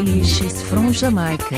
Delicious 0.00 0.62
from 0.62 0.94
Jamaica. 0.94 1.56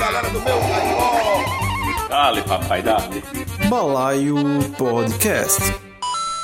Galera 0.00 0.30
do 0.30 0.40
meu 0.40 0.58
país. 0.58 2.08
Dale, 2.08 2.42
papai, 2.44 2.80
dale. 2.80 3.22
Balaio 3.68 4.36
Podcast. 4.78 5.60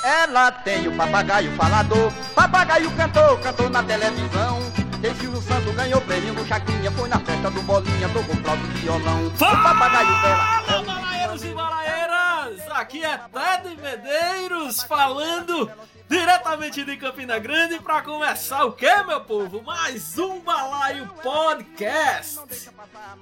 Ela 0.04 0.52
tem 0.52 0.86
o 0.86 0.94
papagaio 0.94 1.50
falador, 1.52 2.12
papagaio 2.34 2.90
cantor, 2.90 3.40
cantou 3.40 3.70
na 3.70 3.82
televisão. 3.82 4.60
Quem 5.00 5.14
Silvio 5.14 5.40
Santos 5.40 5.74
ganhou 5.74 6.00
prêmio 6.02 6.34
no 6.34 6.46
Chacrinha, 6.46 6.90
foi 6.90 7.08
na 7.08 7.20
festa 7.20 7.50
do 7.50 7.62
Bolinha, 7.62 8.08
tocou 8.10 8.36
flauta 8.36 8.62
e 8.62 8.78
violão. 8.80 9.26
O 9.28 9.30
papagaio 9.30 10.08
dela. 10.20 10.62
Fala, 10.66 10.82
balaeiros 10.82 11.42
e 11.42 11.54
balaeiras! 11.54 12.60
Aqui 12.70 13.02
é 13.02 13.16
Ted 13.16 13.80
Medeiros 13.80 14.82
falando 14.82 15.70
diretamente 16.12 16.84
de 16.84 16.94
Campina 16.98 17.38
Grande 17.38 17.80
para 17.80 18.02
começar 18.02 18.66
o 18.66 18.72
que, 18.72 19.02
meu 19.04 19.22
povo? 19.22 19.62
Mais 19.62 20.18
um 20.18 20.40
Balaio 20.40 21.06
Podcast! 21.22 22.68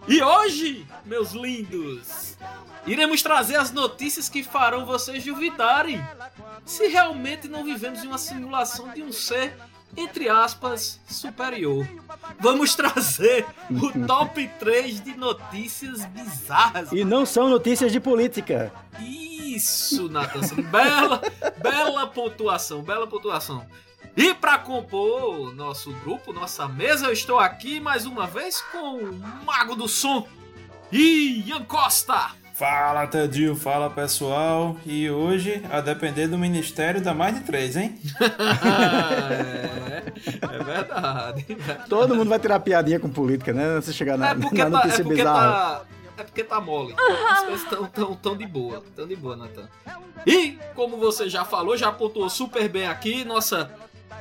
E 0.08 0.20
hoje, 0.20 0.84
meus 1.04 1.30
lindos, 1.30 2.36
iremos 2.84 3.22
trazer 3.22 3.54
as 3.54 3.70
notícias 3.70 4.28
que 4.28 4.42
farão 4.42 4.84
vocês 4.84 5.24
duvidarem 5.24 6.04
se 6.66 6.88
realmente 6.88 7.46
não 7.46 7.62
vivemos 7.62 8.02
em 8.02 8.08
uma 8.08 8.18
simulação 8.18 8.88
de 8.88 9.04
um 9.04 9.12
ser 9.12 9.56
entre 9.96 10.28
aspas, 10.28 11.00
superior. 11.08 11.86
Vamos 12.38 12.74
trazer 12.74 13.46
o 13.70 14.06
top 14.06 14.48
3 14.58 15.00
de 15.00 15.16
notícias 15.16 16.04
bizarras. 16.06 16.92
E 16.92 17.04
não 17.04 17.26
são 17.26 17.48
notícias 17.48 17.92
de 17.92 18.00
política. 18.00 18.72
Isso, 19.00 20.08
Nathan. 20.08 20.40
Bela, 20.70 21.20
bela 21.58 22.06
pontuação, 22.06 22.82
bela 22.82 23.06
pontuação. 23.06 23.66
E 24.16 24.34
para 24.34 24.58
compor 24.58 25.54
nosso 25.54 25.92
grupo, 26.04 26.32
nossa 26.32 26.66
mesa, 26.68 27.06
eu 27.06 27.12
estou 27.12 27.38
aqui 27.38 27.80
mais 27.80 28.06
uma 28.06 28.26
vez 28.26 28.60
com 28.60 28.96
o 28.96 29.44
Mago 29.44 29.74
do 29.74 29.88
Som, 29.88 30.26
Ian 30.92 31.64
Costa. 31.64 32.39
Fala, 32.60 33.06
Tadinho, 33.06 33.56
fala 33.56 33.88
pessoal. 33.88 34.76
E 34.84 35.10
hoje, 35.10 35.62
a 35.70 35.80
depender 35.80 36.28
do 36.28 36.36
ministério, 36.36 37.00
dá 37.00 37.14
mais 37.14 37.34
de 37.34 37.40
três, 37.40 37.74
hein? 37.74 37.98
é, 39.40 40.02
é 40.44 40.62
verdade. 40.62 41.46
Todo 41.88 42.14
mundo 42.14 42.28
vai 42.28 42.38
tirar 42.38 42.60
piadinha 42.60 43.00
com 43.00 43.08
política, 43.08 43.54
né? 43.54 43.76
Você 43.76 43.94
chegar 43.94 44.18
na, 44.18 44.32
É 44.32 44.34
porque, 44.34 44.58
na 44.58 44.64
tá, 44.64 44.70
notícia 44.70 45.00
é 45.00 45.04
porque 45.04 45.16
bizarra. 45.22 45.50
tá. 45.50 45.82
É 46.18 46.22
porque 46.22 46.44
tá 46.44 46.60
mole. 46.60 46.94
As 47.30 47.40
coisas 47.40 47.62
estão 47.62 47.86
tão, 47.86 48.14
tão 48.14 48.36
de 48.36 48.46
boa. 48.46 48.84
Tão 48.94 49.08
de 49.08 49.16
boa, 49.16 49.36
Nathan. 49.36 49.66
E, 50.26 50.58
como 50.74 50.98
você 50.98 51.30
já 51.30 51.46
falou, 51.46 51.78
já 51.78 51.90
pontuou 51.90 52.28
super 52.28 52.68
bem 52.68 52.86
aqui 52.86 53.24
nossa 53.24 53.70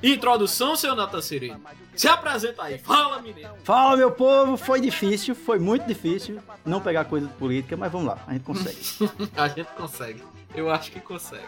introdução, 0.01 0.75
seu 0.75 0.95
Nathan 0.95 1.21
Sereno. 1.21 1.61
Se 1.95 2.07
apresenta 2.07 2.63
aí, 2.63 2.77
fala, 2.77 3.21
menino. 3.21 3.49
Fala, 3.63 3.97
meu 3.97 4.11
povo, 4.11 4.55
foi 4.55 4.79
difícil, 4.79 5.35
foi 5.35 5.59
muito 5.59 5.85
difícil 5.85 6.39
não 6.65 6.79
pegar 6.79 7.05
coisa 7.05 7.27
de 7.27 7.33
política, 7.33 7.75
mas 7.75 7.91
vamos 7.91 8.07
lá, 8.07 8.17
a 8.25 8.33
gente 8.33 8.43
consegue. 8.43 8.79
A 9.35 9.47
gente 9.47 9.69
consegue. 9.73 10.23
Eu 10.55 10.71
acho 10.71 10.91
que 10.91 10.99
consegue. 10.99 11.47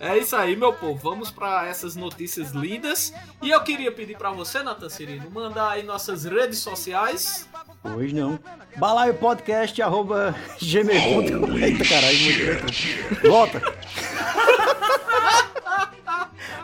É 0.00 0.16
isso 0.16 0.36
aí, 0.36 0.56
meu 0.56 0.72
povo. 0.72 0.98
Vamos 1.02 1.30
para 1.30 1.66
essas 1.66 1.96
notícias 1.96 2.52
lindas. 2.52 3.12
E 3.42 3.50
eu 3.50 3.60
queria 3.62 3.90
pedir 3.90 4.16
para 4.16 4.30
você, 4.30 4.62
Nathan 4.62 4.88
Sereno, 4.88 5.30
mandar 5.30 5.70
aí 5.70 5.82
nossas 5.82 6.24
redes 6.24 6.58
sociais. 6.60 7.48
Hoje 7.84 8.14
não. 8.14 8.38
Balaio 8.76 9.14
podcast, 9.14 9.80
arroba 9.82 10.34
gmail.com. 10.60 11.58
Eita 11.58 11.84
caralho, 11.84 12.18
muito 12.20 13.28
Volta. 13.28 13.60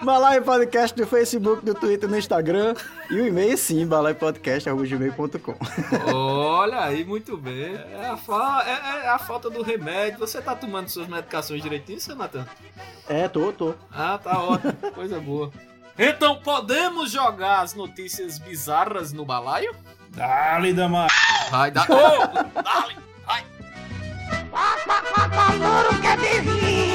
Balaio 0.02 0.42
Podcast 0.42 0.98
no 1.00 1.06
Facebook, 1.06 1.64
no 1.64 1.74
Twitter, 1.74 2.08
no 2.08 2.16
Instagram. 2.18 2.74
E 3.10 3.14
o 3.14 3.26
e-mail 3.26 3.56
sim, 3.56 3.86
balaiopodcast.gmail.com. 3.86 5.54
Olha 6.14 6.80
aí, 6.84 7.04
muito 7.04 7.36
bem. 7.36 7.74
É 7.92 8.08
a, 8.08 8.16
fa- 8.16 8.64
é- 8.66 9.04
é 9.06 9.08
a 9.08 9.18
falta 9.18 9.48
do 9.50 9.62
remédio. 9.62 10.18
Você 10.18 10.40
tá 10.40 10.54
tomando 10.54 10.88
suas 10.88 11.06
medicações 11.08 11.62
direitinho, 11.62 12.00
seu 12.00 12.16
Nathan? 12.16 12.46
É, 13.08 13.28
tô, 13.28 13.52
tô. 13.52 13.74
Ah, 13.92 14.18
tá 14.22 14.38
ótimo. 14.40 14.72
Coisa 14.94 15.20
boa. 15.20 15.50
Então, 15.98 16.36
podemos 16.36 17.10
jogar 17.12 17.60
as 17.60 17.74
notícias 17.74 18.38
bizarras 18.38 19.12
no 19.12 19.24
balaio? 19.24 19.74
Dale, 20.10 20.72
dama. 20.72 21.06
Vai 21.50 21.70
dar. 21.70 21.86
Ô, 21.90 21.94
dale, 22.62 22.96
vai. 23.26 23.44
Louro 25.58 26.00
que 26.00 26.06
é 26.06 26.93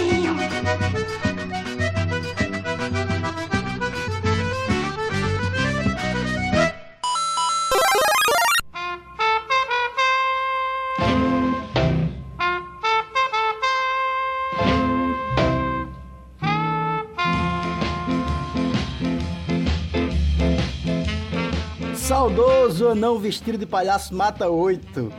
Saudoso 22.10 22.88
anão 22.88 23.20
vestido 23.20 23.56
de 23.56 23.68
palhaço 23.68 24.16
mata 24.16 24.50
oito. 24.50 25.14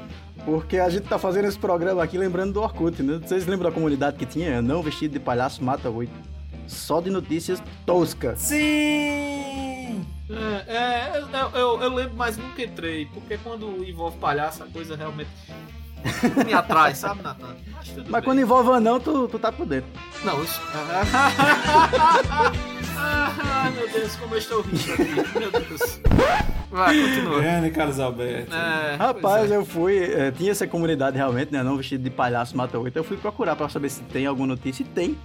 Porque 0.45 0.77
a 0.77 0.91
gente 0.91 1.07
tá 1.07 1.21
fazendo 1.21 1.45
esse 1.45 1.57
programa 1.57 2.03
aqui 2.03 2.19
lembrando 2.19 2.55
do 2.55 2.61
Orkut, 2.61 3.01
né? 3.01 3.21
Vocês 3.25 3.47
lembram 3.47 3.71
da 3.71 3.73
comunidade 3.73 4.17
que 4.17 4.27
tinha? 4.27 4.59
Anão 4.59 4.83
vestido 4.83 5.13
de 5.13 5.21
palhaço 5.21 5.63
mata 5.63 5.89
oito. 5.89 6.13
Só 6.67 7.01
de 7.01 7.09
notícias 7.09 7.63
toscas. 7.87 8.41
Sim! 8.41 10.05
É, 10.29 10.65
é, 10.67 11.13
eu, 11.15 11.61
eu, 11.61 11.81
eu 11.81 11.95
lembro, 11.95 12.17
mas 12.17 12.37
nunca 12.37 12.61
entrei. 12.61 13.07
Porque 13.07 13.39
quando 13.39 13.89
envolve 13.89 14.19
palhaço, 14.19 14.65
a 14.65 14.67
coisa 14.67 14.97
realmente 14.97 15.31
me 16.45 16.53
atrai, 16.53 16.97
sabe, 16.97 17.23
Nathan? 17.23 17.55
Tudo 17.95 18.11
Mas 18.11 18.13
bem. 18.21 18.23
quando 18.23 18.41
envolve 18.41 18.69
anão, 18.73 18.99
tu, 18.99 19.29
tu 19.29 19.39
tá 19.39 19.53
por 19.53 19.65
dentro. 19.65 19.89
Não, 20.25 20.43
isso. 20.43 20.61
ah, 23.03 23.71
meu 23.75 23.89
Deus, 23.89 24.17
como 24.17 24.35
eu 24.35 24.39
estou 24.39 24.63
rindo 24.63 24.93
aqui. 24.93 25.39
Meu 25.39 25.51
Deus. 25.51 26.01
Vai, 26.71 27.01
continua. 27.01 27.41
Grande 27.41 27.71
Carlos 27.71 27.99
Alberto. 27.99 28.55
É, 28.55 28.97
Rapaz, 28.97 29.39
pois 29.41 29.51
é. 29.51 29.57
eu 29.57 29.65
fui. 29.65 29.99
eh, 29.99 30.31
tinha 30.31 30.53
essa 30.53 30.67
comunidade 30.67 31.17
realmente, 31.17 31.53
né? 31.53 31.59
Anão 31.61 31.77
vestido 31.77 32.05
de 32.05 32.11
palhaço 32.11 32.57
mata 32.57 32.79
oito. 32.79 32.97
Eu 32.97 33.05
fui 33.05 33.17
procurar 33.17 33.57
pra 33.57 33.69
saber 33.69 33.89
se 33.89 34.03
tem 34.03 34.27
alguma 34.27 34.47
notícia. 34.49 34.83
E 34.83 34.87
tem. 34.87 35.19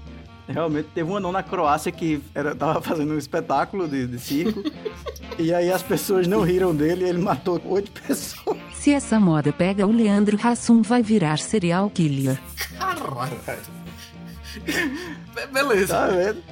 Realmente 0.48 0.90
teve 0.94 1.10
um 1.10 1.18
anão 1.18 1.32
na 1.32 1.42
Croácia 1.42 1.92
que 1.92 2.22
era, 2.34 2.56
tava 2.56 2.80
fazendo 2.82 3.14
um 3.14 3.18
espetáculo 3.18 3.88
de, 3.88 4.06
de 4.08 4.20
circo. 4.20 4.64
e 5.40 5.54
aí 5.54 5.72
as 5.72 5.82
pessoas 5.82 6.28
não 6.28 6.42
riram 6.42 6.74
dele 6.76 7.06
e 7.06 7.10
ele 7.10 7.20
matou 7.20 7.60
oito 7.66 7.92
pessoas. 8.02 8.58
Se 8.74 8.92
essa 8.92 9.20
moda 9.20 9.52
pega 9.52 9.88
o 9.88 9.92
Leandro 9.92 10.38
Hassum 10.42 10.82
vai 10.84 11.02
virar 11.02 11.40
serial 11.40 11.90
killer. 11.90 12.40
Caralho. 12.78 13.38
Be- 14.60 15.48
Beleza. 15.52 15.94
Tá 15.96 16.08
vendo? 16.08 16.44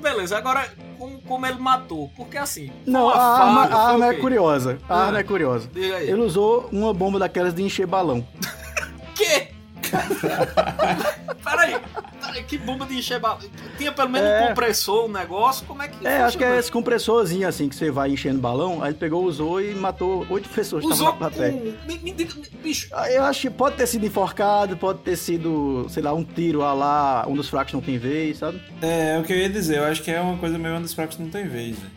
Beleza, 0.00 0.36
agora 0.38 0.68
como, 0.98 1.20
como 1.22 1.46
ele 1.46 1.58
matou? 1.58 2.10
Porque 2.16 2.36
assim. 2.38 2.70
Não, 2.86 3.08
a 3.08 3.20
arma, 3.40 3.62
faca, 3.62 3.74
a 3.76 3.88
arma 3.90 4.06
é 4.06 4.14
quê? 4.14 4.20
curiosa. 4.20 4.78
A 4.88 4.94
Ah. 4.94 5.06
arma 5.06 5.18
é 5.18 5.22
curiosa. 5.22 5.68
Ele 5.74 6.20
usou 6.20 6.68
uma 6.72 6.92
bomba 6.94 7.18
daquelas 7.18 7.54
de 7.54 7.62
encher 7.62 7.86
balão. 7.86 8.26
quê? 9.14 9.48
Peraí, 11.44 11.76
peraí, 12.20 12.42
que 12.44 12.58
bomba 12.58 12.84
de 12.86 12.98
encher 12.98 13.20
balão. 13.20 13.38
Tinha 13.78 13.92
pelo 13.92 14.08
menos 14.10 14.28
É. 14.28 14.44
um 14.44 14.48
compressor, 14.48 15.04
um 15.06 15.12
negócio, 15.12 15.64
como 15.66 15.82
é 15.82 15.88
que. 15.88 16.04
É, 16.06 16.18
acho 16.22 16.36
que 16.36 16.44
é 16.44 16.58
esse 16.58 16.70
compressorzinho 16.72 17.46
assim 17.46 17.68
que 17.68 17.76
você 17.76 17.90
vai 17.90 18.10
enchendo 18.10 18.40
balão. 18.40 18.82
Aí 18.82 18.90
ele 18.90 18.98
pegou, 18.98 19.24
usou 19.24 19.60
e 19.60 19.74
matou 19.74 20.26
oito 20.28 20.48
pessoas 20.48 20.84
que 20.84 20.90
Usou 20.90 21.08
estavam 21.08 21.20
na 21.20 21.30
plateia. 21.30 21.52
um. 21.52 21.74
Me, 21.86 21.98
me 21.98 22.12
diga, 22.12 22.34
me- 22.34 22.48
bicho. 22.62 22.88
Ah, 22.92 23.10
Eu 23.10 23.22
acho 23.24 23.42
que 23.42 23.50
pode 23.50 23.76
ter 23.76 23.86
sido 23.86 24.04
enforcado, 24.04 24.76
pode 24.76 25.00
ter 25.00 25.16
sido, 25.16 25.86
sei 25.88 26.02
lá, 26.02 26.12
um 26.12 26.24
tiro 26.24 26.62
a 26.62 26.72
lá, 26.72 27.24
um 27.28 27.34
dos 27.36 27.48
fracos 27.48 27.72
não 27.72 27.80
tem 27.80 27.96
vez, 27.98 28.38
sabe? 28.38 28.60
É, 28.82 29.14
é 29.16 29.18
o 29.18 29.22
que 29.22 29.32
eu 29.32 29.36
ia 29.38 29.48
dizer. 29.48 29.78
Eu 29.78 29.84
acho 29.84 30.02
que 30.02 30.10
é 30.10 30.20
uma 30.20 30.36
coisa 30.38 30.58
meio 30.58 30.74
um 30.74 30.82
dos 30.82 30.92
fracos 30.94 31.16
que 31.16 31.22
não 31.22 31.30
tem 31.30 31.46
vez, 31.46 31.76
velho. 31.78 31.92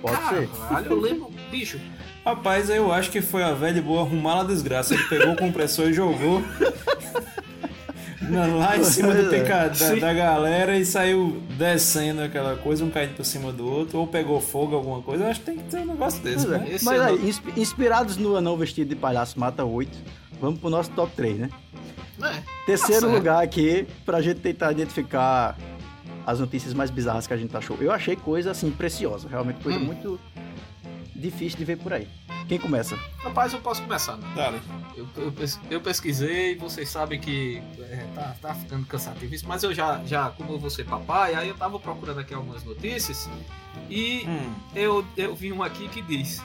Pode 0.00 0.16
ser. 0.28 0.48
Caralho, 0.48 0.92
eu 0.92 1.00
lembro. 1.00 1.30
Bicho, 1.50 1.78
Rapaz, 2.24 2.68
eu 2.68 2.92
acho 2.92 3.10
que 3.10 3.22
foi 3.22 3.42
a 3.42 3.52
velha 3.54 3.80
boa 3.80 4.02
arrumar 4.02 4.40
a 4.40 4.44
desgraça. 4.44 4.92
Ele 4.92 5.02
pegou 5.04 5.32
o 5.32 5.36
compressor 5.36 5.88
e 5.88 5.94
jogou 5.94 6.42
lá 8.30 8.76
em 8.76 8.84
cima 8.84 9.14
do 9.14 9.30
teca, 9.30 9.68
da, 9.68 9.74
Sim. 9.74 9.98
da 9.98 10.12
galera 10.12 10.76
e 10.78 10.84
saiu 10.84 11.40
descendo 11.56 12.22
aquela 12.22 12.56
coisa, 12.56 12.84
um 12.84 12.90
caindo 12.90 13.14
por 13.16 13.24
cima 13.24 13.52
do 13.52 13.66
outro, 13.66 13.98
ou 13.98 14.06
pegou 14.06 14.40
fogo, 14.40 14.76
alguma 14.76 15.00
coisa. 15.02 15.24
Eu 15.24 15.30
acho 15.30 15.40
que 15.40 15.46
tem 15.46 15.56
que 15.58 15.64
ter 15.64 15.78
um 15.78 15.86
negócio 15.86 16.22
desse, 16.22 16.46
é. 16.46 16.50
né? 16.50 16.78
Mas 16.82 17.00
aí, 17.00 17.34
inspirados 17.56 18.16
no 18.16 18.36
anão 18.36 18.56
vestido 18.56 18.88
de 18.88 18.96
palhaço 18.96 19.38
mata 19.38 19.64
oito, 19.64 19.96
vamos 20.40 20.60
pro 20.60 20.70
nosso 20.70 20.90
top 20.90 21.12
3, 21.16 21.38
né? 21.38 21.50
é. 22.22 22.42
Terceiro 22.66 23.10
lugar 23.10 23.42
aqui, 23.42 23.86
pra 24.04 24.20
gente 24.20 24.40
tentar 24.40 24.72
identificar 24.72 25.56
as 26.26 26.40
notícias 26.40 26.74
mais 26.74 26.90
bizarras 26.90 27.26
que 27.26 27.32
a 27.32 27.36
gente 27.36 27.56
achou. 27.56 27.76
Eu 27.80 27.90
achei 27.90 28.14
coisa, 28.14 28.50
assim, 28.50 28.70
preciosa. 28.70 29.28
Realmente 29.28 29.62
coisa 29.62 29.78
Hum. 29.78 29.84
muito 29.84 30.20
difícil 31.16 31.58
de 31.58 31.64
ver 31.64 31.78
por 31.78 31.92
aí. 31.92 32.06
Quem 32.48 32.58
começa? 32.58 32.96
Rapaz, 33.18 33.52
eu 33.52 33.60
posso 33.60 33.82
começar, 33.82 34.16
né? 34.16 34.26
Dale. 34.34 34.60
Eu, 34.96 35.06
eu, 35.16 35.32
eu 35.70 35.80
pesquisei, 35.82 36.56
vocês 36.56 36.88
sabem 36.88 37.20
que 37.20 37.62
é, 37.78 38.06
tá, 38.14 38.34
tá 38.40 38.54
ficando 38.54 38.86
cansativo 38.86 39.34
isso, 39.34 39.46
mas 39.46 39.62
eu 39.62 39.74
já, 39.74 40.02
já, 40.06 40.30
como 40.30 40.54
eu 40.54 40.58
vou 40.58 40.70
ser 40.70 40.84
papai, 40.86 41.34
aí 41.34 41.48
eu 41.48 41.54
tava 41.54 41.78
procurando 41.78 42.20
aqui 42.20 42.32
algumas 42.32 42.64
notícias 42.64 43.28
e 43.90 44.24
Hum. 44.26 44.52
eu, 44.74 45.04
eu 45.16 45.34
vi 45.36 45.52
uma 45.52 45.66
aqui 45.66 45.88
que 45.88 46.00
diz: 46.00 46.42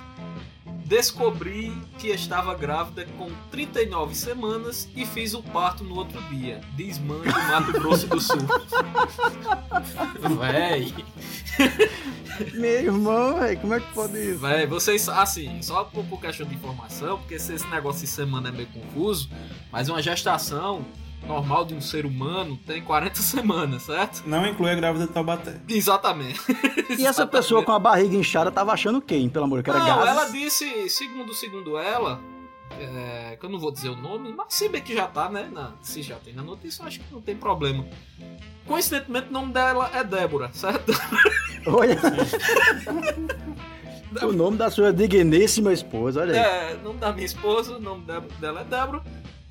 Descobri 0.86 1.72
que 1.98 2.10
estava 2.10 2.54
grávida 2.54 3.06
com 3.18 3.30
39 3.50 4.14
semanas 4.16 4.88
e 4.96 5.06
fiz 5.06 5.34
o 5.34 5.42
parto 5.42 5.84
no 5.84 5.96
outro 5.96 6.22
dia. 6.24 6.62
Diz 6.76 7.00
mãe 7.00 7.22
do 7.22 7.32
Mato 7.32 7.72
Grosso 7.74 8.08
do 8.08 8.20
Sul. 8.20 8.38
Véi, 10.40 10.94
Meu 12.54 12.84
irmão, 12.84 13.40
velho, 13.40 13.60
como 13.60 13.74
é 13.74 13.80
que 13.80 13.94
pode 13.94 14.18
isso? 14.18 14.40
véi, 14.40 14.66
vocês, 14.66 15.08
assim, 15.10 15.62
só 15.62 15.84
por, 15.84 16.04
por 16.06 16.20
questão 16.20 16.48
de 16.48 16.56
informação, 16.56 17.18
porque 17.20 17.38
se 17.40 17.54
esse 17.54 17.68
negócio 17.68 18.02
de 18.02 18.08
semana 18.08 18.50
é 18.50 18.52
meio 18.52 18.68
confuso, 18.68 19.30
mas 19.72 19.90
uma 19.90 20.02
gestação 20.02 20.86
normal 21.28 21.66
de 21.66 21.74
um 21.74 21.82
ser 21.82 22.06
humano 22.06 22.58
tem 22.66 22.82
40 22.82 23.16
semanas, 23.22 23.84
certo? 23.84 24.24
Não 24.26 24.46
inclui 24.48 24.72
a 24.72 24.76
grávida 24.76 25.08
de 25.08 25.12
Taubaté. 25.14 25.60
Exatamente. 25.68 26.40
E 26.98 27.06
essa 27.08 27.26
pessoa 27.26 27.64
com 27.64 27.72
a 27.72 27.80
barriga 27.80 28.16
inchada 28.16 28.52
tava 28.52 28.72
achando 28.72 29.02
quem, 29.02 29.28
pelo 29.28 29.46
amor 29.46 29.64
de 29.64 29.72
Deus? 29.72 29.78
Que 29.78 29.82
era 29.90 29.96
Não, 29.98 30.06
gases? 30.06 30.22
ela 30.22 30.32
disse, 30.32 30.90
segundo 30.90 31.34
segundo 31.34 31.78
ela, 31.78 32.20
é, 32.80 33.36
que 33.40 33.44
eu 33.46 33.50
não 33.50 33.58
vou 33.60 33.72
dizer 33.72 33.90
o 33.90 33.96
nome, 33.96 34.32
mas 34.36 34.48
se 34.50 34.70
bem 34.70 34.82
que 34.82 34.94
já 34.94 35.08
tá, 35.08 35.28
né? 35.30 35.50
na- 35.52 35.74
se 35.82 36.04
já 36.04 36.16
tem 36.18 36.34
na 36.36 36.44
notícia, 36.44 36.84
eu 36.84 36.88
acho 36.88 37.00
que 37.00 37.06
não 37.12 37.20
tem 37.22 37.36
problema. 37.36 37.86
Coincidentemente, 38.68 39.30
o 39.30 39.32
nome 39.34 39.52
dela 39.54 39.90
é 39.94 40.04
Débora, 40.04 40.52
certo? 40.54 40.92
Olha. 41.66 41.98
o 44.22 44.32
nome 44.32 44.58
da 44.58 44.70
sua 44.70 44.94
digníssima 44.94 45.74
esposa, 45.74 46.22
olha 46.22 46.34
aí. 46.34 46.72
É, 46.74 46.76
o 46.76 46.84
nome 46.84 47.00
da 47.00 47.12
minha 47.12 47.26
esposa, 47.26 47.78
o 47.78 47.80
nome 47.80 48.06
dela 48.40 48.62
é 48.62 48.64
Débora. 48.64 49.02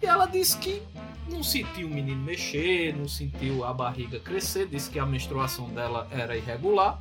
E 0.00 0.06
ela 0.06 0.26
disse 0.26 0.56
que 0.58 0.82
não 1.28 1.42
sentiu 1.42 1.86
o 1.86 1.90
menino 1.90 2.22
mexer, 2.22 2.94
não 2.96 3.08
sentiu 3.08 3.64
a 3.64 3.72
barriga 3.72 4.18
crescer, 4.20 4.66
disse 4.66 4.90
que 4.90 4.98
a 4.98 5.06
menstruação 5.06 5.68
dela 5.68 6.06
era 6.10 6.36
irregular. 6.36 7.00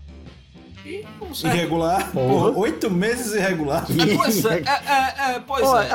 E 0.86 1.06
não 1.20 1.34
sei. 1.34 1.52
Irregular. 1.52 2.12
Porra. 2.12 2.58
Oito 2.58 2.90
meses 2.90 3.34
irregular. 3.34 3.86
É, 3.92 4.16
pois 4.18 4.46
é, 4.46 4.58
é, 4.58 5.32
é, 5.32 5.36
é, 5.36 5.40
pois 5.40 5.64
Ó, 5.64 5.80
é. 5.80 5.88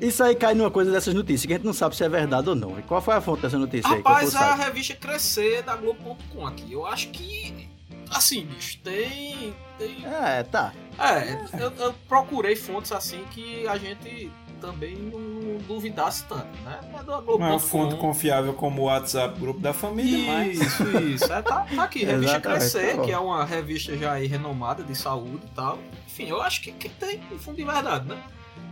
isso 0.00 0.22
aí 0.22 0.34
cai 0.34 0.54
numa 0.54 0.70
coisa 0.70 0.90
dessas 0.90 1.14
notícias, 1.14 1.46
que 1.46 1.52
a 1.52 1.56
gente 1.56 1.64
não 1.64 1.72
sabe 1.72 1.96
se 1.96 2.04
é 2.04 2.08
verdade 2.08 2.48
ou 2.48 2.54
não. 2.54 2.78
E 2.78 2.82
qual 2.82 3.00
foi 3.00 3.14
a 3.14 3.20
fonte 3.20 3.42
dessa 3.42 3.58
notícia 3.58 3.90
aí? 3.90 3.96
Rapaz, 3.98 4.30
que 4.30 4.36
eu 4.36 4.40
a 4.40 4.54
revista 4.54 4.94
Crescer 4.94 5.62
da 5.62 5.76
Globo.com 5.76 6.46
aqui. 6.46 6.72
Eu 6.72 6.84
acho 6.84 7.08
que. 7.08 7.68
Assim, 8.10 8.44
bicho, 8.44 8.78
tem. 8.84 9.54
tem 9.78 10.04
É, 10.04 10.42
tá. 10.42 10.74
é, 10.98 11.62
eu, 11.62 11.72
eu 11.78 11.94
procurei 12.06 12.54
fontes 12.54 12.92
assim 12.92 13.24
que 13.30 13.66
a 13.66 13.78
gente 13.78 14.30
também 14.60 14.96
não 14.96 15.58
duvidasse 15.58 16.24
tanto, 16.24 16.46
né? 16.64 16.80
Não 17.06 17.14
é 17.14 17.34
Uma 17.34 17.58
fonte 17.58 17.96
confiável 17.96 18.54
como 18.54 18.82
o 18.82 18.84
WhatsApp, 18.86 19.38
grupo 19.38 19.60
da 19.60 19.72
família, 19.72 20.32
mas. 20.32 20.60
Isso, 20.60 20.98
isso. 20.98 21.32
É, 21.32 21.42
tá, 21.42 21.66
tá 21.74 21.84
aqui, 21.84 22.04
revista 22.04 22.36
Exatamente, 22.36 22.60
Crescer, 22.60 22.96
tá 22.96 23.02
que 23.02 23.12
é 23.12 23.18
uma 23.18 23.44
revista 23.44 23.96
já 23.96 24.12
aí 24.12 24.26
renomada 24.26 24.82
de 24.82 24.94
saúde 24.94 25.44
e 25.44 25.54
tal. 25.54 25.78
Enfim, 26.06 26.28
eu 26.28 26.40
acho 26.42 26.62
que, 26.62 26.72
que 26.72 26.88
tem 26.88 27.20
um 27.32 27.38
fundo 27.38 27.56
de 27.56 27.64
verdade, 27.64 28.06
né? 28.08 28.22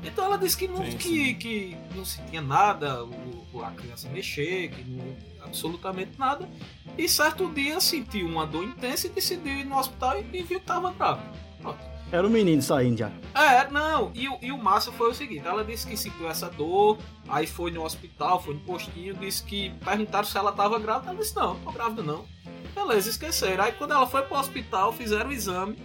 Então 0.05 0.25
ela 0.25 0.37
disse 0.37 0.56
que 0.56 0.67
não, 0.67 0.84
Sim, 0.84 0.96
que, 0.96 1.34
que 1.34 1.76
não 1.94 2.05
se 2.05 2.20
tinha 2.23 2.43
nada, 2.43 3.05
o, 3.05 3.62
a 3.62 3.70
criança 3.70 4.08
mexer, 4.08 4.70
que 4.70 4.82
não, 4.85 5.17
absolutamente 5.44 6.12
nada. 6.19 6.49
E 6.99 7.08
certo 7.08 7.49
dia 7.52 7.81
sentiu 7.81 8.26
uma 8.26 8.46
dor 8.46 8.64
intensa 8.64 9.06
e 9.06 9.11
decidiu 9.11 9.52
ir 9.52 9.64
no 9.64 9.78
hospital 9.78 10.19
e, 10.19 10.38
e 10.38 10.43
viu 10.43 10.58
que 10.58 10.67
tava 10.67 10.93
grávida. 10.93 11.31
Pronto. 11.61 11.92
Era 12.12 12.26
o 12.26 12.31
menino 12.31 12.61
saindo 12.62 12.99
já. 12.99 13.11
É, 13.35 13.69
não, 13.70 14.11
e, 14.14 14.29
o- 14.29 14.38
e 14.43 14.53
o 14.53 14.59
massa 14.59 14.93
foi 14.93 15.11
o 15.11 15.14
seguinte, 15.14 15.47
ela 15.47 15.64
disse 15.64 15.87
que 15.87 15.97
sentiu 15.97 16.29
essa 16.29 16.49
dor, 16.50 16.99
aí 17.29 17.47
foi 17.47 17.70
no 17.70 17.82
hospital, 17.85 18.41
foi 18.43 18.53
no 18.55 18.61
postinho, 18.61 19.14
disse 19.14 19.43
que 19.43 19.70
perguntaram 19.85 20.25
se 20.26 20.37
ela 20.37 20.53
tava 20.53 20.79
grávida, 20.79 21.11
ela 21.11 21.19
disse, 21.19 21.35
não, 21.35 21.55
não 21.55 21.61
tô 21.61 21.73
grávida 21.73 22.03
não. 22.03 22.25
Beleza, 22.75 23.09
esqueceram. 23.11 23.64
Aí 23.64 23.73
quando 23.73 23.93
ela 23.93 24.06
foi 24.06 24.23
pro 24.23 24.37
hospital, 24.38 24.93
fizeram 24.93 25.31
o 25.31 25.32
exame, 25.32 25.76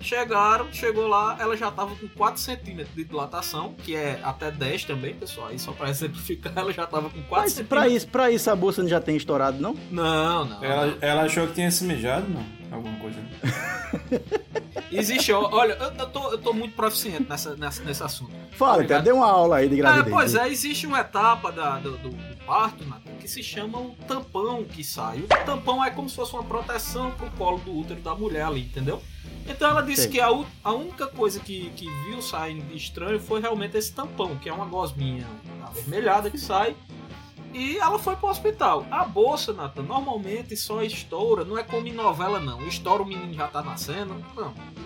chegaram, 0.00 0.72
chegou 0.72 1.06
lá, 1.06 1.36
ela 1.40 1.56
já 1.56 1.70
tava 1.70 1.94
com 1.96 2.06
4 2.08 2.40
centímetros 2.40 2.94
de 2.94 3.04
dilatação, 3.04 3.74
que 3.74 3.94
é 3.96 4.20
até 4.22 4.50
10 4.50 4.84
também, 4.84 5.14
pessoal, 5.14 5.48
aí 5.48 5.58
só 5.58 5.72
pra 5.72 5.88
exemplificar, 5.90 6.52
ela 6.56 6.72
já 6.72 6.86
tava 6.86 7.10
com 7.10 7.20
4 7.22 7.28
Mas 7.44 7.52
centímetros. 7.52 7.68
pra 7.68 7.88
isso, 7.88 8.08
pra 8.08 8.30
isso 8.30 8.50
a 8.50 8.56
bolsa 8.56 8.82
não 8.82 8.88
já 8.88 9.00
tem 9.00 9.16
estourado, 9.16 9.58
não? 9.60 9.74
Não, 9.90 10.44
não. 10.46 10.64
Ela, 10.64 10.96
ela 11.00 11.22
achou 11.22 11.46
que 11.46 11.54
tinha 11.54 11.70
se 11.70 11.84
mijado, 11.84 12.26
não? 12.28 12.44
Alguma 12.70 12.98
coisa. 12.98 13.18
Existe, 14.90 15.32
olha, 15.32 15.74
eu, 15.74 16.06
tô, 16.08 16.30
eu 16.32 16.38
tô 16.38 16.52
muito 16.52 16.74
proficiente 16.74 17.26
nessa, 17.28 17.54
nessa, 17.56 17.82
nesse 17.82 18.02
assunto. 18.02 18.32
Fala, 18.52 18.84
cara, 18.84 19.02
dê 19.02 19.12
uma 19.12 19.26
aula 19.30 19.56
aí 19.56 19.68
de 19.68 19.74
É, 19.74 19.78
gravidez. 19.78 20.08
pois 20.14 20.34
é, 20.34 20.48
existe 20.48 20.86
uma 20.86 21.00
etapa 21.00 21.52
da- 21.52 21.78
do, 21.78 21.96
do- 21.98 22.38
parto, 22.46 22.82
Nathan, 22.86 23.12
que 23.20 23.28
se 23.28 23.42
chama 23.42 23.78
o 23.78 23.94
tampão 24.06 24.64
que 24.64 24.82
sai. 24.82 25.18
O 25.18 25.26
tampão 25.44 25.84
é 25.84 25.90
como 25.90 26.08
se 26.08 26.16
fosse 26.16 26.32
uma 26.32 26.42
proteção 26.44 27.10
pro 27.12 27.30
colo 27.32 27.58
do 27.58 27.76
útero 27.76 28.00
da 28.00 28.14
mulher 28.14 28.46
ali, 28.46 28.62
entendeu? 28.62 29.02
Então 29.46 29.68
ela 29.68 29.82
disse 29.82 30.02
Sei. 30.02 30.10
que 30.12 30.20
a, 30.20 30.28
a 30.64 30.72
única 30.72 31.06
coisa 31.06 31.38
que, 31.40 31.70
que 31.76 31.86
viu 32.06 32.20
saindo 32.22 32.62
de 32.66 32.76
estranho 32.76 33.20
foi 33.20 33.40
realmente 33.40 33.76
esse 33.76 33.92
tampão, 33.92 34.36
que 34.36 34.48
é 34.48 34.52
uma 34.52 34.64
gosminha 34.66 35.26
avermelhada 35.62 36.30
que 36.30 36.38
sai. 36.38 36.74
E 37.58 37.76
ela 37.78 37.98
foi 37.98 38.14
pro 38.14 38.28
hospital. 38.28 38.86
A 38.88 39.04
bolsa, 39.04 39.52
Nathan, 39.52 39.82
normalmente 39.82 40.56
só 40.56 40.80
estoura, 40.80 41.44
não 41.44 41.58
é 41.58 41.64
como 41.64 41.88
em 41.88 41.92
novela 41.92 42.38
não. 42.38 42.64
Estoura 42.68 43.02
o 43.02 43.06
menino 43.06 43.34
já 43.34 43.48
tá 43.48 43.60
nascendo. 43.60 44.14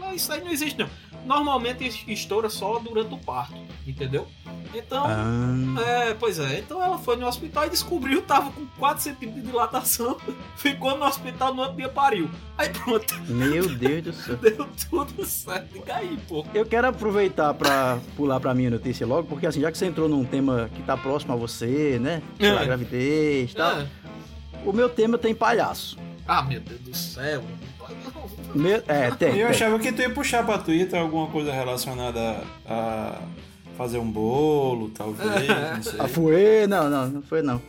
Não, 0.00 0.14
isso 0.14 0.32
aí 0.32 0.42
não 0.42 0.50
existe 0.50 0.78
não. 0.78 0.88
Normalmente 1.24 2.04
estoura 2.08 2.48
só 2.50 2.78
durante 2.78 3.14
o 3.14 3.18
parto, 3.18 3.54
entendeu? 3.86 4.26
Então, 4.74 5.04
Ah, 5.06 5.80
é, 5.86 6.14
pois 6.14 6.38
é. 6.38 6.58
Então 6.58 6.82
ela 6.82 6.98
foi 6.98 7.16
no 7.16 7.26
hospital 7.26 7.66
e 7.66 7.70
descobriu 7.70 8.22
que 8.22 8.28
tava 8.28 8.50
com 8.50 8.66
4 8.78 9.02
centímetros 9.02 9.42
de 9.44 9.50
dilatação. 9.50 10.16
Ficou 10.56 10.96
no 10.98 11.04
hospital 11.04 11.54
no 11.54 11.62
outro 11.62 11.76
dia 11.76 11.88
pariu. 11.88 12.28
Aí 12.56 12.68
pronto, 12.70 13.14
meu 13.28 13.68
Deus 13.76 14.02
do 14.02 14.12
céu. 14.12 14.36
deu 14.36 14.68
tudo 14.90 15.24
certo. 15.26 15.72
Diga 15.74 15.96
aí, 15.96 16.18
pô. 16.28 16.44
Eu 16.54 16.64
quero 16.66 16.88
aproveitar 16.88 17.52
pra 17.54 17.98
pular 18.16 18.40
pra 18.40 18.54
minha 18.54 18.70
notícia 18.70 19.06
logo, 19.06 19.28
porque 19.28 19.46
assim, 19.46 19.60
já 19.60 19.70
que 19.70 19.78
você 19.78 19.86
entrou 19.86 20.08
num 20.08 20.24
tema 20.24 20.70
que 20.74 20.82
tá 20.82 20.96
próximo 20.96 21.32
a 21.34 21.36
você, 21.36 21.98
né? 22.00 22.22
Pela 22.38 22.62
É. 22.62 22.64
gravidez 22.64 23.50
e 23.52 23.54
tal. 23.54 23.78
É. 23.80 23.86
O 24.64 24.72
meu 24.72 24.88
tema 24.88 25.18
tem 25.18 25.34
palhaço. 25.34 25.98
Ah, 26.26 26.40
meu 26.42 26.60
Deus 26.60 26.80
do 26.80 26.96
céu. 26.96 27.42
Meu- 28.54 28.82
é, 28.88 29.10
tem. 29.12 29.28
E 29.34 29.40
eu 29.40 29.46
tem. 29.48 29.56
achava 29.56 29.78
que 29.78 29.92
tu 29.92 30.02
ia 30.02 30.10
puxar 30.10 30.44
pra 30.44 30.58
Twitter 30.58 31.00
alguma 31.00 31.26
coisa 31.28 31.52
relacionada 31.52 32.20
a, 32.66 33.18
a 33.18 33.76
fazer 33.76 33.98
um 33.98 34.10
bolo, 34.10 34.90
talvez, 34.90 35.48
não 35.48 35.82
sei. 35.84 36.00
A 36.00 36.08
fuê, 36.08 36.66
não, 36.66 36.88
não, 36.90 37.06
não 37.08 37.22
foi 37.22 37.42
não. 37.42 37.60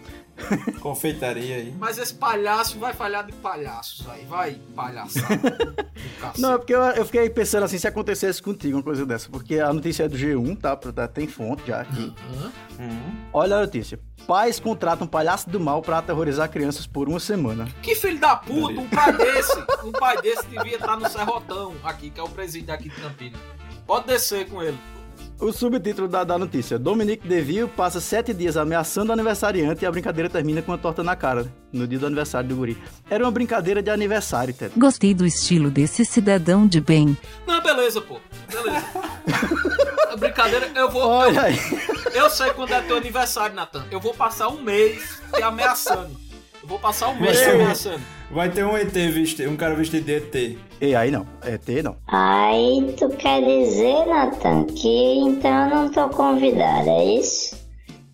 Confeitaria 0.82 1.56
aí. 1.58 1.74
Mas 1.80 1.98
esse 1.98 2.14
palhaço 2.14 2.80
vai 2.80 2.94
falhar 2.94 3.26
de 3.26 3.32
palhaços 3.34 4.08
aí. 4.10 4.26
Vai 4.26 4.60
palhaçar. 4.76 5.30
Não, 6.38 6.54
é 6.54 6.58
porque 6.58 6.74
eu, 6.74 6.82
eu 6.82 7.06
fiquei 7.06 7.30
pensando 7.30 7.64
assim, 7.64 7.78
se 7.78 7.88
acontecesse 7.88 8.42
contigo 8.42 8.78
uma 8.78 8.84
coisa 8.84 9.06
dessa, 9.06 9.30
porque 9.30 9.60
a 9.60 9.72
notícia 9.72 10.04
é 10.04 10.08
do 10.08 10.18
G1, 10.18 10.60
tá? 10.60 10.76
Tá- 10.76 11.08
Tem 11.08 11.28
fonte 11.28 11.68
já 11.68 11.82
aqui. 11.82 12.14
Hã? 12.42 12.52
Hum. 12.80 13.00
Olha 13.32 13.58
a 13.58 13.62
notícia. 13.62 14.00
Pais 14.28 14.60
contratam 14.60 15.06
palhaço 15.06 15.50
do 15.50 15.60
mal 15.60 15.82
pra 15.82 15.98
aterrorizar 16.00 16.50
crianças 16.50 16.88
por 16.88 17.10
uma 17.10 17.20
semana. 17.20 17.68
Que 17.82 17.94
filho 17.94 18.20
da 18.20 18.36
puta, 18.36 18.80
um 18.80 18.88
pai 18.88 19.12
desse, 19.14 19.58
um 19.84 19.92
pai 19.92 20.22
desse 20.22 20.48
devia 20.48 20.76
estar 20.76 20.96
no 20.98 21.10
Serrotão 21.10 21.74
aqui, 21.84 22.10
que 22.10 22.20
é 22.20 22.24
o 22.24 22.30
presidente 22.30 22.72
aqui 22.72 22.90
de 22.90 22.96
Campinas. 23.02 23.40
Pode 23.86 24.08
descer 24.08 24.48
com 24.50 24.64
ele. 24.64 24.78
O 25.44 25.52
subtítulo 25.52 26.08
da, 26.08 26.24
da 26.24 26.38
notícia: 26.38 26.80
Dominique 26.80 27.28
Deville 27.28 27.68
passa 27.68 28.00
sete 28.00 28.34
dias 28.34 28.56
ameaçando 28.56 29.10
o 29.10 29.14
aniversariante 29.14 29.84
e 29.84 29.86
a 29.86 29.92
brincadeira 29.92 30.30
termina 30.30 30.62
com 30.62 30.72
uma 30.72 30.78
torta 30.78 31.04
na 31.04 31.18
cara, 31.18 31.54
no 31.72 31.86
dia 31.86 32.00
do 32.00 32.06
aniversário 32.06 32.48
do 32.48 32.56
guri. 32.56 32.82
Era 33.10 33.26
uma 33.26 33.32
brincadeira 33.32 33.84
de 33.84 33.90
aniversário, 33.90 34.54
Ted. 34.54 34.72
Gostei 34.78 35.14
do 35.14 35.26
estilo 35.26 35.70
desse 35.70 36.06
cidadão 36.06 36.66
de 36.66 36.80
bem. 36.80 37.18
Não, 37.46 37.62
beleza, 37.62 38.00
pô. 38.00 38.22
Beleza. 38.50 38.86
A 40.14 40.16
brincadeira, 40.16 40.72
eu 40.76 40.90
vou. 40.90 41.02
Olha 41.02 41.42
aí. 41.42 41.58
Eu 42.14 42.30
sei 42.30 42.52
quando 42.52 42.72
é 42.72 42.82
teu 42.82 42.96
aniversário, 42.96 43.54
Natan. 43.54 43.84
Eu 43.92 44.00
vou 44.00 44.14
passar 44.14 44.48
um 44.48 44.62
mês 44.62 45.22
te 45.34 45.44
ameaçando. 45.44 46.16
Eu 46.62 46.70
vou 46.70 46.80
passar 46.80 47.10
um 47.10 47.20
mês 47.20 47.38
te 47.38 47.50
ameaçando. 47.50 48.02
Vai 48.34 48.50
ter 48.50 48.66
um 48.66 48.76
ET 48.76 48.92
vestido, 48.92 49.52
um 49.52 49.56
cara 49.56 49.76
vestido 49.76 50.06
de 50.06 50.16
ET. 50.16 50.58
E 50.82 50.96
aí 50.96 51.12
não, 51.12 51.26
é 51.44 51.56
T 51.56 51.84
não. 51.84 51.96
Aí 52.08 52.94
tu 52.98 53.08
quer 53.10 53.42
dizer, 53.42 54.08
Nathan, 54.08 54.66
que 54.66 55.20
então 55.20 55.70
eu 55.70 55.76
não 55.76 55.92
tô 55.92 56.10
convidado, 56.10 56.90
é 56.90 57.06
isso? 57.20 57.56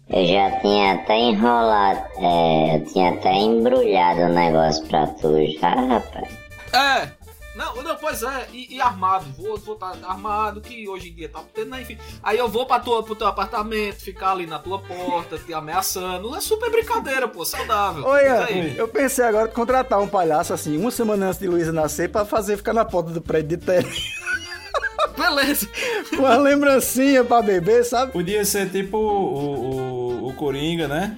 Eu 0.10 0.26
já 0.26 0.52
tinha 0.60 0.96
até 0.96 1.18
enrolado, 1.18 2.02
é, 2.18 2.76
eu 2.76 2.86
tinha 2.86 3.12
até 3.12 3.32
embrulhado 3.34 4.22
o 4.22 4.34
negócio 4.34 4.86
pra 4.88 5.08
tu 5.08 5.34
já, 5.58 5.70
rapaz. 5.70 6.28
É. 6.74 7.19
Não, 7.56 7.76
não, 7.82 7.96
pois 7.96 8.24
é, 8.24 8.48
e, 8.54 8.76
e 8.76 8.82
armado, 8.82 9.26
vou 9.38 9.56
estar 9.56 9.92
tá 9.92 10.08
armado, 10.08 10.62
que 10.62 10.88
hoje 10.88 11.10
em 11.10 11.14
dia 11.14 11.28
tá 11.28 11.42
tendo, 11.54 11.72
né, 11.72 11.82
enfim. 11.82 11.98
Aí 12.22 12.38
eu 12.38 12.48
vou 12.48 12.66
pra 12.66 12.80
tua, 12.80 13.04
pro 13.04 13.16
teu 13.16 13.28
apartamento, 13.28 13.98
ficar 13.98 14.32
ali 14.32 14.46
na 14.46 14.60
tua 14.60 14.80
porta, 14.80 15.38
te 15.38 15.54
ameaçando. 15.54 16.36
É 16.36 16.42
super 16.42 16.70
brincadeira, 16.70 17.28
pô, 17.28 17.44
saudável. 17.44 18.04
Olha, 18.06 18.46
aí. 18.46 18.78
eu 18.78 18.88
pensei 18.88 19.26
agora 19.26 19.50
em 19.50 19.54
contratar 19.54 20.00
um 20.00 20.08
palhaço 20.08 20.54
assim, 20.54 20.78
uma 20.78 20.92
semana 20.92 21.28
antes 21.28 21.40
de 21.40 21.48
Luísa 21.48 21.72
nascer, 21.72 22.10
pra 22.10 22.24
fazer 22.24 22.58
ficar 22.58 22.74
na 22.74 22.86
porta 22.86 23.12
do 23.12 23.22
prédio 23.22 23.58
de 23.58 23.66
Ted. 23.66 23.90
beleza. 25.18 25.68
Uma 26.14 26.38
lembrancinha 26.38 27.24
pra 27.24 27.42
beber, 27.42 27.84
sabe? 27.84 28.12
Podia 28.12 28.46
ser 28.46 28.70
tipo 28.70 28.98
o, 28.98 30.24
o, 30.24 30.28
o 30.30 30.34
Coringa, 30.34 30.88
né? 30.88 31.16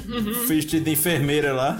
Vestido 0.47 0.85
de 0.85 0.91
enfermeira 0.91 1.53
lá. 1.53 1.79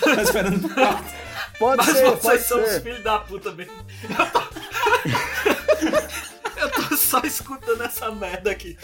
tá 0.00 0.22
esperando 0.22 0.68
pra... 0.68 1.02
Pode 1.58 1.78
Mas 1.78 1.96
ser, 1.96 2.04
vocês 2.04 2.20
pode 2.22 2.42
são 2.44 2.62
os 2.62 2.68
ser. 2.68 2.82
filhos 2.82 3.02
da 3.02 3.18
puta 3.18 3.52
mesmo. 3.52 3.72
Eu 4.10 4.26
tô... 4.30 4.40
Eu 6.56 6.70
tô 6.70 6.96
só 6.96 7.20
escutando 7.20 7.82
essa 7.82 8.10
merda 8.10 8.50
aqui. 8.50 8.78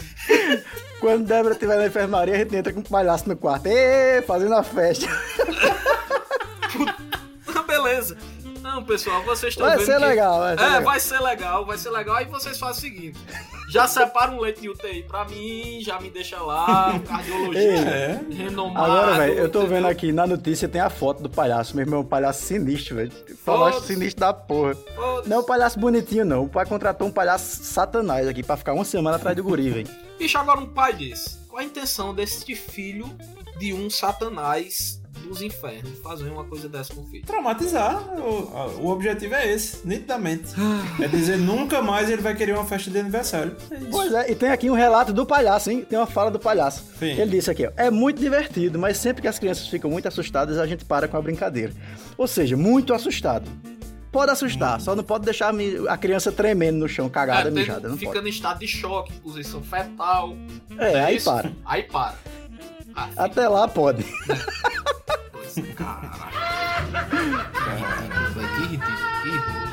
Quando 0.99 1.25
Débora 1.25 1.55
estiver 1.55 1.75
na 1.77 1.87
enfermaria, 1.87 2.35
a 2.35 2.37
gente 2.37 2.55
entra 2.55 2.71
com 2.71 2.81
um 2.81 2.83
palhaço 2.83 3.27
no 3.27 3.35
quarto. 3.35 3.65
Ê, 3.65 4.21
fazendo 4.21 4.53
a 4.53 4.61
festa. 4.61 5.07
Beleza. 7.67 8.15
Não, 8.61 8.83
pessoal, 8.83 9.23
vocês 9.23 9.53
estão 9.53 9.65
Vai 9.67 9.77
vendo 9.77 9.85
ser 9.85 9.99
que... 9.99 10.05
legal, 10.05 10.39
vai 10.39 10.57
ser 10.57 10.63
é, 10.63 10.65
legal. 10.67 10.83
vai 10.83 10.99
ser 10.99 11.19
legal, 11.19 11.65
vai 11.65 11.77
ser 11.77 11.89
legal. 11.89 12.15
Aí 12.15 12.25
vocês 12.25 12.59
fazem 12.59 12.77
o 12.77 12.93
seguinte. 12.95 13.19
Já 13.73 13.87
separa 13.87 14.29
um 14.29 14.39
leite 14.39 14.61
de 14.61 14.69
UTI 14.69 15.01
pra 15.01 15.25
mim, 15.25 15.79
já 15.81 15.99
me 15.99 16.07
deixa 16.11 16.37
lá, 16.39 16.99
cardiologista 17.07 17.89
É. 17.89 18.19
renomado. 18.31 18.85
Agora, 18.91 19.13
velho, 19.17 19.33
eu 19.33 19.49
tô 19.49 19.61
entendeu? 19.61 19.77
vendo 19.77 19.87
aqui 19.87 20.11
na 20.11 20.27
notícia 20.27 20.67
tem 20.69 20.79
a 20.79 20.91
foto 20.91 21.23
do 21.23 21.29
palhaço. 21.29 21.75
Meu 21.75 21.83
irmão, 21.83 22.01
um 22.01 22.05
palhaço 22.05 22.43
sinistro, 22.43 22.97
velho. 22.97 23.11
Palhaço 23.43 23.81
sinistro 23.87 24.19
da 24.19 24.31
porra. 24.31 24.75
Foda-se. 24.75 25.27
Não 25.27 25.37
é 25.37 25.39
um 25.39 25.43
palhaço 25.43 25.79
bonitinho, 25.79 26.23
não. 26.23 26.43
O 26.43 26.49
pai 26.49 26.67
contratou 26.67 27.07
um 27.07 27.11
palhaço 27.11 27.63
satanás 27.63 28.27
aqui 28.27 28.43
pra 28.43 28.55
ficar 28.57 28.73
uma 28.73 28.85
semana 28.85 29.15
atrás 29.15 29.35
do 29.35 29.43
guri, 29.43 29.71
velho. 29.71 29.89
Bicho, 30.19 30.37
agora 30.37 30.59
um 30.59 30.67
pai 30.67 30.93
desse. 30.93 31.39
Qual 31.49 31.59
a 31.59 31.63
intenção 31.65 32.13
desse 32.13 32.55
filho 32.55 33.09
de 33.57 33.73
um 33.73 33.89
satanás 33.89 35.01
dos 35.23 35.41
infernos 35.41 35.97
fazer 36.03 36.29
uma 36.29 36.43
coisa 36.43 36.67
dessa 36.69 36.93
com 36.93 37.01
o 37.01 37.05
filho? 37.05 37.25
Traumatizar. 37.25 38.01
O, 38.19 38.81
o 38.83 38.89
objetivo 38.89 39.33
é 39.35 39.51
esse, 39.51 39.85
nitidamente. 39.87 40.53
É 41.01 41.07
dizer, 41.07 41.37
nunca 41.37 41.81
mais 41.81 42.09
ele 42.09 42.21
vai 42.21 42.35
querer 42.35 42.53
uma 42.53 42.65
festa 42.65 42.89
de 42.91 42.99
aniversário. 42.99 43.55
É. 43.71 43.77
Pois 43.91 44.13
é, 44.13 44.31
e 44.31 44.35
tem 44.35 44.49
aqui 44.49 44.69
um 44.69 44.75
relato 44.75 45.11
do 45.13 45.25
palhaço, 45.25 45.71
hein? 45.71 45.85
Tem 45.87 45.97
uma 45.97 46.07
fala 46.07 46.29
do 46.29 46.39
palhaço. 46.39 46.83
Sim. 46.99 47.11
Ele 47.19 47.31
disse 47.31 47.49
aqui, 47.49 47.65
ó, 47.65 47.71
é 47.75 47.89
muito 47.89 48.19
divertido, 48.19 48.77
mas 48.77 48.97
sempre 48.97 49.21
que 49.21 49.27
as 49.27 49.39
crianças 49.39 49.67
ficam 49.67 49.89
muito 49.89 50.07
assustadas, 50.07 50.57
a 50.57 50.67
gente 50.67 50.85
para 50.85 51.07
com 51.07 51.17
a 51.17 51.21
brincadeira. 51.21 51.73
Ou 52.17 52.27
seja, 52.27 52.55
muito 52.57 52.93
assustado. 52.93 53.49
Pode 54.11 54.31
assustar, 54.31 54.79
só 54.79 54.95
não 54.95 55.03
pode 55.03 55.25
deixar 55.25 55.51
a 55.89 55.97
criança 55.97 56.31
tremendo 56.31 56.77
no 56.77 56.87
chão, 56.87 57.09
cagada, 57.09 57.47
É, 57.49 57.51
mijada, 57.51 57.89
não 57.89 57.97
fica 57.97 58.11
pode. 58.13 58.27
em 58.27 58.29
estado 58.29 58.59
de 58.59 58.67
choque, 58.67 59.11
posição 59.13 59.59
fetal. 59.63 60.35
É, 60.77 60.99
aí 61.05 61.15
isso? 61.15 61.25
para. 61.31 61.51
Aí 61.65 61.81
para. 61.81 62.13
Ah, 62.95 63.09
Até 63.17 63.47
lá 63.47 63.67
pode. 63.67 64.05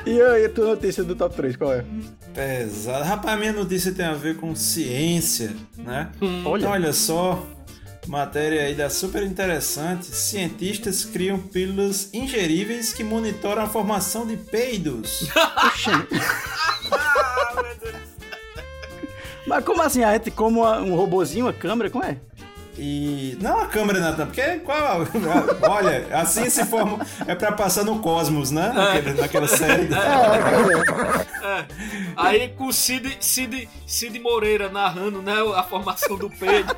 E 0.07 0.21
aí, 0.21 0.49
tua 0.49 0.67
notícia 0.69 1.05
do 1.05 1.15
top 1.15 1.35
3, 1.37 1.57
qual 1.57 1.73
é? 1.73 1.85
Pesado. 2.35 3.05
Rapaz, 3.05 3.39
minha 3.39 3.53
notícia 3.53 3.93
tem 3.93 4.05
a 4.07 4.15
ver 4.15 4.37
com 4.37 4.55
ciência, 4.55 5.55
né? 5.77 6.11
Olha. 6.45 6.61
Então, 6.61 6.73
olha 6.73 6.93
só, 6.93 7.45
matéria 8.07 8.63
aí 8.63 8.75
da 8.75 8.89
super 8.91 9.23
interessante. 9.23 10.07
Cientistas 10.07 11.05
criam 11.05 11.39
pílulas 11.39 12.09
ingeríveis 12.13 12.93
que 12.93 13.05
monitoram 13.05 13.63
a 13.63 13.67
formação 13.67 14.27
de 14.27 14.37
peidos. 14.37 15.29
Oxê. 15.67 15.91
Mas 19.47 19.65
como 19.65 19.83
assim? 19.83 20.05
A 20.05 20.13
gente 20.13 20.31
como 20.31 20.65
um 20.65 20.95
robozinho, 20.95 21.47
uma 21.47 21.53
câmera, 21.53 21.91
como 21.91 22.05
é? 22.05 22.19
E. 22.83 23.37
Não 23.43 23.61
a 23.61 23.67
câmera, 23.67 24.01
Natan, 24.01 24.25
porque 24.25 24.43
qual. 24.61 25.07
Olha, 25.69 26.07
assim 26.13 26.49
se 26.49 26.65
forma. 26.65 27.07
É 27.27 27.35
pra 27.35 27.53
passar 27.53 27.85
no 27.85 27.99
Cosmos, 27.99 28.51
né? 28.51 28.73
Naquela, 28.75 29.15
naquela 29.21 29.49
série. 29.49 29.91
É. 31.43 31.67
Aí 32.17 32.49
com 32.49 32.69
o 32.69 32.73
Cid, 32.73 33.19
Cid, 33.21 33.69
Cid 33.87 34.19
Moreira 34.19 34.71
narrando 34.71 35.21
né, 35.21 35.35
a 35.55 35.63
formação 35.63 36.17
do 36.17 36.31
peido. 36.31 36.75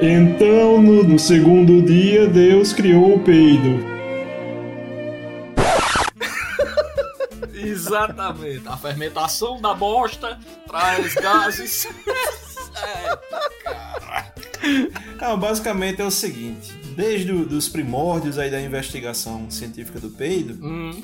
Então, 0.00 0.82
no, 0.82 1.04
no 1.04 1.18
segundo 1.18 1.82
dia, 1.82 2.26
Deus 2.26 2.72
criou 2.72 3.14
o 3.14 3.20
peido. 3.20 3.97
Exatamente. 7.88 8.68
A 8.68 8.76
fermentação 8.76 9.60
da 9.60 9.74
bosta 9.74 10.38
traz 10.66 11.14
gases. 11.14 11.88
Não, 15.20 15.38
basicamente 15.38 16.00
é 16.00 16.04
o 16.04 16.10
seguinte: 16.10 16.72
desde 16.96 17.32
os 17.32 17.68
primórdios 17.68 18.38
aí 18.38 18.50
da 18.50 18.60
investigação 18.60 19.50
científica 19.50 19.98
do 19.98 20.10
peido, 20.10 20.58
hum, 20.64 21.02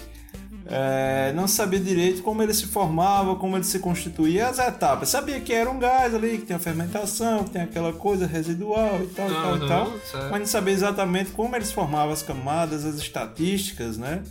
é, 0.67 1.33
não 1.35 1.47
sabia 1.47 1.79
direito 1.79 2.23
como 2.23 2.43
ele 2.43 2.55
se 2.55 2.67
formava, 2.67 3.37
como 3.37 3.57
ele 3.57 3.65
se 3.65 3.79
constituía, 3.79 4.49
as 4.49 4.59
etapas. 4.59 5.11
Sabia 5.11 5.41
que 5.41 5.53
era 5.53 5.71
um 5.71 5.79
gás 5.79 6.15
ali, 6.15 6.39
que 6.39 6.47
tem 6.47 6.57
a 6.57 6.59
fermentação, 6.59 7.45
que 7.45 7.51
tem 7.51 7.63
aquela 7.63 7.93
coisa 7.93 8.27
residual 8.27 9.01
e 9.03 9.07
tal, 9.09 9.31
e 9.31 9.35
tal, 9.35 9.57
e 9.57 9.69
tal. 9.69 9.93
certo. 10.11 10.31
Mas 10.31 10.41
não 10.41 10.47
sabia 10.47 10.75
exatamente 10.75 11.33
como 11.33 11.55
eles 11.55 11.71
formavam 11.71 12.13
as 12.13 12.23
camadas, 12.23 12.85
as 12.85 12.97
estatísticas, 12.97 13.99
né? 13.99 14.23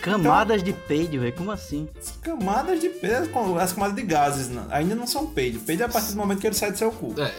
Camadas 0.00 0.62
de 0.62 0.72
peido, 0.72 1.20
velho. 1.20 1.32
Como 1.32 1.50
assim? 1.50 1.88
As 1.98 2.10
camadas 2.22 2.80
de 2.80 2.88
peido, 2.88 3.28
as 3.58 3.72
camadas 3.72 3.96
de 3.96 4.02
gases 4.02 4.48
não- 4.48 4.66
ainda 4.70 4.94
não 4.94 5.06
são 5.06 5.26
peido. 5.26 5.58
Peido 5.60 5.82
é 5.82 5.86
a 5.86 5.88
partir 5.88 6.12
do 6.12 6.16
momento 6.18 6.40
que 6.40 6.46
ele 6.46 6.54
sai 6.54 6.70
do 6.72 6.78
seu 6.78 6.90
cu. 6.92 7.14
é. 7.18 7.32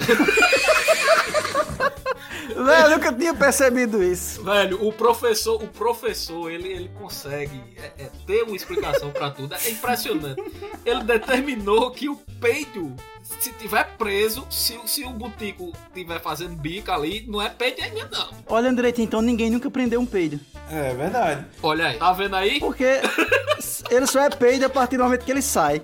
Velho, 2.48 2.86
eu 2.86 2.90
nunca 2.92 3.14
tinha 3.14 3.34
percebido 3.36 4.02
isso. 4.04 4.44
Velho, 4.44 4.84
o 4.88 4.92
professor, 4.92 5.62
o 5.62 5.68
professor, 5.68 6.50
ele, 6.50 6.68
ele 6.70 6.90
consegue 7.00 7.62
é, 7.78 7.92
é, 8.06 8.10
ter 8.26 8.44
uma 8.44 8.56
explicação 8.56 9.12
pra 9.12 9.30
tudo. 9.30 9.54
É 9.54 9.70
impressionante. 9.70 10.42
Ele 10.86 11.04
determinou 11.04 11.92
que 11.92 12.10
o 12.10 12.16
peido, 12.40 12.96
se 13.40 13.52
tiver 13.54 13.84
preso, 13.98 14.46
se, 14.50 14.80
se 14.86 15.04
o 15.04 15.10
butico 15.12 15.72
tiver 15.94 16.20
fazendo 16.22 16.56
bica 16.56 16.94
ali, 16.94 17.26
não 17.28 17.42
é 17.42 17.50
peido 17.50 17.82
ainda 17.82 18.08
não. 18.12 18.30
Olhando 18.56 18.76
direitinho, 18.78 19.06
então 19.06 19.22
ninguém 19.22 19.50
nunca 19.50 19.70
prendeu 19.70 20.00
um 20.00 20.06
peido. 20.06 20.40
É 20.70 20.94
verdade. 20.94 21.46
Olha 21.62 21.88
aí, 21.88 21.98
tá 21.98 22.12
vendo 22.14 22.36
aí? 22.36 22.60
Porque 22.60 22.84
ele 23.90 24.06
só 24.08 24.22
é 24.22 24.30
peido 24.30 24.66
a 24.66 24.70
partir 24.70 24.98
do 24.98 25.04
momento 25.04 25.24
que 25.24 25.32
ele 25.32 25.42
sai. 25.42 25.82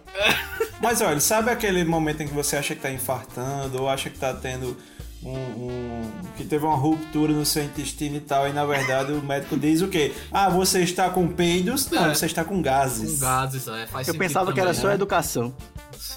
Mas 0.81 1.01
olha, 1.01 1.19
sabe 1.19 1.49
aquele 1.51 1.83
momento 1.85 2.21
em 2.23 2.27
que 2.27 2.33
você 2.33 2.57
acha 2.57 2.75
que 2.75 2.81
tá 2.81 2.91
infartando 2.91 3.81
ou 3.81 3.89
acha 3.89 4.09
que 4.09 4.19
tá 4.19 4.33
tendo 4.33 4.75
um, 5.23 5.31
um- 5.31 6.11
que 6.35 6.43
teve 6.43 6.65
uma 6.65 6.75
ruptura 6.75 7.31
no 7.31 7.45
seu 7.45 7.63
intestino 7.63 8.17
e 8.17 8.19
tal, 8.19 8.45
e 8.49 8.51
na 8.51 8.65
verdade 8.65 9.13
o 9.13 9.21
médico 9.23 9.55
diz 9.55 9.81
o 9.81 9.87
quê? 9.87 10.11
Ah, 10.31 10.49
você 10.49 10.81
está 10.81 11.09
com 11.09 11.27
peidos? 11.29 11.89
Não, 11.89 12.07
É. 12.07 12.13
você 12.15 12.25
está 12.25 12.43
com 12.43 12.55
Com 12.55 12.61
gases. 12.61 13.19
gases, 13.21 13.65
é, 13.69 13.87
faz 13.87 14.07
Eu 14.07 14.15
pensava 14.15 14.51
que 14.51 14.59
era 14.59 14.69
também, 14.71 14.81
só 14.81 14.87
né? 14.89 14.95
educação. 14.95 15.55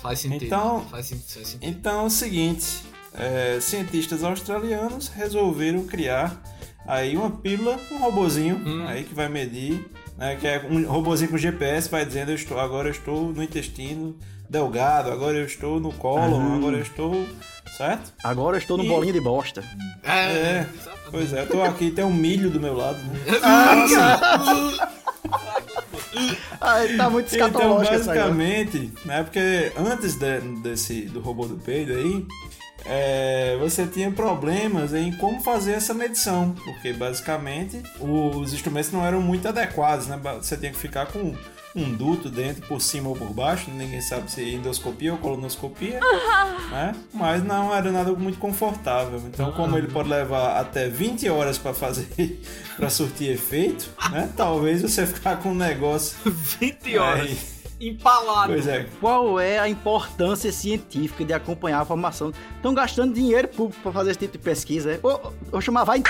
Faz 0.02 0.19
sentido. 0.21 0.45
Então- 0.45 0.81
faz, 0.90 1.09
faz 1.11 1.49
sentido. 1.49 1.59
Então 1.62 2.00
é 2.00 2.07
o 2.07 2.11
seguinte, 2.11 2.66
é, 3.14 3.59
cientistas 3.61 4.23
australianos 4.25 5.09
resolveram 5.09 5.85
criar 5.87 6.40
aí 6.87 7.16
uma 7.16 7.31
pílula, 7.31 7.78
um 7.90 7.99
robozinho 7.99 8.57
Hum. 8.64 8.87
aí 8.87 9.05
que 9.05 9.14
vai 9.14 9.28
medir, 9.28 9.85
né, 10.16 10.37
que 10.37 10.47
é 10.47 10.64
um 10.71 10.87
robozinho 10.87 11.31
com 11.31 11.38
GPS, 11.38 11.88
vai 11.90 12.05
dizendo 12.05 12.31
eu 12.31 12.35
estou 12.37 12.59
agora 12.61 12.88
eu 12.88 12.93
estou 12.93 13.33
no 13.33 13.43
intestino 13.43 14.16
delgado, 14.49 15.11
agora 15.11 15.37
eu 15.37 15.45
estou 15.45 15.81
no 15.81 15.93
cólon, 15.93 16.55
agora 16.57 16.76
eu 16.76 16.83
estou, 16.83 17.26
certo? 17.76 18.12
Agora 18.23 18.57
eu 18.57 18.61
estou 18.61 18.76
no 18.76 18.85
E- 18.85 18.88
bolinho 18.88 19.12
de 19.12 19.21
bosta. 19.21 19.64
É, 20.05 20.12
É, 20.61 20.66
pois 21.11 21.33
é, 21.33 21.43
eu 21.43 21.49
tô 21.49 21.61
aqui, 21.62 21.90
tem 21.90 22.05
um 22.05 22.14
milho 22.14 22.49
do 22.50 22.61
meu 22.61 22.76
lado, 22.76 22.99
né? 23.02 23.19
Ai, 26.61 26.97
tá 26.97 27.11
muito 27.11 27.35
Então, 27.35 27.47
escatológico 27.49 27.95
aí. 27.95 27.99
basicamente, 28.07 28.93
né, 29.05 29.23
porque 29.23 29.73
antes 29.79 30.15
de- 30.15 30.41
desse, 30.63 31.03
do 31.03 31.21
robô 31.21 31.47
do 31.47 31.57
peido 31.57 31.93
aí, 31.93 32.27
é, 32.85 33.57
você 33.59 33.87
tinha 33.87 34.11
problemas 34.11 34.95
em 34.95 35.11
como 35.13 35.41
fazer 35.43 35.73
essa 35.73 35.93
medição, 35.93 36.55
porque 36.65 36.93
basicamente 36.93 37.83
os 38.01 38.53
instrumentos 38.53 38.93
não 38.93 39.05
eram 39.05 39.21
muito 39.21 39.49
adequados, 39.49 40.07
né? 40.07 40.19
Você 40.41 40.57
tinha 40.57 40.71
que 40.71 40.79
ficar 40.79 41.07
com 41.07 41.35
um 41.76 41.92
duto 41.95 42.30
dentro, 42.30 42.66
por 42.66 42.80
cima 42.80 43.09
ou 43.11 43.14
por 43.14 43.28
baixo, 43.33 43.71
ninguém 43.71 44.00
sabe 44.00 44.30
se 44.30 44.42
é 44.42 44.49
endoscopia 44.54 45.12
ou 45.12 45.18
colonoscopia, 45.18 46.00
né? 46.71 46.95
Mas 47.12 47.45
não 47.45 47.75
era 47.75 47.92
nada 47.92 48.12
muito 48.12 48.38
confortável. 48.38 49.21
Então, 49.26 49.52
como 49.52 49.76
ele 49.76 49.88
pode 49.88 50.09
levar 50.09 50.59
até 50.59 50.88
20 50.88 51.28
horas 51.28 51.59
para 51.59 51.75
fazer, 51.75 52.40
para 52.76 52.88
surtir 52.88 53.30
efeito, 53.30 53.90
né? 54.11 54.30
Talvez 54.37 54.80
você 54.83 55.06
ficar 55.06 55.37
com 55.37 55.50
um 55.50 55.54
negócio 55.54 56.16
20 56.61 56.97
horas. 56.99 57.21
Aí. 57.23 57.38
Empalado. 57.78 58.54
Pois 58.54 58.66
é, 58.66 58.87
Qual 59.02 59.38
é 59.38 59.59
a 59.59 59.68
importância 59.68 60.50
científica 60.50 61.23
de 61.26 61.35
acompanhar 61.35 61.83
a 61.83 61.85
formação? 61.85 62.33
Estão 62.56 62.73
gastando 62.73 63.12
dinheiro 63.12 63.49
público 63.49 63.83
pra 63.83 63.92
fazer 63.92 64.12
esse 64.12 64.21
tipo 64.21 64.33
de 64.33 64.38
pesquisa. 64.38 64.92
é? 64.92 64.99
Vou 64.99 65.61
chamar, 65.61 65.85
vai. 65.85 66.02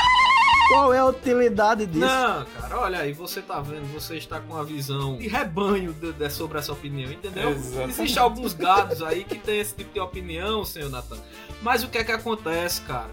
Qual 0.68 0.92
é 0.92 0.98
a 0.98 1.06
utilidade 1.06 1.86
disso? 1.86 2.00
Não, 2.04 2.44
cara, 2.44 2.78
olha 2.80 2.98
aí, 3.00 3.12
você 3.12 3.40
tá 3.40 3.60
vendo, 3.60 3.86
você 3.92 4.16
está 4.16 4.40
com 4.40 4.56
a 4.56 4.64
visão 4.64 5.16
de 5.18 5.28
rebanho 5.28 5.92
de- 5.92 6.12
de- 6.12 6.30
sobre 6.30 6.58
essa 6.58 6.72
opinião, 6.72 7.10
entendeu? 7.10 7.50
Exatamente. 7.50 7.90
Existem 7.90 8.22
alguns 8.22 8.52
gados 8.52 9.02
aí 9.02 9.22
que 9.24 9.36
tem 9.36 9.60
esse 9.60 9.74
tipo 9.74 9.92
de 9.92 10.00
opinião, 10.00 10.64
senhor 10.64 10.90
Natan. 10.90 11.18
Mas 11.62 11.82
o 11.84 11.88
que 11.88 11.98
é 11.98 12.04
que 12.04 12.12
acontece, 12.12 12.80
cara? 12.82 13.10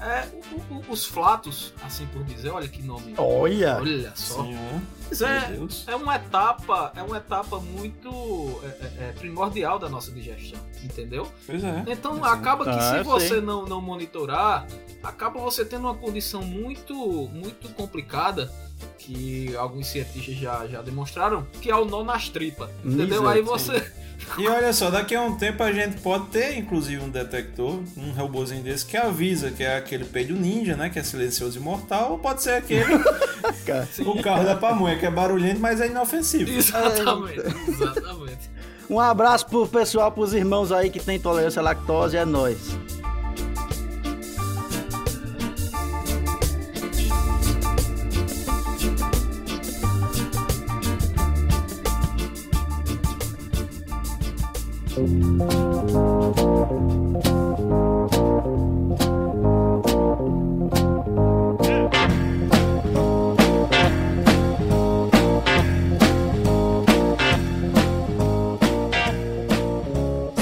É, 0.00 0.26
o- 0.52 0.74
o- 0.76 0.84
os 0.92 1.04
flatos, 1.04 1.74
assim 1.82 2.06
por 2.06 2.24
dizer, 2.24 2.50
olha 2.50 2.66
que 2.68 2.82
nome. 2.82 3.14
Olha! 3.18 3.76
Olha 3.76 4.12
só. 4.16 4.42
Senhor, 4.42 4.80
Mas 5.08 5.20
é, 5.22 5.40
Deus. 5.48 5.84
é 5.86 5.94
uma 5.94 6.16
etapa, 6.16 6.92
é 6.96 7.02
uma 7.02 7.18
etapa 7.18 7.58
muito 7.60 8.60
é, 8.62 8.66
é, 8.66 9.08
é, 9.08 9.12
primordial 9.18 9.78
da 9.78 9.88
nossa 9.88 10.10
digestão, 10.10 10.58
entendeu? 10.82 11.30
Pois 11.46 11.62
é. 11.62 11.84
Então 11.88 12.18
Pois 12.18 12.32
é. 12.32 12.34
acaba 12.34 12.64
que 12.64 12.70
Ah, 12.70 12.98
se 12.98 13.02
você 13.04 13.40
não, 13.40 13.66
não 13.66 13.80
monitorar, 13.82 14.66
acaba 15.02 15.38
você 15.40 15.64
tendo 15.64 15.82
uma 15.86 15.94
condição 15.94 16.42
muito 16.42 16.94
muito 17.32 17.68
complicada 17.74 18.50
que 18.98 19.54
alguns 19.56 19.88
cientistas 19.88 20.34
já, 20.36 20.66
já 20.66 20.80
demonstraram, 20.80 21.46
que 21.60 21.70
é 21.70 21.76
o 21.76 21.84
nó 21.84 22.02
nas 22.02 22.28
tripas, 22.30 22.70
entendeu? 22.84 23.20
Exato, 23.22 23.28
Aí 23.28 23.42
você 23.42 23.92
E 24.38 24.46
olha 24.46 24.72
só, 24.72 24.90
daqui 24.90 25.14
a 25.14 25.22
um 25.22 25.36
tempo 25.36 25.62
a 25.62 25.72
gente 25.72 26.00
pode 26.00 26.26
ter, 26.28 26.56
inclusive, 26.56 27.02
um 27.02 27.08
detector, 27.08 27.80
um 27.96 28.10
robôzinho 28.12 28.62
desse 28.62 28.86
que 28.86 28.96
avisa 28.96 29.50
que 29.50 29.62
é 29.62 29.76
aquele 29.76 30.04
peido 30.04 30.34
ninja, 30.34 30.76
né? 30.76 30.88
Que 30.88 30.98
é 30.98 31.02
silencioso 31.02 31.58
e 31.58 31.60
mortal, 31.60 32.12
ou 32.12 32.18
pode 32.18 32.42
ser 32.42 32.54
aquele, 32.54 32.94
o 34.06 34.22
carro 34.22 34.44
da 34.44 34.54
pamonha, 34.54 34.96
que 34.96 35.06
é 35.06 35.10
barulhento, 35.10 35.60
mas 35.60 35.80
é 35.80 35.86
inofensivo. 35.86 36.50
exatamente, 36.50 37.40
exatamente. 37.68 38.50
Um 38.88 38.98
abraço 38.98 39.46
pro 39.46 39.66
pessoal, 39.68 40.10
pros 40.10 40.34
irmãos 40.34 40.72
aí 40.72 40.90
que 40.90 40.98
tem 40.98 41.16
intolerância 41.16 41.60
à 41.60 41.62
lactose, 41.62 42.16
é 42.16 42.24
nóis. 42.24 42.76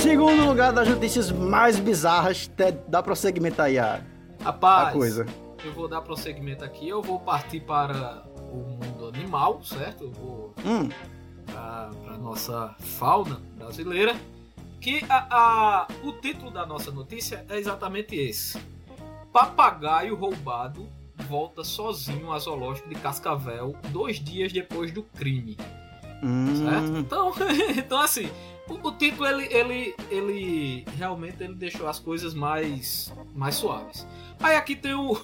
Segundo 0.00 0.44
lugar 0.46 0.72
das 0.72 0.88
notícias 0.88 1.30
mais 1.30 1.78
bizarras, 1.78 2.50
dá 2.88 3.02
prosseguimento 3.02 3.60
aí 3.62 3.78
a, 3.78 4.00
Rapaz, 4.42 4.88
a 4.88 4.92
coisa. 4.92 5.26
eu 5.64 5.72
vou 5.72 5.88
dar 5.88 6.00
prosseguimento 6.02 6.64
aqui, 6.64 6.88
eu 6.88 7.02
vou 7.02 7.18
partir 7.18 7.60
para 7.60 8.24
o 8.52 8.56
mundo 8.56 9.08
animal, 9.08 9.62
certo? 9.62 10.04
Eu 10.04 10.12
vou 10.12 10.54
Hum, 10.64 10.88
para 11.46 11.90
a 12.14 12.18
nossa 12.18 12.74
fauna 12.78 13.40
brasileira. 13.56 14.14
Que 14.80 15.04
a, 15.08 15.26
a- 15.30 15.86
o 16.04 16.12
título 16.12 16.50
da 16.50 16.64
nossa 16.64 16.90
notícia 16.90 17.44
é 17.48 17.58
exatamente 17.58 18.14
esse: 18.16 18.58
Papagaio 19.32 20.14
roubado 20.14 20.88
volta 21.28 21.64
sozinho 21.64 22.32
ao 22.32 22.38
zoológico 22.38 22.88
de 22.88 22.94
Cascavel 22.94 23.74
dois 23.90 24.18
dias 24.20 24.52
depois 24.52 24.92
do 24.92 25.02
crime. 25.02 25.56
Certo? 25.56 26.24
hum, 26.24 26.98
Então, 27.00 27.32
então 27.76 28.00
assim, 28.00 28.30
o, 28.68 28.88
o 28.88 28.92
título 28.92 29.26
ele, 29.26 29.44
ele, 29.52 29.94
ele 30.10 30.84
realmente 30.96 31.42
ele 31.42 31.54
deixou 31.54 31.88
as 31.88 31.98
coisas 31.98 32.32
mais, 32.34 33.12
mais 33.34 33.56
suaves. 33.56 34.06
Aí 34.40 34.54
aqui 34.56 34.76
tem 34.76 34.94
o, 34.94 35.12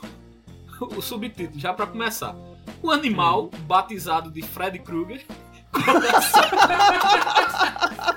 o 0.96 1.00
subtítulo, 1.00 1.58
já 1.58 1.72
para 1.72 1.86
começar. 1.86 2.34
O 2.82 2.90
animal, 2.90 3.48
batizado 3.66 4.30
de 4.30 4.42
Freddy 4.42 4.78
Krueger, 4.80 5.24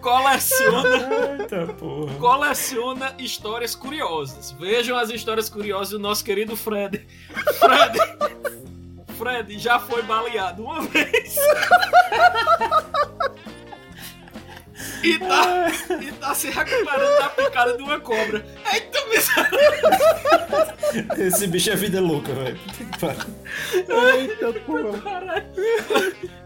coleciona, 0.00 1.36
Eita 1.38 1.66
porra. 1.74 2.14
coleciona 2.14 3.14
histórias 3.18 3.74
curiosas. 3.74 4.52
Vejam 4.52 4.96
as 4.96 5.10
histórias 5.10 5.48
curiosas 5.48 5.90
do 5.90 5.98
nosso 5.98 6.24
querido 6.24 6.56
Fred. 6.56 7.06
Fred, 7.58 7.98
Fred 9.16 9.58
já 9.58 9.78
foi 9.78 10.02
baleado 10.02 10.62
uma 10.64 10.80
vez. 10.82 11.36
E 15.02 15.18
tá, 15.18 15.66
e 16.02 16.12
tá 16.12 16.34
se 16.34 16.50
recuperando 16.50 17.18
da 17.18 17.28
picada 17.30 17.76
de 17.76 17.82
uma 17.82 17.98
cobra. 18.00 18.44
Eita, 18.72 19.06
miséria! 19.06 19.58
Esse 21.18 21.46
bicho 21.46 21.70
é 21.70 21.76
vida 21.76 22.00
louca, 22.00 22.32
velho. 22.32 22.58
Eita 24.16 24.52
porra. 24.60 24.98
Caralho. 25.00 25.46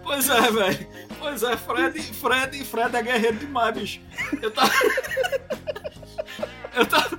Pois 0.03 0.29
é, 0.29 0.51
velho. 0.51 0.87
Pois 1.19 1.43
é, 1.43 1.57
Fred, 1.57 2.01
Fred, 2.15 2.65
Fred 2.65 2.97
é 2.97 3.03
guerreiro 3.03 3.37
demais, 3.37 3.75
bicho. 3.77 4.01
Eu 4.41 4.51
tava. 4.51 4.73
Eu 6.75 6.87
tava. 6.87 7.19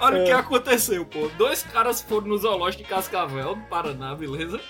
Olha 0.00 0.22
o 0.22 0.24
que 0.24 0.30
aconteceu, 0.32 1.04
pô. 1.06 1.28
Dois 1.38 1.62
caras 1.62 2.02
foram 2.02 2.26
no 2.28 2.36
zoológico 2.38 2.82
de 2.82 2.88
Cascavel, 2.88 3.56
no 3.56 3.62
Paraná, 3.66 4.14
beleza? 4.14 4.60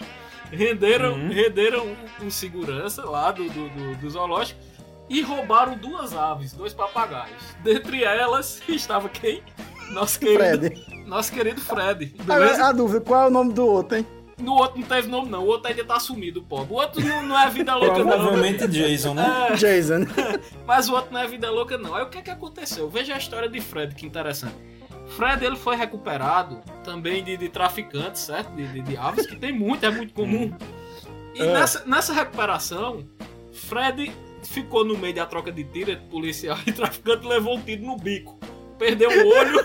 Renderam, 0.52 1.14
Uhum. 1.14 1.28
renderam 1.32 1.86
um, 2.20 2.26
um 2.26 2.30
segurança 2.30 3.04
lá 3.04 3.32
do, 3.32 3.48
do, 3.50 3.68
do- 3.70 3.96
do 3.96 4.10
zoológico 4.10 4.60
e 5.08 5.20
roubaram 5.22 5.76
duas 5.76 6.14
aves, 6.14 6.52
dois 6.52 6.72
papagaios. 6.72 7.42
Dentre 7.62 8.04
elas 8.04 8.62
estava 8.68 9.08
quem? 9.08 9.42
Nosso 9.90 10.18
querido 10.18 10.38
Fred. 10.38 11.04
Nosso 11.06 11.32
querido 11.32 11.60
Fred. 11.60 12.06
Beleza? 12.24 12.66
a 12.66 12.72
dúvida, 12.72 13.00
qual 13.00 13.24
é 13.24 13.26
o 13.26 13.30
nome 13.30 13.52
do 13.52 13.66
outro, 13.66 13.98
hein? 13.98 14.06
No 14.38 14.54
outro 14.54 14.80
não 14.80 14.86
teve 14.86 15.06
nome, 15.08 15.28
não. 15.30 15.44
O 15.44 15.46
outro 15.46 15.68
ainda 15.70 15.84
tá 15.84 16.00
sumido, 16.00 16.42
pô. 16.42 16.62
O 16.62 16.72
outro 16.72 17.00
não, 17.04 17.22
não 17.22 17.38
é 17.38 17.48
vida 17.50 17.74
louca, 17.76 17.98
não. 17.98 18.06
Provavelmente 18.08 18.66
Jason, 18.66 19.14
né? 19.14 19.48
É, 19.50 19.54
Jason. 19.54 20.06
mas 20.66 20.88
o 20.88 20.94
outro 20.94 21.12
não 21.12 21.20
é 21.20 21.26
vida 21.26 21.50
louca, 21.50 21.78
não. 21.78 21.94
Aí 21.94 22.02
o 22.02 22.08
que 22.08 22.18
é 22.18 22.22
que 22.22 22.30
aconteceu? 22.30 22.88
Veja 22.90 23.14
a 23.14 23.18
história 23.18 23.48
de 23.48 23.60
Fred, 23.60 23.94
que 23.94 24.04
interessante. 24.06 24.56
Fred, 25.16 25.44
ele 25.44 25.54
foi 25.54 25.76
recuperado 25.76 26.60
também 26.82 27.22
de, 27.22 27.36
de 27.36 27.48
traficantes, 27.48 28.22
certo? 28.22 28.50
De, 28.56 28.66
de, 28.66 28.80
de 28.80 28.96
aves, 28.96 29.26
que 29.26 29.36
tem 29.36 29.52
muito, 29.52 29.84
é 29.86 29.90
muito 29.90 30.12
comum. 30.14 30.52
E 31.34 31.40
É. 31.42 31.52
nessa, 31.52 31.84
nessa 31.84 32.12
recuperação, 32.12 33.04
Fred 33.52 34.10
ficou 34.44 34.84
no 34.84 34.96
meio 34.96 35.14
da 35.14 35.26
troca 35.26 35.50
de 35.50 35.64
tiro 35.64 35.90
entre 35.90 36.06
policial 36.06 36.58
e 36.66 36.70
traficante 36.72 37.26
levou 37.26 37.56
um 37.56 37.62
tiro 37.62 37.82
no 37.84 37.96
bico. 37.96 38.38
Perdeu 38.78 39.08
o 39.08 39.28
olho, 39.28 39.64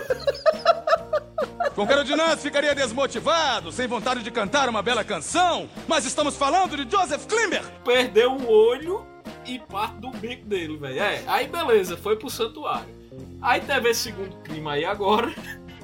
Qualquer 1.74 1.98
um 1.98 2.04
de 2.04 2.16
nós 2.16 2.42
ficaria 2.42 2.74
desmotivado, 2.74 3.70
sem 3.70 3.86
vontade 3.86 4.22
de 4.22 4.30
cantar 4.30 4.68
uma 4.68 4.82
bela 4.82 5.04
canção, 5.04 5.68
mas 5.86 6.04
estamos 6.04 6.36
falando 6.36 6.76
de 6.76 6.90
Joseph 6.90 7.26
Klimber! 7.26 7.62
perdeu 7.84 8.32
o 8.32 8.50
olho 8.50 9.06
e 9.46 9.58
parte 9.58 9.96
do 9.96 10.10
bico 10.10 10.44
dele, 10.46 10.76
velho. 10.76 11.00
É, 11.00 11.22
aí 11.26 11.46
beleza, 11.46 11.96
foi 11.96 12.16
pro 12.16 12.28
santuário. 12.28 12.88
Aí 13.40 13.60
teve 13.60 13.88
esse 13.88 14.02
segundo 14.02 14.36
crime 14.42 14.68
aí 14.68 14.84
agora, 14.84 15.32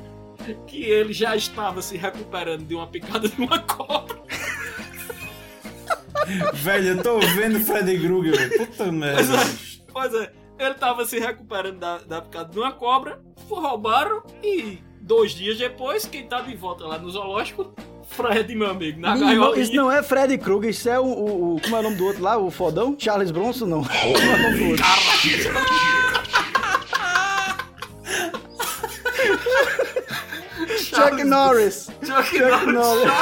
que 0.66 0.82
ele 0.84 1.12
já 1.12 1.36
estava 1.36 1.80
se 1.80 1.96
recuperando 1.96 2.64
de 2.64 2.74
uma 2.74 2.86
picada 2.86 3.28
de 3.28 3.40
uma 3.40 3.58
cobra. 3.60 4.20
Velho, 6.54 6.88
eu 6.88 7.02
tô 7.02 7.18
vendo 7.20 7.60
Freddy 7.60 7.98
Krueger, 7.98 8.36
velho. 8.36 8.66
Puta 8.66 8.90
merda. 8.92 9.22
Pois 9.22 9.34
é, 9.34 9.80
pois 9.92 10.14
é, 10.14 10.32
ele 10.58 10.74
tava 10.74 11.04
se 11.04 11.18
recuperando 11.18 11.78
da, 11.78 11.98
da 11.98 12.22
picada 12.22 12.50
de 12.50 12.58
uma 12.58 12.72
cobra, 12.72 13.20
roubaram 13.48 14.22
e 14.42 14.78
dois 15.00 15.32
dias 15.32 15.58
depois, 15.58 16.04
quem 16.06 16.26
tá 16.26 16.40
de 16.40 16.54
volta 16.56 16.84
lá 16.86 16.98
no 16.98 17.10
zoológico, 17.10 17.72
Fred, 18.08 18.54
meu 18.54 18.70
amigo, 18.70 19.00
na 19.00 19.16
gaiolinha. 19.16 19.62
isso 19.62 19.74
não 19.74 19.90
é 19.90 20.02
Freddy 20.02 20.38
Krueger, 20.38 20.70
isso 20.70 20.88
é 20.88 20.98
o, 20.98 21.04
o, 21.04 21.56
o- 21.56 21.60
Como 21.60 21.76
é 21.76 21.80
o 21.80 21.82
nome 21.82 21.96
do 21.96 22.04
outro 22.06 22.22
lá? 22.22 22.36
O 22.38 22.50
fodão? 22.50 22.96
Charles 22.98 23.30
Bronson, 23.30 23.66
não. 23.66 23.82
Como 23.84 24.16
é 24.16 24.34
o 24.34 24.42
nome 24.42 24.58
do 24.58 24.70
outro? 24.70 24.84
Chuck 30.78 31.24
Norris. 31.24 31.88
Chuck 32.02 32.24
Chuck 32.38 32.66
Norris. 32.66 33.12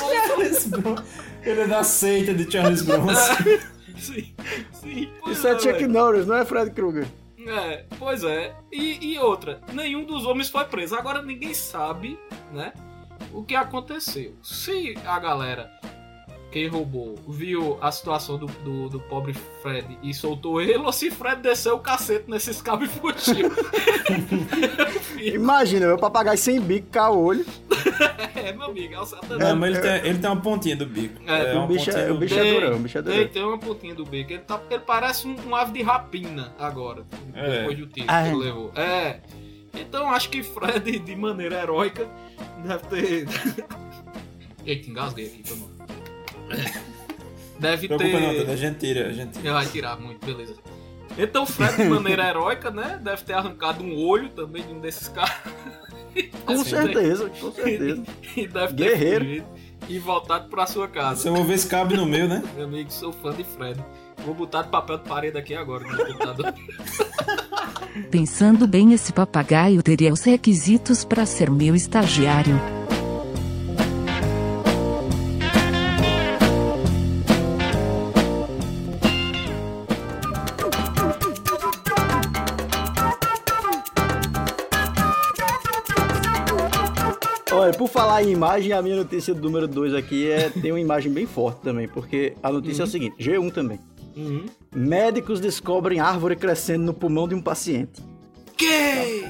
Charles 0.00 0.66
Bronson. 0.66 1.02
Ele 1.46 1.60
é 1.60 1.66
da 1.68 1.84
seita 1.84 2.34
de 2.34 2.50
Charles 2.50 2.82
Bronson. 2.82 3.14
Sim, 3.96 4.34
sim. 4.72 5.10
pois 5.22 5.38
Isso 5.38 5.48
é 5.48 5.58
Chuck 5.58 5.72
velho. 5.72 5.88
Norris, 5.88 6.26
não 6.26 6.36
é 6.36 6.44
Freddy 6.44 6.70
Krueger. 6.70 7.06
É, 7.46 7.84
pois 7.98 8.22
é. 8.24 8.54
E, 8.70 9.12
e 9.12 9.18
outra, 9.18 9.60
nenhum 9.72 10.04
dos 10.04 10.26
homens 10.26 10.50
foi 10.50 10.64
preso. 10.66 10.94
Agora 10.94 11.22
ninguém 11.22 11.54
sabe, 11.54 12.18
né? 12.52 12.74
O 13.32 13.42
que 13.42 13.54
aconteceu. 13.54 14.34
Se 14.42 14.94
a 15.06 15.18
galera 15.18 15.70
quem 16.50 16.68
roubou 16.68 17.16
viu 17.28 17.78
a 17.80 17.90
situação 17.92 18.38
do, 18.38 18.46
do, 18.46 18.88
do 18.88 19.00
pobre 19.00 19.34
Fred 19.62 19.98
e 20.02 20.14
soltou 20.14 20.60
ele, 20.60 20.78
ou 20.78 20.92
se 20.92 21.10
Fred 21.10 21.42
desceu 21.42 21.76
o 21.76 21.80
cacete 21.80 22.30
nesses 22.30 22.62
cabos 22.62 22.88
e 22.88 22.92
fugiu. 22.92 23.50
Imagina, 25.34 25.86
meu 25.86 25.98
papagaio 25.98 26.38
sem 26.38 26.60
bico, 26.60 26.88
caolho. 26.90 27.44
é, 28.34 28.52
meu 28.52 28.66
amigo, 28.66 28.94
é 28.94 28.96
o 28.96 29.00
Não, 29.00 29.06
satanás. 29.06 29.54
mas 29.58 29.70
ele 29.70 29.80
tem, 29.80 30.10
ele 30.10 30.18
tem 30.18 30.30
uma 30.30 30.40
pontinha 30.40 30.76
do 30.76 30.86
bico. 30.86 31.20
É, 31.26 31.52
uma 31.54 31.64
o 31.64 31.68
bicho 31.68 31.90
é- 31.90 32.10
o 32.10 32.16
bicho 32.18 32.38
é 32.38 32.52
durão, 32.52 32.76
o 32.76 32.78
bicho 32.80 32.98
é 32.98 33.02
durão. 33.02 33.16
Tem, 33.18 33.28
tem 33.28 33.42
uma 33.44 33.58
pontinha 33.58 33.94
do 33.94 34.04
bico. 34.04 34.32
Ele, 34.32 34.40
tá, 34.40 34.60
ele 34.70 34.80
parece 34.80 35.26
um, 35.26 35.36
um 35.48 35.54
ave 35.54 35.72
de 35.72 35.82
rapina 35.82 36.54
agora, 36.58 37.04
É. 37.34 37.58
depois 37.60 37.78
do 37.78 37.86
tiro 37.86 38.06
Ah, 38.08 38.22
que 38.22 38.28
é. 38.28 38.32
ele 38.32 38.38
levou. 38.44 38.72
É. 38.74 39.20
Então 39.74 40.10
acho 40.10 40.30
que 40.30 40.42
Fred, 40.42 40.98
de 40.98 41.16
maneira 41.16 41.60
heróica, 41.62 42.08
deve 42.64 42.86
ter. 42.88 43.28
Eita, 44.66 44.90
engasguei 44.90 45.26
aqui, 45.26 45.42
foi 45.44 45.56
mal. 45.58 45.68
Deve 47.58 47.88
Preocupa 47.88 48.20
não, 48.20 48.30
ter. 48.30 48.38
Ted, 48.40 48.50
a 48.52 48.56
gente 48.56 48.78
tira, 48.78 49.06
a 49.08 49.12
gente 49.12 49.38
tira. 49.38 49.52
Vai 49.52 49.66
tirar 49.66 49.98
muito, 49.98 50.24
beleza. 50.24 50.54
Então 51.18 51.44
o 51.44 51.46
Fred, 51.46 51.76
de 51.76 51.84
maneira 51.84 52.24
heróica, 52.28 52.70
né? 52.70 53.00
Deve 53.02 53.22
ter 53.24 53.32
arrancado 53.32 53.82
um 53.82 53.96
olho 54.06 54.28
também 54.30 54.62
de 54.62 54.72
um 54.72 54.80
desses 54.80 55.08
caras. 55.08 55.32
Com 56.44 56.52
Assim, 56.52 56.64
certeza, 56.70 57.30
com 57.40 57.52
certeza. 57.52 58.02
E 58.36 58.46
deve 58.46 58.74
ter 58.74 58.74
Guerreiro. 58.74 59.24
fugido 59.24 59.46
e 59.88 59.98
voltado 59.98 60.48
pra 60.48 60.66
sua 60.66 60.88
casa. 60.88 61.28
Eu 61.28 61.34
vou 61.34 61.44
ver 61.44 61.58
se 61.58 61.66
cabe 61.68 61.96
no 61.96 62.06
meio, 62.06 62.28
né? 62.28 62.42
Meu 62.56 62.64
amigo, 62.64 62.90
sou 62.92 63.12
fã 63.12 63.32
de 63.34 63.44
Fred. 63.44 63.78
Vou 64.24 64.34
botar 64.34 64.62
de 64.62 64.68
papel 64.68 64.98
de 64.98 65.04
parede 65.08 65.36
aqui 65.38 65.54
agora 65.54 65.84
no 65.84 65.96
computador. 65.96 66.54
Pensando 68.10 68.66
bem, 68.66 68.92
esse 68.92 69.12
papagaio 69.12 69.82
teria 69.82 70.12
os 70.12 70.22
requisitos 70.24 71.04
para 71.04 71.24
ser 71.26 71.50
meu 71.50 71.74
estagiário. 71.74 72.58
Imagem, 88.36 88.72
a 88.72 88.82
minha 88.82 88.96
notícia 88.96 89.34
do 89.34 89.40
número 89.40 89.66
2 89.66 89.94
aqui 89.94 90.30
é, 90.30 90.50
tem 90.50 90.70
uma 90.70 90.80
imagem 90.80 91.10
bem 91.10 91.26
forte 91.26 91.60
também, 91.62 91.88
porque 91.88 92.34
a 92.42 92.52
notícia 92.52 92.82
é 92.82 92.84
o 92.84 92.88
seguinte, 92.88 93.16
G1 93.18 93.52
também. 93.52 93.80
Uhum. 94.16 94.46
Médicos 94.74 95.40
descobrem 95.40 96.00
árvore 96.00 96.36
crescendo 96.36 96.84
no 96.84 96.94
pulmão 96.94 97.26
de 97.26 97.34
um 97.34 97.40
paciente. 97.40 98.02
Que? 98.56 99.26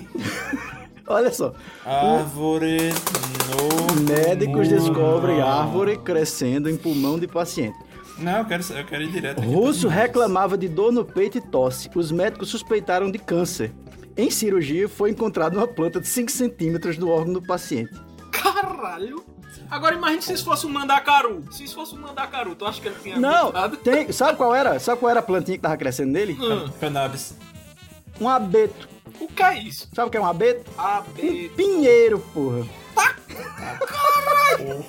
Olha 1.08 1.32
só, 1.32 1.54
Árvore 1.84 2.78
no. 2.90 4.02
médicos 4.12 4.68
pulmão. 4.68 4.84
descobrem 4.84 5.40
árvore 5.40 5.96
crescendo 5.98 6.68
em 6.68 6.76
pulmão 6.76 7.16
de 7.16 7.28
paciente. 7.28 7.78
Não, 8.18 8.38
eu 8.38 8.44
quero, 8.44 8.62
eu 8.72 8.84
quero 8.84 9.02
ir 9.04 9.12
direto. 9.12 9.40
Russo 9.40 9.88
reclamava 9.88 10.56
de 10.58 10.68
dor 10.68 10.90
no 10.90 11.04
peito 11.04 11.38
e 11.38 11.40
tosse. 11.40 11.88
Os 11.94 12.10
médicos 12.10 12.48
suspeitaram 12.48 13.10
de 13.10 13.18
câncer. 13.18 13.72
Em 14.16 14.30
cirurgia, 14.30 14.88
foi 14.88 15.10
encontrada 15.10 15.56
uma 15.56 15.68
planta 15.68 16.00
de 16.00 16.08
5 16.08 16.30
centímetros 16.30 16.96
no 16.96 17.10
órgão 17.10 17.34
do 17.34 17.42
paciente. 17.42 17.92
Caralho! 18.42 19.24
Agora 19.70 19.94
imagine 19.94 20.22
se 20.22 20.32
isso 20.32 20.44
fosse 20.44 20.66
um 20.66 20.70
mandacaru. 20.70 21.42
Se 21.50 21.64
isso 21.64 21.74
fosse 21.74 21.94
um 21.94 21.98
mandacaru, 21.98 22.54
tu 22.54 22.64
acha 22.66 22.80
que 22.80 22.88
ele 22.88 22.96
tinha 23.02 23.18
Não, 23.18 23.52
tem, 23.82 24.10
sabe 24.12 24.36
qual 24.36 24.54
era? 24.54 24.78
Sabe 24.78 25.00
qual 25.00 25.10
era 25.10 25.20
a 25.20 25.22
plantinha 25.22 25.56
que 25.56 25.62
tava 25.62 25.76
crescendo 25.76 26.12
nele? 26.12 26.36
Hum, 26.40 26.70
Cannabis. 26.78 27.34
Um 28.20 28.28
abeto. 28.28 28.88
o 29.20 29.26
que 29.28 29.42
é 29.42 29.58
isso? 29.58 29.88
Sabe 29.94 30.08
o 30.08 30.10
que 30.10 30.16
é 30.16 30.20
um 30.20 30.26
abeto? 30.26 30.70
AB. 30.78 31.50
Pinheiro, 31.56 32.18
porra. 32.32 32.64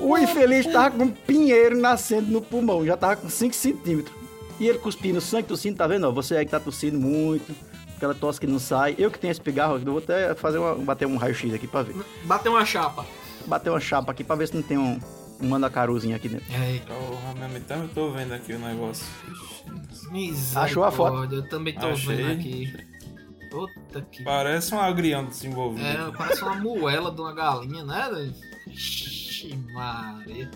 O 0.00 0.18
infeliz 0.18 0.66
tava 0.66 0.90
com 0.96 1.04
um 1.04 1.10
pinheiro 1.10 1.78
nascendo 1.78 2.28
no 2.30 2.42
pulmão, 2.42 2.84
já 2.84 2.96
tava 2.96 3.16
com 3.16 3.28
5 3.28 3.54
centímetros. 3.54 4.16
E 4.58 4.66
ele 4.66 4.78
cuspindo 4.78 5.20
sangue, 5.20 5.46
tossindo, 5.46 5.76
tá 5.76 5.86
vendo? 5.86 6.12
Você 6.12 6.36
aí 6.36 6.44
que 6.44 6.50
tá 6.50 6.58
tossindo 6.58 6.98
muito, 6.98 7.54
aquela 8.00 8.14
tosse 8.14 8.40
que 8.40 8.46
não 8.46 8.58
sai. 8.58 8.94
Eu 8.98 9.10
que 9.10 9.18
tenho 9.18 9.30
esse 9.30 9.40
pigarro, 9.40 9.74
eu 9.74 9.80
vou 9.80 9.98
até 9.98 10.34
fazer 10.34 10.56
uma, 10.56 10.74
bater 10.74 11.06
um 11.06 11.18
raio-x 11.18 11.52
aqui 11.52 11.66
pra 11.66 11.82
ver. 11.82 11.94
Bateu 12.24 12.52
uma 12.52 12.64
chapa. 12.64 13.04
Bater 13.46 13.68
uma 13.68 13.80
chapa 13.80 14.10
aqui 14.10 14.24
pra 14.24 14.36
ver 14.36 14.48
se 14.48 14.56
não 14.56 14.62
tem 14.62 14.78
um, 14.78 14.98
um 15.38 15.48
mandacaruzinho 15.48 16.16
aqui 16.16 16.30
dentro. 16.30 16.46
Ei, 16.50 16.80
Porra, 16.80 17.34
mesmo, 17.34 17.58
então 17.58 17.82
eu 17.82 17.88
tô 17.88 18.10
vendo 18.10 18.32
aqui 18.32 18.54
o 18.54 18.58
negócio. 18.58 19.06
Achou 20.56 20.82
a 20.82 20.90
foto? 20.90 21.34
Eu 21.34 21.46
também 21.48 21.74
tô 21.74 21.88
Achei. 21.88 22.16
vendo 22.16 22.32
aqui. 22.32 22.72
Puta 23.50 24.00
que. 24.10 24.22
Parece 24.22 24.74
um 24.74 24.80
agrião 24.80 25.26
desenvolvido. 25.26 25.86
É, 25.86 26.10
parece 26.16 26.42
uma 26.42 26.54
moela 26.54 27.10
de 27.10 27.20
uma 27.20 27.34
galinha, 27.34 27.84
né? 27.84 28.32
Ixi, 28.66 29.54
Maria. 29.72 30.50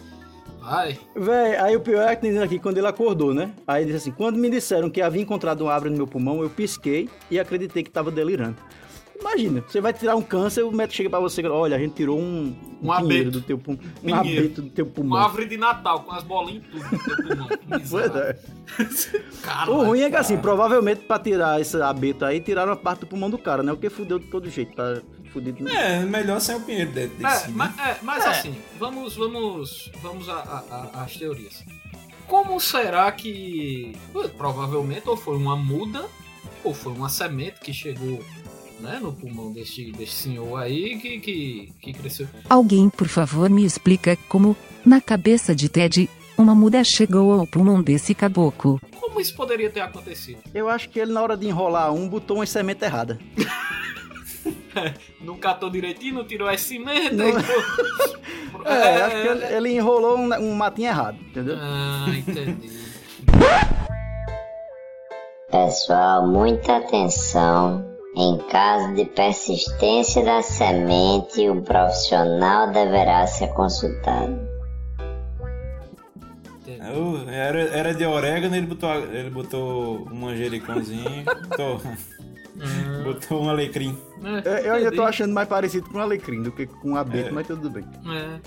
Vai. 0.65 0.99
Véi, 1.15 1.57
aí 1.57 1.77
o 1.77 1.81
pior 1.81 2.09
é 2.09 2.17
que 2.17 2.27
dizendo 2.27 2.45
aqui 2.45 2.59
quando 2.59 2.79
ele 2.79 2.87
acordou, 2.87 3.35
né? 3.35 3.53
Aí 3.67 3.83
ele 3.83 3.93
disse 3.93 4.09
assim: 4.09 4.17
quando 4.17 4.37
me 4.39 4.49
disseram 4.49 4.89
que 4.89 5.03
havia 5.03 5.21
encontrado 5.23 5.61
uma 5.63 5.73
árvore 5.73 5.91
no 5.91 5.97
meu 5.99 6.07
pulmão, 6.07 6.43
eu 6.43 6.49
pisquei 6.51 7.09
e 7.31 7.39
acreditei 7.39 7.83
que 7.83 7.91
tava 7.91 8.11
delirando. 8.11 8.57
Imagina, 9.21 9.63
você 9.67 9.81
vai 9.81 9.93
tirar 9.93 10.17
um 10.17 10.23
câncer, 10.23 10.65
o 10.65 10.73
médico 10.73 10.97
chega 10.97 11.09
pra 11.09 11.21
você 11.21 11.41
e 11.41 11.45
fala, 11.45 11.55
olha, 11.55 11.77
a 11.77 11.79
gente 11.79 11.95
tirou 11.95 12.19
um, 12.19 12.55
Um 12.83 12.97
pinheiro 12.97 13.29
abeto. 13.29 13.31
do 13.31 13.41
teu 13.43 13.57
pulmão. 13.57 13.83
Um 14.03 14.07
Pinheiro. 14.07 14.45
abeto 14.47 14.63
do 14.63 14.71
teu 14.71 14.87
pulmão. 14.87 15.19
Uma 15.19 15.25
árvore 15.27 15.47
de 15.47 15.57
Natal 15.57 16.01
com 16.03 16.13
as 16.13 16.23
bolinhas 16.25 16.65
tudo 16.71 16.85
no 16.85 16.99
teu 16.99 17.17
pulmão. 17.29 17.49
É. 18.29 18.37
Cara, 19.43 19.71
O 19.71 19.85
ruim 19.85 20.01
é 20.01 20.11
que 20.11 20.17
assim, 20.17 20.37
provavelmente 20.37 21.03
pra 21.05 21.19
tirar 21.19 21.61
esse 21.61 21.81
abeto 21.81 22.25
aí, 22.25 22.41
tiraram 22.41 22.73
a 22.73 22.77
parte 22.77 23.01
do 23.01 23.07
pulmão 23.07 23.31
do 23.31 23.39
cara, 23.39 23.63
né? 23.63 23.73
Porque 23.73 23.89
fudeu 23.89 24.19
de 24.19 24.27
todo 24.27 24.51
jeito, 24.51 24.75
tá 24.75 25.01
fudido. 25.35 25.69
É, 25.69 26.01
melhor 26.05 26.41
sem 26.41 26.55
o 26.57 26.61
pinheiro 26.61 26.91
dentro 26.93 27.27
É, 27.27 27.31
desse. 27.31 27.49
né? 27.49 27.53
mas, 27.55 27.79
é, 27.79 27.97
mas 28.03 28.25
É. 28.25 28.29
assim, 28.29 28.55
vamos, 28.79 29.15
vamos, 29.17 29.91
vamos 30.01 30.29
a- 30.31 30.33
a- 30.35 30.65
a- 30.95 31.03
às 31.05 31.15
teorias. 31.17 31.63
Como 32.27 32.59
será 32.59 33.13
que 33.13 33.93
provavelmente 34.39 35.07
ou 35.09 35.17
foi 35.17 35.37
uma 35.37 35.57
muda 35.57 36.07
ou 36.65 36.73
foi 36.73 36.93
uma 36.93 37.09
semente 37.11 37.61
que 37.61 37.73
chegou 37.73 38.25
né, 38.81 38.99
no 39.01 39.13
pulmão 39.13 39.53
deste, 39.53 39.93
deste 39.93 40.15
senhor 40.17 40.57
aí 40.57 40.99
que, 40.99 41.21
que, 41.21 41.73
que 41.83 41.93
cresceu? 41.93 42.27
Alguém, 42.49 42.89
por 42.89 43.09
favor, 43.09 43.49
me 43.51 43.65
explica 43.65 44.17
como, 44.29 44.57
na 44.85 45.01
cabeça 45.01 45.55
de 45.55 45.69
Ted, 45.69 46.09
uma 46.37 46.55
muda 46.55 46.83
chegou 46.83 47.33
ao 47.39 47.47
pulmão 47.47 47.81
desse 47.83 48.15
caboclo. 48.15 48.81
Como 49.01 49.21
isso 49.21 49.35
poderia 49.37 49.71
ter 49.71 49.81
acontecido? 49.81 50.39
Eu 50.53 50.69
acho 50.69 50.89
que 50.89 50.99
ele, 50.99 51.13
na 51.13 51.23
hora 51.23 51.37
de 51.37 51.47
enrolar 51.47 51.93
um, 51.95 52.09
botou 52.09 52.39
uma 52.39 52.47
semente 52.47 52.85
errada. 52.85 53.19
Não 55.21 55.37
catou 55.37 55.71
direitinho, 55.71 56.15
não 56.17 56.25
tirou 56.25 56.49
as 56.49 56.61
cimentas. 56.61 57.13
Não. 57.17 57.29
então- 57.29 57.45
É, 58.65 59.03
acho 59.03 59.17
que 59.23 59.29
ele, 59.29 59.45
ele 59.57 59.73
enrolou 59.77 60.17
um, 60.17 60.33
um 60.37 60.55
matinho 60.55 60.89
errado, 60.89 61.19
entendeu? 61.21 61.57
Ah, 61.61 62.07
entendi. 62.17 62.71
Pessoal, 65.51 66.27
muita 66.27 66.79
atenção. 66.79 67.85
Em 68.17 68.39
caso 68.49 68.95
de 68.95 69.05
persistência 69.07 70.25
da 70.25 70.41
semente, 70.41 71.49
o 71.51 71.61
profissional 71.63 72.71
deverá 72.71 73.27
ser 73.27 73.49
consultado. 73.49 74.39
Era, 77.29 77.61
era 77.77 77.95
de 77.95 78.05
orégano, 78.07 78.55
ele 78.57 78.67
botou, 78.67 78.91
ele 78.95 79.31
botou 79.31 80.09
um 80.11 80.15
manjericãozinho, 80.15 81.25
botou, 81.49 81.81
botou 83.05 83.43
um 83.45 83.49
alecrim. 83.51 83.97
É, 84.45 84.69
Eu 84.69 84.75
ainda 84.75 84.91
tô 84.93 85.03
achando 85.03 85.33
mais 85.35 85.49
parecido 85.49 85.89
com 85.89 85.99
um 85.99 86.01
alecrim 86.01 86.43
do 86.43 86.51
que 86.51 86.67
com 86.67 86.93
um 86.93 86.97
abeto, 86.97 87.29
É. 87.29 87.33
mas 87.33 87.47
tudo 87.47 87.69
bem. 87.71 87.85
É, 88.07 88.41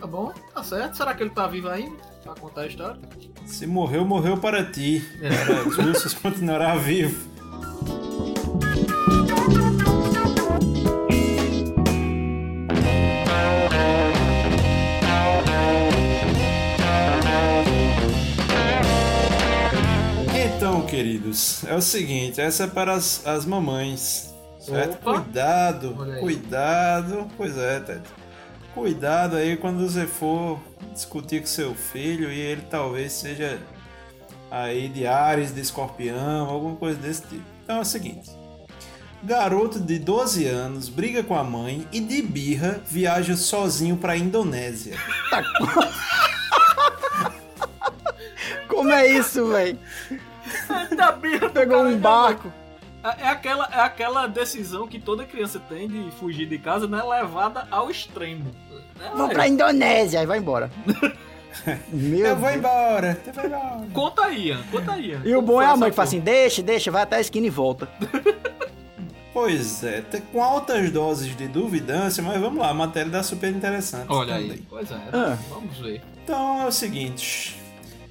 tá 0.00 0.06
bom, 0.06 0.32
tá 0.54 0.62
certo. 0.62 0.96
Será 0.96 1.14
que 1.14 1.22
ele 1.22 1.30
tá 1.30 1.46
vivo 1.46 1.68
ainda? 1.68 1.96
Pra 2.22 2.34
contar 2.34 2.62
a 2.62 2.66
história? 2.66 3.00
Se 3.44 3.66
morreu, 3.66 4.04
morreu 4.04 4.36
para 4.36 4.64
ti. 4.64 5.02
Para 5.20 5.84
justos 5.84 6.14
continuará 6.14 6.74
vivo. 6.76 7.35
Queridos, 20.86 21.64
é 21.64 21.74
o 21.74 21.82
seguinte, 21.82 22.40
essa 22.40 22.64
é 22.64 22.66
para 22.66 22.94
as, 22.94 23.26
as 23.26 23.44
mamães, 23.44 24.34
certo? 24.58 24.94
Opa! 25.08 25.20
Cuidado, 25.20 25.96
cuidado, 26.20 27.28
pois 27.36 27.58
é, 27.58 27.80
Ted. 27.80 28.02
Cuidado 28.74 29.36
aí 29.36 29.56
quando 29.56 29.88
você 29.88 30.06
for 30.06 30.60
discutir 30.92 31.40
com 31.40 31.46
seu 31.46 31.74
filho 31.74 32.30
e 32.30 32.38
ele 32.38 32.62
talvez 32.70 33.12
seja 33.12 33.58
aí 34.50 34.88
de 34.88 35.06
Ares, 35.06 35.54
de 35.54 35.60
Escorpião, 35.60 36.48
alguma 36.48 36.76
coisa 36.76 36.98
desse 36.98 37.22
tipo. 37.22 37.44
Então 37.64 37.78
é 37.78 37.80
o 37.80 37.84
seguinte: 37.84 38.30
garoto 39.22 39.80
de 39.80 39.98
12 39.98 40.46
anos 40.46 40.88
briga 40.88 41.22
com 41.22 41.36
a 41.36 41.42
mãe 41.42 41.88
e 41.90 42.00
de 42.00 42.22
birra 42.22 42.80
viaja 42.86 43.36
sozinho 43.36 43.96
para 43.96 44.16
Indonésia. 44.16 44.96
Como 48.68 48.92
é 48.92 49.06
isso, 49.06 49.48
velho? 49.48 49.78
Ainda 50.68 51.12
bem, 51.12 51.38
Pegou 51.52 51.82
um 51.84 51.96
barco. 51.98 52.52
É 53.04 53.24
é 53.26 53.28
aquela, 53.28 53.68
é 53.72 53.80
aquela 53.80 54.26
decisão 54.26 54.88
que 54.88 54.98
toda 54.98 55.24
criança 55.24 55.60
tem 55.68 55.86
de 55.88 56.10
fugir 56.18 56.46
de 56.46 56.58
casa, 56.58 56.88
né? 56.88 57.00
Levada 57.02 57.66
ao 57.70 57.88
extremo. 57.90 58.50
Né, 58.98 59.10
Vou 59.14 59.28
pra 59.28 59.46
Indonésia, 59.46 60.18
aí 60.20 60.26
vai 60.26 60.38
embora. 60.38 60.70
Meu 61.88 62.26
Eu 62.26 62.36
vou 62.36 62.48
Deus. 62.48 62.58
embora, 62.58 63.18
eu 63.26 63.32
vou 63.32 63.44
embora. 63.44 63.86
Conta 63.92 64.24
aí, 64.26 64.56
conta 64.70 64.92
aí. 64.92 65.18
E 65.24 65.34
o 65.34 65.40
bom 65.40 65.60
é 65.62 65.66
a 65.66 65.76
mãe 65.76 65.88
que 65.90 65.96
fala 65.96 66.06
assim, 66.08 66.20
deixa, 66.20 66.62
deixa, 66.62 66.90
vai 66.90 67.02
até 67.02 67.16
a 67.16 67.20
esquina 67.20 67.46
e 67.46 67.50
volta. 67.50 67.88
Pois 69.32 69.84
é, 69.84 70.02
com 70.32 70.42
altas 70.42 70.90
doses 70.90 71.36
de 71.36 71.46
duvidância, 71.46 72.22
mas 72.22 72.40
vamos 72.40 72.58
lá, 72.58 72.70
a 72.70 72.74
matéria 72.74 73.10
dá 73.12 73.22
super 73.22 73.50
interessante. 73.50 74.06
Olha 74.08 74.32
também. 74.32 74.52
aí, 74.52 74.64
pois 74.66 74.90
é, 74.90 74.94
Ah. 75.12 75.36
vamos 75.50 75.76
ver. 75.78 76.00
Então 76.24 76.62
é 76.62 76.66
o 76.66 76.72
seguinte: 76.72 77.54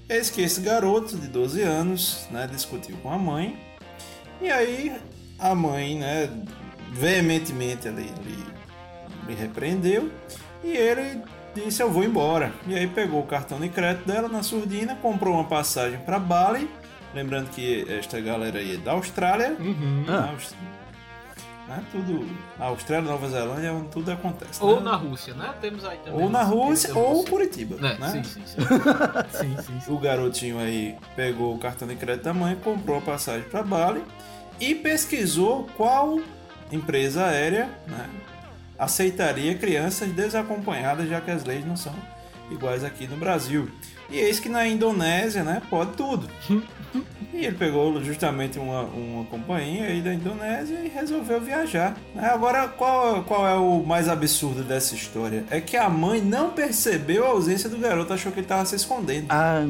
eis 0.10 0.30
que 0.30 0.42
esse 0.42 0.62
garoto 0.62 1.18
de 1.18 1.28
12 1.28 1.62
anos, 1.62 2.28
né, 2.32 2.48
discutiu 2.52 2.96
com 2.98 3.12
a 3.12 3.18
mãe, 3.18 3.58
e 4.42 4.50
aí 4.50 4.94
a 5.40 5.54
mãe, 5.56 5.98
né, 6.00 6.30
veementemente 6.92 7.88
ali, 7.88 8.12
ali 8.20 8.44
me 9.28 9.34
repreendeu, 9.34 10.12
e 10.64 10.70
ele 10.76 11.22
disse: 11.54 11.82
Eu 11.82 11.92
vou 11.92 12.04
embora. 12.04 12.52
E 12.68 12.76
aí 12.76 12.88
pegou 12.88 13.20
o 13.22 13.26
cartão 13.26 13.60
de 13.60 13.70
crédito 13.70 14.06
dela 14.06 14.28
na 14.28 14.44
surdina, 14.44 14.96
comprou 14.96 15.34
uma 15.36 15.46
passagem 15.46 16.00
para 16.00 16.20
Bali, 16.20 16.70
Lembrando 17.14 17.50
que 17.50 17.86
esta 17.90 18.20
galera 18.20 18.60
aí 18.60 18.74
é 18.76 18.78
da 18.78 18.92
Austrália. 18.92 19.56
Uhum. 19.58 20.04
na 20.06 20.32
Aus- 20.32 20.54
né, 21.68 21.84
tudo. 21.92 22.28
A 22.60 22.66
Austrália, 22.66 23.10
Nova 23.10 23.28
Zelândia, 23.28 23.68
é 23.68 23.72
onde 23.72 23.90
tudo 23.90 24.12
acontece. 24.12 24.64
Ou 24.64 24.78
né? 24.78 24.84
na 24.84 24.96
Rússia, 24.96 25.34
né? 25.34 25.54
Temos 25.60 25.84
aí 25.86 25.98
também. 25.98 26.22
Ou 26.22 26.30
na 26.30 26.44
Rússia, 26.44 26.96
ou 26.96 27.14
Rússia. 27.14 27.30
Curitiba. 27.30 27.88
É, 27.88 27.98
né? 27.98 28.12
sim, 28.12 28.24
sim, 28.24 28.42
sim. 28.46 28.62
sim, 29.32 29.58
sim, 29.62 29.80
sim. 29.82 29.92
O 29.92 29.98
garotinho 29.98 30.60
aí 30.60 30.96
pegou 31.16 31.56
o 31.56 31.58
cartão 31.58 31.88
de 31.88 31.96
crédito 31.96 32.24
da 32.24 32.34
mãe, 32.34 32.56
comprou 32.56 32.98
a 32.98 33.02
passagem 33.02 33.48
para 33.50 33.64
Bali 33.64 34.04
e 34.60 34.76
pesquisou 34.76 35.68
qual 35.76 36.20
empresa 36.72 37.26
aérea 37.26 37.70
né, 37.88 38.10
aceitaria 38.78 39.56
crianças 39.56 40.12
desacompanhadas, 40.12 41.10
já 41.10 41.22
que 41.22 41.32
as 41.32 41.44
leis 41.44 41.66
não 41.66 41.76
são 41.76 41.94
iguais 42.52 42.84
aqui 42.84 43.08
no 43.08 43.18
Brasil. 43.18 43.70
E 44.10 44.18
eis 44.18 44.40
que 44.40 44.50
na 44.50 44.68
Indonésia, 44.68 45.44
né, 45.44 45.62
pode 45.70 45.92
tudo. 45.94 46.30
E 47.34 47.46
ele 47.46 47.58
pegou 47.58 48.02
justamente 48.02 48.58
uma, 48.58 48.84
uma 48.84 49.26
companhia 49.26 49.88
aí 49.88 50.02
da 50.02 50.14
Indonésia 50.14 50.76
e 50.80 50.88
resolveu 50.88 51.42
viajar. 51.42 51.98
né? 52.14 52.30
Agora, 52.30 52.70
qual, 52.70 53.24
qual 53.24 53.46
é 53.46 53.56
o 53.56 53.84
mais 53.84 54.08
absurdo 54.08 54.64
dessa 54.64 54.96
história? 54.96 55.44
É 55.50 55.60
que 55.60 55.76
a 55.76 55.90
mãe 55.90 56.22
não 56.22 56.52
percebeu 56.52 57.26
a 57.26 57.30
ausência 57.30 57.68
do 57.70 57.78
garoto, 57.78 58.14
achou 58.14 58.32
que 58.32 58.40
ele 58.40 58.46
estava 58.46 58.66
se 58.66 58.76
escondendo. 58.78 59.26
Ah, 59.30 59.62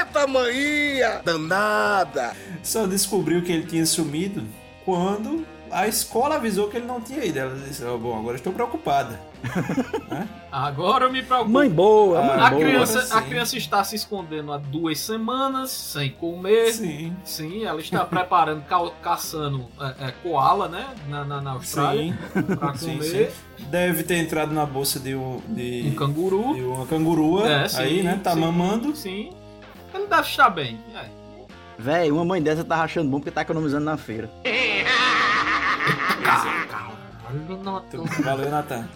Eita, 0.00 0.26
maninha! 0.26 1.20
Danada! 1.22 2.34
Só 2.62 2.86
descobriu 2.86 3.42
que 3.42 3.52
ele 3.52 3.66
tinha 3.66 3.84
sumido 3.84 4.42
quando 4.86 5.44
a 5.72 5.88
escola 5.88 6.36
avisou 6.36 6.68
que 6.68 6.76
ele 6.76 6.86
não 6.86 7.00
tinha 7.00 7.24
ido. 7.24 7.38
Ela 7.38 7.56
disse: 7.56 7.84
"Ó, 7.84 7.96
Bom, 7.96 8.18
agora 8.18 8.36
estou 8.36 8.52
preocupada. 8.52 9.18
Agora 10.52 11.06
eu 11.06 11.12
me 11.12 11.22
preocupo. 11.22 11.50
mãe 11.50 11.68
boa, 11.68 12.18
Ah, 12.20 12.22
mãe 12.22 12.40
a, 12.46 12.50
boa. 12.50 12.62
criança, 12.62 13.02
sim. 13.02 13.14
a 13.14 13.22
criança 13.22 13.56
está 13.56 13.82
se 13.82 13.96
escondendo 13.96 14.52
há 14.52 14.58
duas 14.58 14.98
semanas, 15.00 15.70
sem 15.70 16.10
comer. 16.10 16.72
Sim, 16.72 17.16
Sim, 17.24 17.64
ela 17.64 17.80
está 17.80 18.04
preparando, 18.06 18.62
ca- 18.64 18.90
caçando 19.02 19.66
é, 19.80 20.08
é, 20.08 20.12
koala, 20.22 20.68
né? 20.68 20.86
Na, 21.08 21.24
na, 21.24 21.40
na 21.40 21.50
Austrália. 21.52 22.12
sim, 22.32 22.42
Pra 22.56 22.74
sim, 22.76 22.98
comer. 22.98 23.30
sim. 23.32 23.64
Deve 23.66 24.02
ter 24.02 24.16
entrado 24.18 24.52
na 24.52 24.66
bolsa 24.66 25.00
de, 25.00 25.14
um, 25.14 25.40
de, 25.48 25.88
Um 25.88 25.94
canguru. 25.94 26.54
de 26.54 26.62
uma 26.62 26.86
cangurua. 26.86 27.48
É, 27.50 27.68
sim, 27.68 27.80
aí, 27.80 28.02
né? 28.02 28.20
Tá 28.22 28.34
sim, 28.34 28.40
mamando. 28.40 28.94
Sim. 28.94 29.30
Ele 29.94 30.06
deve 30.06 30.22
estar 30.28 30.50
bem. 30.50 30.78
É. 30.94 31.06
Véi, 31.78 32.12
uma 32.12 32.24
mãe 32.24 32.40
dessa 32.42 32.62
tá 32.62 32.76
rachando 32.76 33.10
bom 33.10 33.18
porque 33.18 33.30
tá 33.30 33.42
economizando 33.42 33.84
na 33.86 33.96
feira. 33.96 34.30
Caralho, 36.22 37.62
Natan. 37.62 38.04
Valeu, 38.22 38.50
Natan. 38.50 38.88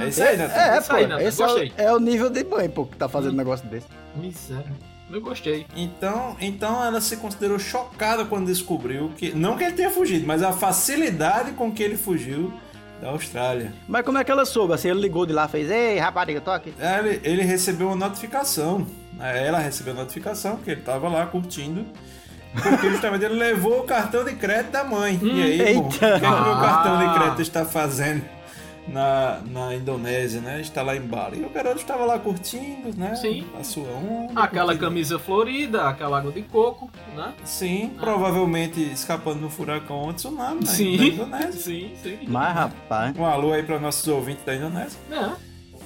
É 0.00 0.08
isso 0.08 0.22
aí, 0.22 0.36
Natan. 0.36 0.54
É, 0.60 0.78
Isso 0.78 0.88
pô. 0.88 0.96
aí, 0.96 1.06
Nathan, 1.06 1.22
esse 1.22 1.42
é 1.42 1.46
gostei. 1.46 1.68
o, 1.68 1.80
é 1.80 1.92
o 1.92 1.98
nível 2.00 2.28
de 2.30 2.44
mãe, 2.44 2.68
pô, 2.68 2.84
que 2.86 2.96
tá 2.96 3.08
fazendo 3.08 3.34
um 3.34 3.36
negócio 3.36 3.66
desse. 3.68 3.86
Miséria. 4.16 4.72
Eu 5.08 5.20
gostei. 5.20 5.64
Então, 5.76 6.36
então 6.40 6.84
ela 6.84 7.00
se 7.00 7.16
considerou 7.18 7.58
chocada 7.60 8.24
quando 8.24 8.46
descobriu 8.46 9.12
que. 9.16 9.32
Não 9.32 9.56
que 9.56 9.62
ele 9.62 9.74
tenha 9.74 9.90
fugido, 9.90 10.26
mas 10.26 10.42
a 10.42 10.52
facilidade 10.52 11.52
com 11.52 11.70
que 11.70 11.82
ele 11.82 11.96
fugiu 11.96 12.52
da 13.00 13.10
Austrália. 13.10 13.72
Mas 13.86 14.04
como 14.04 14.18
é 14.18 14.24
que 14.24 14.30
ela 14.32 14.44
soube? 14.44 14.74
Assim, 14.74 14.88
ele 14.88 15.00
ligou 15.00 15.24
de 15.24 15.32
lá 15.32 15.44
e 15.44 15.48
fez, 15.48 15.70
ei, 15.70 15.98
rapariga, 15.98 16.40
tô 16.40 16.50
aqui. 16.50 16.74
É, 16.80 16.98
Ele, 16.98 17.20
ele 17.22 17.42
recebeu 17.42 17.86
uma 17.88 17.94
notificação. 17.96 18.84
né? 19.12 19.46
Ela 19.46 19.58
recebeu 19.58 19.92
a 19.92 19.96
notificação 19.98 20.56
que 20.56 20.70
ele 20.72 20.80
tava 20.80 21.08
lá 21.08 21.24
curtindo. 21.26 21.86
Porque 22.62 22.90
justamente 22.90 23.24
ele 23.24 23.34
levou 23.34 23.80
o 23.80 23.84
cartão 23.84 24.24
de 24.24 24.34
crédito 24.34 24.70
da 24.72 24.84
mãe. 24.84 25.18
e 25.22 25.42
aí, 25.42 25.74
bom, 25.74 25.86
o 25.86 25.88
que, 25.88 26.04
eita. 26.04 26.16
é 26.16 26.20
que 26.20 26.26
o 26.26 26.30
meu 26.42 26.52
Ah. 26.52 26.60
cartão 26.60 26.98
de 26.98 27.14
crédito 27.18 27.42
está 27.42 27.64
fazendo 27.64 28.24
na, 28.88 29.40
na 29.46 29.74
Indonésia, 29.74 30.40
né? 30.40 30.60
Está 30.60 30.80
lá 30.82 30.96
em 30.96 31.00
Bali. 31.00 31.40
E 31.40 31.44
o 31.44 31.48
garoto 31.50 31.76
estava 31.78 32.04
lá 32.04 32.18
curtindo, 32.18 32.96
né? 32.96 33.14
Sim. 33.16 33.44
A 33.58 33.64
sua 33.64 33.88
onda. 33.88 34.40
Aquela 34.40 34.66
curtindo. 34.66 34.84
camisa 34.84 35.18
florida, 35.18 35.88
aquela 35.88 36.18
água 36.18 36.30
de 36.30 36.42
coco, 36.42 36.88
né? 37.16 37.32
Sim, 37.44 37.90
provavelmente 37.98 38.80
escapando 38.80 39.40
do 39.40 39.50
furacão 39.50 39.96
ou 39.96 40.12
tsunami 40.12 40.60
né? 40.60 40.66
Sim. 40.66 40.96
na 40.96 41.04
Indonésia. 41.04 41.52
Sim, 41.60 41.92
sim. 42.02 42.18
Mas, 42.28 42.54
rapaz. 42.54 43.16
Um 43.18 43.24
alô 43.26 43.52
aí 43.52 43.62
para 43.64 43.78
nossos 43.80 44.06
ouvintes 44.06 44.44
da 44.44 44.54
Indonésia. 44.54 44.98
É. 45.10 45.30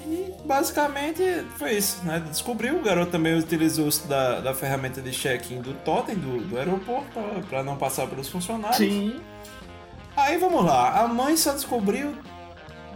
E 0.07 0.35
basicamente 0.45 1.23
foi 1.57 1.75
isso, 1.75 2.03
né? 2.05 2.23
Descobriu, 2.29 2.77
o 2.79 2.83
garoto 2.83 3.13
também 3.13 3.39
utilizou-se 3.39 4.07
da, 4.07 4.41
da 4.41 4.55
ferramenta 4.55 5.01
de 5.01 5.11
check-in 5.11 5.61
do 5.61 5.75
totem 5.85 6.15
do, 6.15 6.41
do 6.49 6.59
aeroporto 6.59 7.21
para 7.49 7.63
não 7.63 7.77
passar 7.77 8.07
pelos 8.07 8.29
funcionários. 8.29 8.79
Sim. 8.79 9.21
Aí 10.17 10.39
vamos 10.39 10.65
lá, 10.65 11.01
a 11.01 11.09
mãe 11.09 11.37
só 11.37 11.53
descobriu 11.53 12.15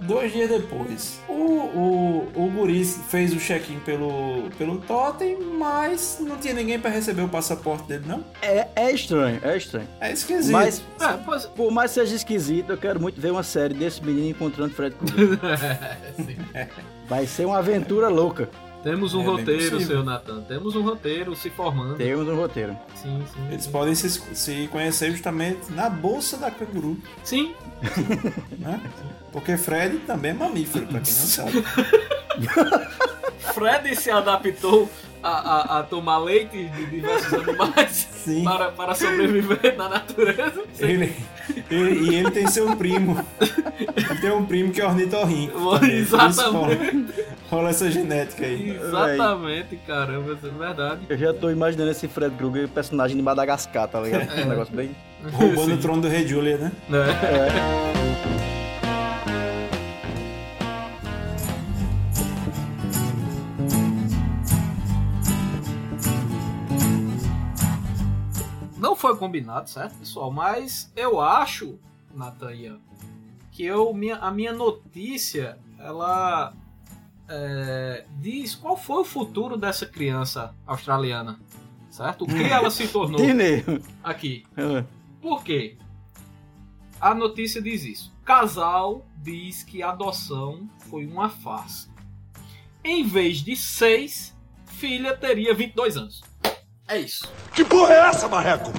dois 0.03 0.33
dias 0.33 0.49
depois. 0.49 1.21
O, 1.29 1.33
o, 1.33 2.33
o 2.35 2.51
guri 2.51 2.85
fez 2.85 3.33
o 3.33 3.39
check-in 3.39 3.79
pelo, 3.81 4.49
pelo 4.59 4.79
totem, 4.79 5.39
mas 5.41 6.19
não 6.21 6.37
tinha 6.37 6.55
ninguém 6.55 6.79
para 6.79 6.91
receber 6.91 7.23
o 7.23 7.29
passaporte 7.29 7.89
dele, 7.89 8.05
não. 8.07 8.25
É, 8.43 8.69
é 8.77 8.93
estranho, 8.93 9.41
é 9.43 9.57
estranho. 9.57 9.89
É 10.01 10.13
esquisito. 10.13 10.53
Mas, 10.53 10.83
É, 11.01 11.13
pois... 11.25 11.47
por 11.47 11.71
mais 11.71 11.93
que 11.93 12.01
seja 12.01 12.15
esquisito, 12.17 12.71
eu 12.71 12.79
quero 12.79 13.01
muito 13.01 13.21
ver 13.21 13.31
uma 13.31 13.43
série 13.43 13.75
desse 13.75 14.03
menino 14.05 14.29
encontrando 14.29 14.75
Fred 14.75 14.95
Krueger. 14.97 15.39
Vai 17.09 17.27
ser 17.27 17.45
uma 17.47 17.59
aventura 17.59 18.09
louca. 18.09 18.49
Temos 18.85 19.15
um 19.15 19.23
É 19.23 19.25
roteiro, 19.25 19.81
seu 19.81 20.05
Nathan. 20.05 20.43
Temos 20.43 20.77
um 20.77 20.83
roteiro 20.83 21.35
se 21.35 21.49
formando. 21.49 21.97
Temos 21.97 22.29
um 22.29 22.37
roteiro. 22.37 22.77
Sim, 22.95 23.25
sim. 23.33 23.47
Eles 23.51 23.65
sim. 23.65 23.71
podem 23.71 23.95
se, 23.95 24.11
se 24.11 24.69
conhecer 24.71 25.11
justamente 25.11 25.73
na 25.73 25.89
bolsa 25.89 26.37
da 26.37 26.51
canguru, 26.51 26.99
Sim. 27.25 27.55
né? 28.59 28.79
Porque 29.33 29.57
Fred 29.57 30.01
também 30.01 30.33
é 30.33 30.35
mamífero, 30.35 30.87
pra 30.87 31.01
quem 31.01 31.15
não 31.15 31.25
sabe. 31.25 31.65
Fred 33.55 33.97
se 33.97 34.11
adaptou 34.11 34.89
a, 35.25 35.77
a, 35.77 35.79
a 35.79 35.83
tomar 35.83 36.19
leite 36.19 36.65
de 36.65 36.87
diversos 36.87 37.33
animais 37.35 38.09
Sim. 38.25 38.45
para, 38.45 38.71
para 38.71 38.95
sobreviver 38.95 39.77
na 39.77 39.89
natureza. 39.89 40.63
Ele, 40.79 41.15
ele- 41.71 42.11
e 42.11 42.15
ele 42.17 42.31
tem 42.31 42.47
seu 42.47 42.75
primo. 42.77 43.25
Ele 43.97 44.21
tem 44.21 44.31
um 44.33 44.45
primo 44.45 44.71
que 44.73 44.81
é 44.81 44.87
ornitorrinco. 44.87 45.59
Exatamente. 45.85 47.15
Rola, 47.51 47.71
essa 47.71 47.91
genética 47.91 48.45
aí. 48.45 48.71
Exatamente, 48.77 49.77
caramba, 49.87 50.33
isso 50.33 50.47
é 50.47 50.51
verdade. 50.51 51.01
Eu 51.09 51.19
já 51.19 51.33
tô 51.35 51.51
imaginando 51.51 51.91
esse 51.91 52.09
Fred 52.09 52.35
Krueger, 52.37 52.69
personagem 52.69 53.17
de 53.17 53.23
Madagascar, 53.23 53.87
tá 53.89 54.01
ligado? 54.01 54.29
Um 54.43 54.49
negócio 54.49 54.75
bem. 54.75 54.91
Roubando 55.33 55.65
Sim. 55.67 55.73
o 55.75 55.79
trono 55.79 56.03
do 56.03 56.09
rei 56.09 56.27
Julia, 56.27 56.57
né? 56.59 56.73
É. 56.91 56.95
Não 57.99 58.64
foi 69.05 69.19
combinado, 69.19 69.69
certo, 69.69 69.99
pessoal? 69.99 70.31
Mas 70.31 70.91
eu 70.97 71.21
acho, 71.21 71.79
Natalia, 72.15 72.79
que 73.53 73.63
eu, 73.63 73.93
minha, 73.93 74.17
a 74.17 74.31
minha 74.31 74.51
notícia, 74.55 75.59
ela 75.79 76.55
é, 77.29 78.07
diz 78.19 78.55
qual 78.55 78.79
foi 78.79 79.03
o 79.03 79.05
futuro 79.05 79.59
dessa 79.59 79.85
criança 79.85 80.55
australiana, 80.67 81.39
certo? 81.91 82.25
O 82.25 82.27
que 82.27 82.45
ela 82.45 82.71
se 82.71 82.89
tornou 82.89 83.21
aqui. 84.03 84.47
É. 84.57 84.83
Por 85.21 85.45
quê? 85.45 85.77
A 86.99 87.15
notícia 87.15 87.61
diz 87.61 87.85
isso. 87.85 88.11
Casal 88.25 89.05
diz 89.19 89.63
que 89.63 89.83
a 89.83 89.91
adoção 89.91 90.67
foi 90.89 91.05
uma 91.07 91.29
farsa. 91.29 91.91
Em 92.83 93.05
vez 93.05 93.43
de 93.43 93.55
seis, 93.55 94.35
filha 94.65 95.15
teria 95.15 95.53
22 95.53 95.99
anos. 95.99 96.25
É 96.87 96.99
isso. 96.99 97.27
Que 97.55 97.65
porra 97.65 97.95
é 97.95 97.99
essa, 98.09 98.29
marreco? 98.29 98.71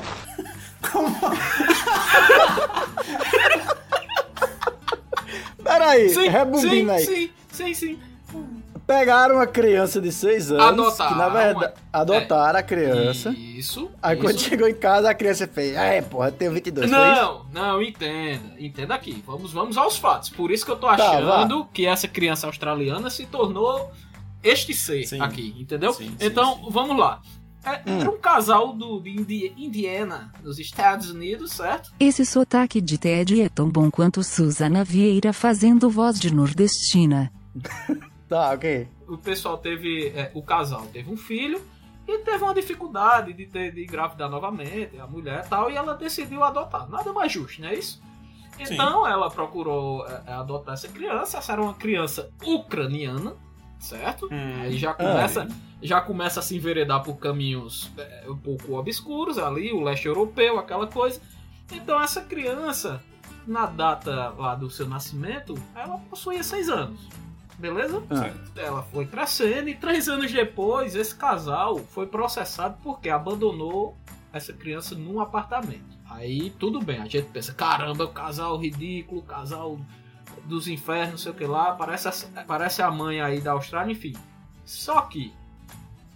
Peraí, 5.63 6.10
Sim, 6.10 6.28
rebobina 6.28 7.00
sim, 7.00 7.13
aí. 7.13 7.32
sim, 7.52 7.54
sim, 7.74 7.74
sim. 7.74 8.00
Pegaram 8.86 9.36
uma 9.38 9.48
criança 9.48 10.00
de 10.00 10.12
6 10.12 10.52
anos. 10.52 10.63
Adotaram, 10.63 11.12
Que 11.13 11.18
na 11.18 11.30
verdade. 11.30 11.74
Adotaram 11.91 12.60
a 12.60 12.62
criança. 12.62 13.30
Isso. 13.32 13.89
Aí 14.00 14.15
quando 14.15 14.36
isso. 14.36 14.48
chegou 14.48 14.68
em 14.68 14.76
casa, 14.76 15.10
a 15.10 15.13
criança 15.15 15.48
fez. 15.48 15.76
É, 15.76 16.04
porra, 16.04 16.28
eu 16.28 16.32
tenho 16.32 16.52
22. 16.52 16.88
foi 16.91 17.00
isso? 17.00 17.22
Não, 17.22 17.46
não, 17.52 17.82
entenda. 17.82 18.54
Entenda 18.60 18.94
aqui. 18.94 19.24
Vamos, 19.26 19.52
vamos 19.52 19.76
aos 19.76 19.98
fatos. 19.98 20.30
Por 20.30 20.52
isso 20.52 20.63
que 20.63 20.72
eu 20.72 20.76
tô 20.76 20.86
Tá, 20.86 20.94
achando 20.94 21.65
que 21.74 21.88
essa 21.88 22.08
criança 22.08 22.46
australiana 22.46 23.10
se 23.10 23.26
tornou 23.26 23.91
este 24.44 24.72
ser 24.76 25.04
Sim. 25.08 25.20
aqui, 25.20 25.56
entendeu? 25.58 25.91
Sim, 25.91 26.10
sim, 26.10 26.18
então, 26.20 26.58
sim. 26.58 26.68
vamos 26.70 26.96
lá. 26.96 27.22
É, 27.65 27.82
Hum. 27.89 27.99
Era 28.01 28.10
um 28.12 28.17
casal 28.19 28.73
do, 28.73 28.99
de 28.99 29.10
Indi- 29.10 29.54
Indiana, 29.58 30.32
nos 30.43 30.60
Estados 30.60 31.10
Unidos, 31.10 31.51
certo? 31.54 31.91
Esse 31.99 32.25
sotaque 32.25 32.80
de 32.80 32.97
Ted 32.97 33.41
é 33.41 33.49
tão 33.49 33.69
bom 33.69 33.89
quanto 33.89 34.23
Susana 34.23 34.84
Vieira 34.84 35.34
fazendo 35.34 35.89
voz 35.89 36.19
de 36.19 36.34
nordestina. 36.34 37.32
Tá, 38.28 38.54
ok. 38.54 38.88
O 39.08 39.19
pessoal 39.19 39.56
teve. 39.60 40.08
é, 40.08 40.32
o 40.34 40.41
casal 40.41 40.82
teve 40.91 41.12
um 41.12 41.15
filho 41.15 41.62
e 42.08 42.17
teve 42.19 42.43
uma 42.43 42.56
dificuldade 42.56 43.34
de, 43.34 43.45
ter, 43.45 43.71
de 43.71 43.84
engravidar 43.84 44.28
novamente, 44.28 44.97
a 44.99 45.06
mulher 45.06 45.43
e 45.45 45.47
tal, 45.47 45.69
e 45.69 45.75
ela 45.75 45.93
decidiu 45.93 46.43
adotar. 46.43 46.89
Nada 46.89 47.13
mais 47.13 47.32
justo, 47.32 47.62
não 47.62 47.67
é 47.69 47.75
isso? 47.75 48.01
Então 48.60 49.06
ela 49.06 49.30
procurou 49.30 50.08
é, 50.08 50.23
é, 50.25 50.34
adotar 50.34 50.73
essa 50.73 50.88
criança. 50.88 51.38
Essa 51.38 51.51
era 51.54 51.62
uma 51.62 51.75
criança 51.75 52.32
ucraniana, 52.43 53.36
certo? 53.86 54.28
Hum. 54.32 54.62
Aí 54.62 54.78
já 54.78 54.93
começa, 54.93 55.48
já 55.82 56.02
começa 56.02 56.39
a 56.39 56.43
se 56.43 56.56
enveredar 56.56 57.04
por 57.04 57.17
caminhos 57.17 57.91
é, 57.98 58.26
um 58.28 58.38
pouco 58.38 58.74
obscuros 58.74 59.38
ali, 59.38 59.71
o 59.71 59.82
leste 59.82 60.08
europeu, 60.08 60.58
aquela 60.58 60.88
coisa. 60.88 61.21
Então 61.71 62.02
essa 62.02 62.21
criança, 62.21 63.02
na 63.48 63.65
data 63.65 64.30
lá 64.30 64.56
do 64.56 64.69
seu 64.69 64.88
nascimento, 64.88 65.56
ela 65.76 65.98
possuía 66.10 66.43
seis 66.43 66.69
anos. 66.69 67.08
Beleza? 67.58 68.04
Ah. 68.10 68.32
Ela 68.60 68.84
foi 68.84 69.06
crescendo 69.06 69.69
e 69.69 69.76
três 69.76 70.10
anos 70.10 70.32
depois 70.32 70.95
esse 70.95 71.15
casal 71.15 71.78
foi 71.78 72.06
processado 72.06 72.78
porque 72.84 73.10
abandonou 73.10 73.95
essa 74.34 74.52
criança 74.52 74.95
num 74.95 75.21
apartamento. 75.21 75.95
Aí 76.10 76.50
tudo 76.60 76.82
bem, 76.82 77.02
a 77.02 77.06
gente 77.06 77.30
pensa, 77.30 77.54
caramba, 77.54 78.08
casal 78.08 78.58
ridículo, 78.58 79.21
casal 79.21 79.80
dos 80.45 80.67
infernos, 80.67 81.12
não 81.12 81.17
sei 81.17 81.32
o 81.32 81.36
que 81.36 81.45
lá, 81.45 81.74
parece 81.74 82.08
a, 82.08 82.43
parece 82.43 82.82
a 82.82 82.91
mãe 82.91 83.21
aí 83.21 83.41
da 83.41 83.54
Austrália, 83.54 83.91
enfim. 83.91 84.13
Só 84.65 85.02
que 85.02 85.34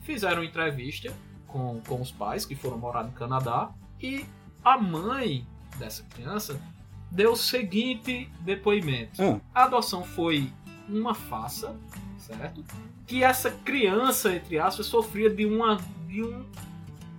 fizeram 0.02 0.44
entrevista 0.44 1.14
com, 1.48 1.82
com 1.88 2.02
os 2.02 2.12
pais 2.12 2.46
que 2.46 2.56
foram 2.56 2.78
morar 2.78 3.04
no 3.04 3.12
Canadá 3.12 3.70
e 4.02 4.26
a 4.64 4.78
mãe 4.78 5.46
dessa 5.78 6.04
criança 6.04 6.60
deu 7.12 7.34
o 7.34 7.36
seguinte 7.36 8.30
depoimento. 8.42 9.22
Hum. 9.22 9.40
A 9.54 9.64
adoção 9.64 10.04
foi 10.04 10.52
uma 10.88 11.14
farsa, 11.14 11.76
certo? 12.18 12.64
Que 13.06 13.24
essa 13.24 13.52
criança, 13.52 14.34
entre 14.34 14.60
aspas, 14.60 14.86
sofria 14.86 15.30
de, 15.30 15.46
uma, 15.46 15.78
de 16.08 16.24
um 16.24 16.46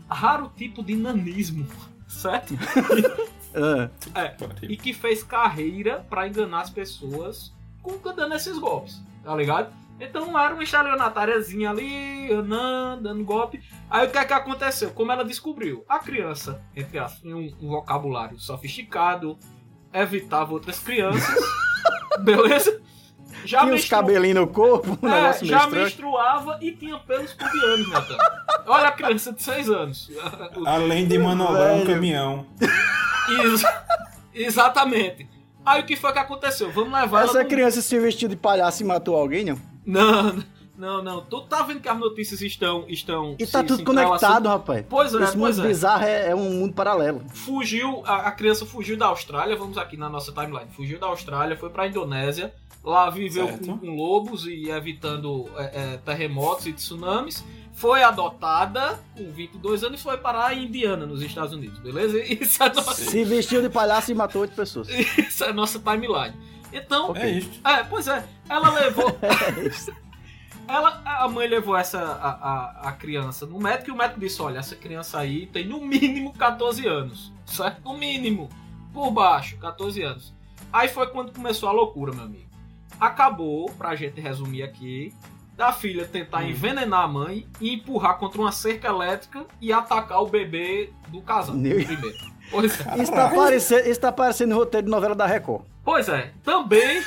raro 0.08 0.50
tipo 0.56 0.82
de 0.82 0.94
nanismo, 0.96 1.66
certo? 2.08 2.54
Ah, 3.54 3.90
É, 4.14 4.36
e 4.62 4.76
que 4.76 4.92
fez 4.92 5.22
carreira 5.22 6.04
pra 6.08 6.26
enganar 6.28 6.62
as 6.62 6.70
pessoas 6.70 7.52
com 7.82 7.98
dando 8.12 8.34
esses 8.34 8.58
golpes, 8.58 9.02
tá 9.24 9.34
ligado? 9.34 9.72
Então 10.00 10.38
era 10.38 10.54
uma 10.54 10.62
estelionatáriazinha 10.62 11.70
ali, 11.70 12.32
andando, 12.32 13.02
dando 13.02 13.24
golpe. 13.24 13.62
Aí 13.90 14.06
o 14.06 14.10
que 14.10 14.16
é 14.16 14.24
que 14.24 14.32
aconteceu? 14.32 14.90
Como 14.92 15.12
ela 15.12 15.24
descobriu? 15.24 15.84
A 15.86 15.98
criança, 15.98 16.62
entre 16.74 16.98
aspas, 16.98 17.20
tinha 17.20 17.36
um, 17.36 17.52
um 17.60 17.68
vocabulário 17.68 18.38
sofisticado, 18.38 19.36
evitava 19.92 20.52
outras 20.52 20.78
crianças, 20.78 21.38
beleza? 22.20 22.80
Já 23.44 23.60
tinha 23.60 23.74
os 23.74 23.84
cabelinhos 23.88 24.36
no 24.36 24.46
corpo, 24.46 24.98
um 25.02 25.08
é, 25.08 25.20
negócio 25.20 25.46
meio 25.46 25.58
já 25.58 25.64
estranho. 25.64 25.84
menstruava 25.84 26.58
e 26.62 26.72
tinha 26.72 26.98
pelos 26.98 27.32
pubianos, 27.34 27.88
Natan. 27.90 28.16
Olha 28.66 28.88
a 28.88 28.92
criança 28.92 29.32
de 29.32 29.42
6 29.42 29.70
anos. 29.70 30.10
Além 30.66 31.06
de 31.06 31.18
manobrar 31.18 31.74
um 31.74 31.84
caminhão. 31.84 32.46
Ex- 33.30 33.64
Exatamente. 34.34 35.28
Aí 35.64 35.82
o 35.82 35.86
que 35.86 35.96
foi 35.96 36.12
que 36.12 36.18
aconteceu? 36.18 36.70
Vamos 36.72 36.92
levar 36.92 37.24
Essa 37.24 37.44
criança 37.44 37.80
se 37.82 37.98
vestiu 37.98 38.28
de 38.28 38.36
palhaço 38.36 38.82
e 38.82 38.86
matou 38.86 39.14
alguém, 39.16 39.44
não? 39.44 39.58
Não, 39.84 40.42
não, 40.76 41.02
não. 41.02 41.20
Tu 41.22 41.40
tá 41.42 41.62
vendo 41.62 41.80
que 41.80 41.88
as 41.88 41.98
notícias 41.98 42.40
estão. 42.40 42.84
estão 42.88 43.34
E 43.38 43.46
tá 43.46 43.60
se- 43.60 43.66
tudo 43.66 43.78
se 43.78 43.84
conectado, 43.84 44.48
rapaz. 44.48 44.84
Pois 44.88 45.14
é, 45.14 45.22
Esse 45.24 45.36
pois 45.36 45.56
mundo 45.56 45.64
é. 45.66 45.68
bizarro 45.68 46.04
é, 46.04 46.28
é 46.30 46.34
um 46.34 46.50
mundo 46.50 46.72
paralelo. 46.72 47.22
Fugiu, 47.34 48.02
a, 48.06 48.28
a 48.28 48.30
criança 48.32 48.64
fugiu 48.64 48.96
da 48.96 49.06
Austrália, 49.06 49.56
vamos 49.56 49.76
aqui 49.76 49.96
na 49.96 50.08
nossa 50.08 50.32
timeline. 50.32 50.70
Fugiu 50.74 50.98
da 50.98 51.06
Austrália, 51.08 51.56
foi 51.56 51.68
pra 51.70 51.86
Indonésia. 51.86 52.54
Lá 52.82 53.10
viveu 53.10 53.46
com, 53.58 53.76
com 53.76 53.94
lobos 53.94 54.46
e 54.46 54.70
evitando 54.70 55.50
é, 55.58 55.64
é, 55.64 55.96
terremotos 55.98 56.66
e 56.66 56.72
tsunamis. 56.72 57.44
Foi 57.72 58.02
adotada 58.02 58.98
com 59.16 59.30
22 59.32 59.84
anos 59.84 60.00
e 60.00 60.02
foi 60.02 60.18
parar 60.18 60.54
em 60.54 60.64
Indiana, 60.64 61.06
nos 61.06 61.22
Estados 61.22 61.52
Unidos, 61.52 61.78
beleza? 61.78 62.20
Isso 62.22 62.62
é 62.62 62.72
nossa, 62.72 62.94
Se 62.94 63.24
vestiu 63.24 63.62
de 63.62 63.68
palhaço 63.70 64.10
e 64.10 64.14
matou 64.14 64.42
oito 64.42 64.54
pessoas. 64.54 64.88
isso 65.16 65.44
é 65.44 65.52
nossa 65.52 65.78
timeline. 65.78 66.34
Então, 66.72 67.14
É 67.16 67.30
isto. 67.30 67.66
É, 67.66 67.82
pois 67.84 68.06
é. 68.06 68.24
Ela 68.48 68.70
levou. 68.70 69.18
ela, 70.68 71.02
a 71.04 71.28
mãe 71.28 71.48
levou 71.48 71.76
essa 71.76 71.98
a, 72.00 72.30
a, 72.30 72.88
a 72.88 72.92
criança 72.92 73.44
no 73.46 73.58
médico 73.58 73.90
e 73.90 73.92
o 73.92 73.96
médico 73.96 74.20
disse: 74.20 74.40
olha, 74.40 74.58
essa 74.58 74.76
criança 74.76 75.18
aí 75.18 75.46
tem 75.46 75.66
no 75.66 75.80
mínimo 75.80 76.32
14 76.32 76.86
anos. 76.86 77.32
Certo? 77.44 77.82
No 77.82 77.96
mínimo. 77.96 78.48
Por 78.92 79.10
baixo, 79.10 79.56
14 79.58 80.02
anos. 80.02 80.34
Aí 80.72 80.88
foi 80.88 81.08
quando 81.08 81.32
começou 81.32 81.68
a 81.68 81.72
loucura, 81.72 82.12
meu 82.12 82.24
amigo. 82.24 82.48
Acabou, 83.00 83.70
pra 83.72 83.96
gente 83.96 84.20
resumir 84.20 84.62
aqui, 84.62 85.12
da 85.60 85.72
filha 85.74 86.06
tentar 86.06 86.42
envenenar 86.44 87.02
a 87.02 87.06
mãe 87.08 87.46
e 87.60 87.74
empurrar 87.74 88.16
contra 88.18 88.40
uma 88.40 88.50
cerca 88.50 88.88
elétrica 88.88 89.44
e 89.60 89.70
atacar 89.72 90.22
o 90.22 90.26
bebê 90.26 90.90
do 91.08 91.20
casal 91.20 91.54
Meu- 91.54 91.84
primeiro. 91.84 92.16
Pois 92.50 92.80
é. 92.80 93.02
Isso 93.02 93.12
tá, 93.12 93.28
parecendo, 93.28 93.88
isso 93.88 94.00
tá 94.00 94.10
parecendo 94.10 94.54
roteiro 94.54 94.86
de 94.86 94.90
novela 94.90 95.14
da 95.14 95.26
Record. 95.26 95.64
Pois 95.84 96.08
é. 96.08 96.32
Também 96.42 97.02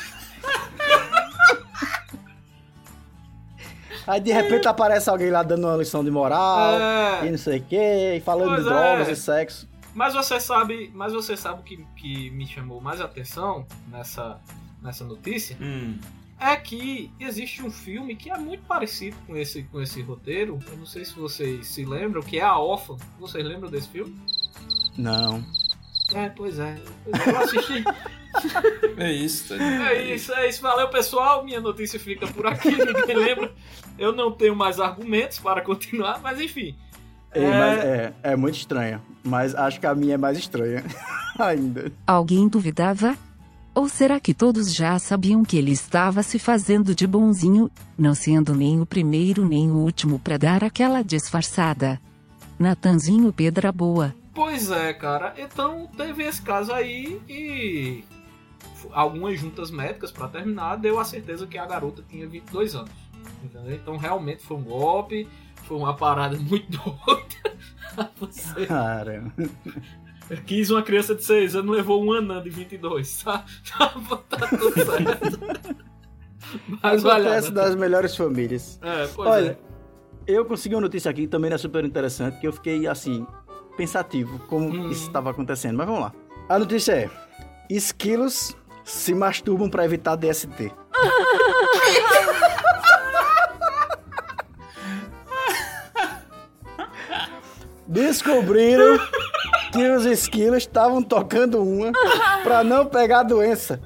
Aí 4.06 4.20
de 4.20 4.32
repente 4.32 4.68
aparece 4.68 5.10
alguém 5.10 5.32
lá 5.32 5.42
dando 5.44 5.66
uma 5.66 5.78
lição 5.78 6.04
de 6.04 6.12
moral 6.12 6.74
É. 6.80 7.26
e 7.26 7.32
não 7.32 7.38
sei 7.38 7.58
o 7.60 7.64
que, 7.64 8.22
falando 8.26 8.50
Pois 8.50 8.64
de 8.64 8.70
drogas 8.70 9.08
é. 9.08 9.12
e 9.14 9.16
sexo. 9.16 9.70
Mas 9.96 10.14
você 10.14 10.40
sabe, 10.40 10.92
mas 10.94 11.14
você 11.14 11.36
sabe 11.38 11.62
o 11.62 11.64
que, 11.64 11.78
que 11.96 12.30
me 12.32 12.46
chamou 12.46 12.80
mais 12.82 13.00
atenção 13.02 13.66
nessa, 13.90 14.40
nessa 14.82 15.04
notícia 15.04 15.58
Hum. 15.60 15.98
É 16.44 16.56
que 16.58 17.12
existe 17.20 17.64
um 17.64 17.72
filme 17.72 18.16
que 18.16 18.30
é 18.30 18.38
muito 18.38 18.64
parecido 18.66 19.16
com 19.26 19.36
esse, 19.36 19.64
com 19.64 19.82
esse 19.82 20.02
roteiro. 20.02 20.60
Eu 20.70 20.78
não 20.78 20.86
sei 20.86 21.06
se 21.06 21.14
vocês 21.14 21.68
se 21.68 21.86
lembram, 21.86 22.22
que 22.22 22.38
é 22.40 22.44
A 22.44 22.58
Órfã. 22.58 22.98
Vocês 23.20 23.46
lembram 23.46 23.70
desse 23.70 23.88
filme? 23.88 24.16
Não. 24.98 25.44
É, 26.14 26.30
pois 26.30 26.60
é. 26.60 26.78
É, 27.08 27.30
Eu 27.30 27.38
assisti. 27.40 27.84
É 28.98 29.12
isso. 29.12 29.56
tá? 29.56 29.64
É 29.64 30.16
isso, 30.16 30.34
é 30.34 30.50
isso. 30.50 30.60
Valeu, 30.60 30.90
pessoal. 30.90 31.46
Minha 31.46 31.62
notícia 31.62 32.00
fica 32.00 32.26
por 32.26 32.48
aqui. 32.48 32.70
Ninguém 32.72 33.16
lembra. 33.16 33.54
Eu 33.98 34.12
não 34.12 34.32
tenho 34.32 34.56
mais 34.56 34.80
argumentos 34.80 35.38
para 35.38 35.62
continuar, 35.62 36.20
mas 36.20 36.42
enfim. 36.42 36.76
É, 37.32 37.48
mas 37.48 37.80
é, 37.80 38.14
é 38.24 38.36
muito 38.36 38.56
estranha. 38.56 39.02
Mas 39.24 39.54
acho 39.54 39.80
que 39.80 39.86
a 39.86 39.94
minha 39.94 40.16
é 40.16 40.18
mais 40.18 40.36
estranha 40.38 40.84
ainda. 41.38 41.92
Alguém 42.08 42.48
duvidava? 42.48 43.16
Ou 43.76 43.90
será 43.90 44.20
que 44.20 44.36
todos 44.36 44.74
já 44.74 45.00
sabiam 45.00 45.44
que 45.44 45.58
ele 45.58 45.72
estava 45.72 46.22
se 46.22 46.38
fazendo 46.38 46.94
de 46.94 47.08
bonzinho, 47.08 47.72
não 47.98 48.14
sendo 48.14 48.54
nem 48.54 48.80
o 48.80 48.86
primeiro 48.86 49.48
nem 49.48 49.72
o 49.72 49.78
último 49.78 50.20
para 50.20 50.38
dar 50.38 50.64
aquela 50.64 51.02
disfarçada? 51.02 52.00
Natanzinho 52.60 53.34
Pedra 53.34 53.72
Boa. 53.72 54.14
Pois 54.34 54.70
é, 54.70 54.94
cara. 54.94 55.34
Então 55.38 55.88
teve 55.98 56.24
esse 56.24 56.42
caso 56.42 56.72
aí 56.72 57.20
e 57.28 58.04
algumas 58.92 59.40
juntas 59.40 59.72
médicas 59.72 60.12
pra 60.12 60.28
terminar 60.28 60.76
deu 60.76 61.00
a 61.00 61.06
certeza 61.06 61.48
que 61.48 61.58
a 61.58 61.66
garota 61.66 62.04
tinha 62.08 62.28
22 62.28 62.76
anos. 62.76 62.92
Entendeu? 63.44 63.74
Então 63.74 63.98
realmente 63.98 64.44
foi 64.44 64.58
um 64.58 64.64
golpe, 64.64 65.28
foi 65.64 65.78
uma 65.78 65.96
parada 65.96 66.38
muito 66.38 66.78
doida. 66.78 67.58
Você 68.20 68.68
Cara. 68.68 69.34
Quis 70.46 70.70
uma 70.70 70.82
criança 70.82 71.16
de 71.16 71.24
6 71.24 71.56
anos, 71.56 71.76
levou 71.76 72.04
um 72.04 72.14
anã 72.14 72.42
de 72.42 72.50
22, 72.50 73.22
tá? 73.24 73.46
Tá 73.78 74.48
tudo 74.48 74.74
certo. 74.74 75.76
Mas 76.84 77.04
olha. 77.04 77.30
Acontece 77.30 77.52
das 77.52 77.76
melhores 77.76 78.16
famílias. 78.16 78.80
É, 78.84 79.10
Olha, 79.18 79.52
é. 79.52 79.58
eu 80.28 80.46
consegui 80.46 80.76
uma 80.76 80.82
notícia 80.82 81.10
aqui 81.10 81.22
que 81.22 81.28
também 81.28 81.52
é 81.52 81.58
super 81.58 81.84
interessante, 81.84 82.40
que 82.40 82.48
eu 82.48 82.54
fiquei 82.54 82.86
assim, 82.86 83.26
pensativo 83.76 84.38
como 84.48 84.70
Hum. 84.70 84.92
isso 84.92 85.08
estava 85.08 85.32
acontecendo. 85.32 85.78
Mas 85.78 85.88
vamos 85.88 86.02
lá. 86.02 86.14
A 86.50 86.60
notícia 86.60 86.92
é: 86.94 87.10
esquilos 87.70 88.56
se 88.84 89.16
masturbam 89.16 89.70
para 89.70 89.86
evitar 89.86 90.16
DST. 90.16 90.72
Descobriram 97.88 98.98
que 99.74 99.90
os 99.90 100.06
esquilos 100.06 100.60
estavam 100.60 101.02
tocando 101.02 101.62
uma 101.62 101.92
para 102.44 102.64
não 102.64 102.86
pegar 102.86 103.22
a 103.22 103.24
doença 103.24 103.82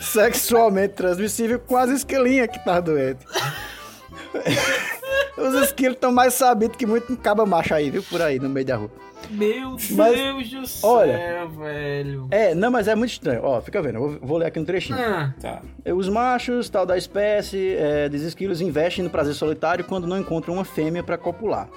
sexualmente 0.00 0.94
transmissível 0.94 1.58
com 1.58 1.76
as 1.76 1.90
esquilinhas 1.90 2.48
que 2.48 2.58
estavam 2.58 2.82
doentes. 2.82 3.26
Os 5.36 5.54
esquilos 5.62 5.94
estão 5.94 6.12
mais 6.12 6.34
sabidos 6.34 6.76
que 6.76 6.84
muito 6.84 7.16
caba 7.16 7.46
macho 7.46 7.74
aí, 7.74 7.90
viu? 7.90 8.02
Por 8.02 8.20
aí, 8.20 8.38
no 8.38 8.48
meio 8.48 8.66
da 8.66 8.76
rua. 8.76 8.90
Meu 9.30 9.76
Mas, 9.92 10.14
Deus 10.14 10.50
do 10.50 10.66
céu, 10.66 10.90
olha, 10.90 11.46
velho. 11.46 12.26
É, 12.30 12.54
não, 12.54 12.70
mas 12.70 12.88
é 12.88 12.94
muito 12.94 13.12
estranho. 13.12 13.40
Ó, 13.44 13.60
fica 13.60 13.80
vendo, 13.80 13.96
eu 13.96 14.00
vou, 14.00 14.18
vou 14.20 14.38
ler 14.38 14.46
aqui 14.46 14.58
um 14.58 14.64
trechinho. 14.64 14.98
Ah, 14.98 15.32
Tá. 15.40 15.62
Os 15.94 16.08
machos, 16.08 16.68
tal 16.68 16.84
da 16.84 16.96
espécie, 16.96 17.74
é, 17.76 18.08
dos 18.08 18.22
esquilos, 18.22 18.60
investem 18.60 19.04
no 19.04 19.10
prazer 19.10 19.34
solitário 19.34 19.84
quando 19.84 20.06
não 20.06 20.18
encontram 20.18 20.54
uma 20.54 20.64
fêmea 20.64 21.02
para 21.02 21.16
copular. 21.16 21.68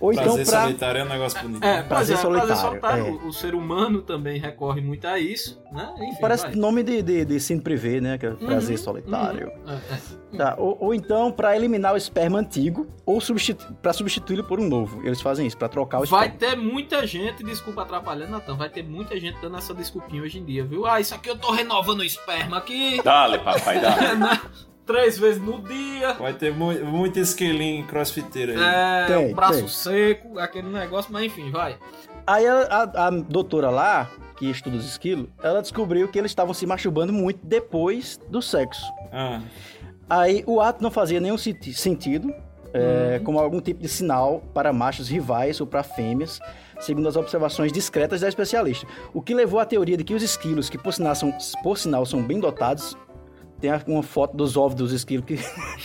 Ou 0.00 0.12
então 0.12 0.24
Prazer 0.24 0.46
pra... 0.46 0.62
solitário 0.62 1.00
é 1.00 1.04
um 1.04 1.08
negócio 1.08 1.40
bonito. 1.42 1.64
É, 1.64 1.66
né? 1.66 1.82
Prazer 1.82 2.16
é, 2.16 2.18
prazer 2.18 2.18
solitário, 2.18 2.56
solitário. 2.56 3.06
é. 3.06 3.10
O, 3.10 3.26
o 3.28 3.32
ser 3.32 3.54
humano 3.54 4.00
também 4.02 4.38
recorre 4.38 4.80
muito 4.80 5.06
a 5.06 5.18
isso, 5.18 5.60
né? 5.72 5.92
Enfim, 5.96 6.20
Parece 6.20 6.44
vai. 6.44 6.54
nome 6.54 6.82
de, 6.84 7.02
de, 7.02 7.24
de 7.24 7.40
cine 7.40 7.60
privê, 7.60 8.00
né? 8.00 8.16
Que 8.16 8.26
é 8.26 8.30
prazer 8.30 8.76
Uhum, 8.78 8.84
solitário. 8.84 9.48
uhum. 9.66 9.72
É, 9.72 9.94
é. 9.94 10.36
Tá, 10.36 10.54
ou, 10.58 10.76
ou 10.80 10.94
então 10.94 11.32
para 11.32 11.56
eliminar 11.56 11.94
o 11.94 11.96
esperma 11.96 12.38
antigo 12.38 12.86
ou 13.06 13.18
substitu 13.20 13.72
para 13.82 13.92
substituí-lo 13.92 14.44
por 14.44 14.60
um 14.60 14.68
novo. 14.68 15.00
Eles 15.04 15.20
fazem 15.20 15.46
isso, 15.46 15.56
para 15.56 15.68
trocar 15.68 16.00
o 16.00 16.04
Vai 16.06 16.28
esperma. 16.28 16.54
ter 16.54 16.60
muita 16.60 17.06
gente, 17.06 17.42
desculpa 17.42 17.82
atrapalhando, 17.82 18.32
Natan, 18.32 18.54
vai 18.56 18.68
ter 18.68 18.82
muita 18.84 19.18
gente 19.18 19.38
dando 19.40 19.56
essa 19.56 19.72
desculpinha 19.74 20.22
hoje 20.22 20.38
em 20.38 20.44
dia, 20.44 20.64
viu? 20.64 20.86
Ah, 20.86 21.00
isso 21.00 21.14
aqui 21.14 21.28
eu 21.30 21.36
tô 21.38 21.50
renovando 21.50 22.00
o 22.00 22.04
esperma 22.04 22.58
aqui. 22.58 23.00
Dale, 23.02 23.38
papai, 23.38 23.80
dale. 23.80 24.40
Três 24.88 25.16
vezes 25.18 25.40
no 25.40 25.60
dia. 25.62 26.14
Vai 26.14 26.32
ter 26.32 26.52
mu 26.52 26.72
muito 26.84 27.20
esquilinho 27.20 27.86
crossfiteiro 27.86 28.52
aí. 28.52 28.58
É, 28.58 29.06
Tem, 29.06 29.30
o 29.32 29.34
braço 29.36 29.58
tem. 29.60 29.68
seco, 29.68 30.38
aquele 30.38 30.68
negócio, 30.68 31.12
mas 31.12 31.22
enfim, 31.24 31.50
vai. 31.52 31.76
Aí 32.26 32.44
a, 32.46 32.62
a- 32.94 33.06
a 33.06 33.10
doutora 33.10 33.70
lá, 33.70 34.10
que 34.36 34.50
estuda 34.50 34.76
os 34.76 34.84
esquilos, 34.86 35.28
ela 35.42 35.60
descobriu 35.62 36.08
que 36.08 36.18
eles 36.18 36.30
estavam 36.30 36.52
se 36.54 36.64
masturbando 36.66 37.12
muito 37.12 37.38
depois 37.46 38.18
do 38.28 38.40
sexo. 38.42 38.82
Ah, 39.12 39.40
Aí 40.10 40.42
o 40.46 40.58
ato 40.60 40.82
não 40.82 40.90
fazia 40.90 41.20
nenhum 41.20 41.36
senti- 41.36 41.74
sentido, 41.74 42.32
é, 42.72 43.20
como 43.24 43.38
algum 43.38 43.60
tipo 43.60 43.82
de 43.82 43.88
sinal 43.88 44.42
para 44.54 44.72
machos 44.72 45.08
rivais 45.08 45.60
ou 45.60 45.66
para 45.66 45.82
fêmeas, 45.82 46.40
segundo 46.80 47.06
as 47.08 47.16
observações 47.16 47.70
discretas 47.72 48.22
da 48.22 48.28
especialista. 48.28 48.86
O 49.12 49.20
que 49.20 49.34
levou 49.34 49.60
à 49.60 49.66
teoria 49.66 49.98
de 49.98 50.04
que 50.04 50.14
os 50.14 50.22
esquilos, 50.22 50.70
que 50.70 50.78
por 50.78 50.94
sinal 50.94 51.14
são, 51.14 51.30
por 51.62 51.76
sinal, 51.76 52.06
são 52.06 52.22
bem 52.22 52.40
dotados, 52.40 52.96
tem 53.60 53.70
uma 53.86 54.02
foto 54.02 54.36
dos 54.36 54.56
ovos 54.56 54.74
dos 54.74 54.92
esquilos 54.92 55.24
que. 55.26 55.38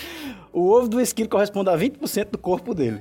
o 0.53 0.69
ovo 0.71 0.87
do 0.87 1.01
esquilo 1.01 1.29
corresponde 1.29 1.69
a 1.69 1.77
20% 1.77 2.29
do 2.31 2.37
corpo 2.37 2.73
dele. 2.73 2.99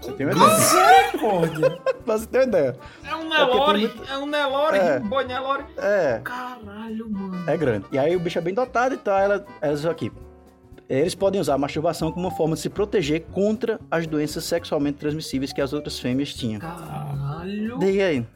Você 0.00 0.12
tem 0.12 0.26
uma 0.26 0.32
ideia? 0.34 0.48
misericórdia! 0.48 1.70
Pra 2.04 2.18
você 2.18 2.26
ter 2.26 2.38
uma 2.38 2.44
ideia. 2.44 2.76
É 3.04 3.14
um 3.14 3.28
porque 3.28 3.36
Nelore, 3.38 3.88
tem 3.88 4.10
é 4.10 4.18
um 4.18 4.26
Nelore, 4.26 4.78
É. 4.78 4.98
um 4.98 5.08
boi 5.08 5.24
Nelore. 5.24 5.64
É. 5.78 6.20
Caralho, 6.24 7.10
mano. 7.10 7.44
É 7.48 7.56
grande. 7.56 7.86
E 7.92 7.98
aí 7.98 8.16
o 8.16 8.20
bicho 8.20 8.38
é 8.38 8.42
bem 8.42 8.52
dotado 8.54 8.94
e 8.94 8.98
tal, 8.98 9.18
ela, 9.18 9.44
elas 9.60 9.86
aqui. 9.86 10.10
Eles 10.88 11.14
podem 11.14 11.40
usar 11.40 11.54
a 11.54 11.58
masturbação 11.58 12.10
como 12.12 12.26
uma 12.26 12.36
forma 12.36 12.54
de 12.54 12.60
se 12.60 12.68
proteger 12.68 13.22
contra 13.32 13.80
as 13.90 14.06
doenças 14.06 14.44
sexualmente 14.44 14.98
transmissíveis 14.98 15.52
que 15.52 15.60
as 15.60 15.72
outras 15.72 15.98
fêmeas 15.98 16.34
tinham. 16.34 16.60
Caralho. 16.60 17.78
Daí 17.78 18.02
aí. 18.02 18.26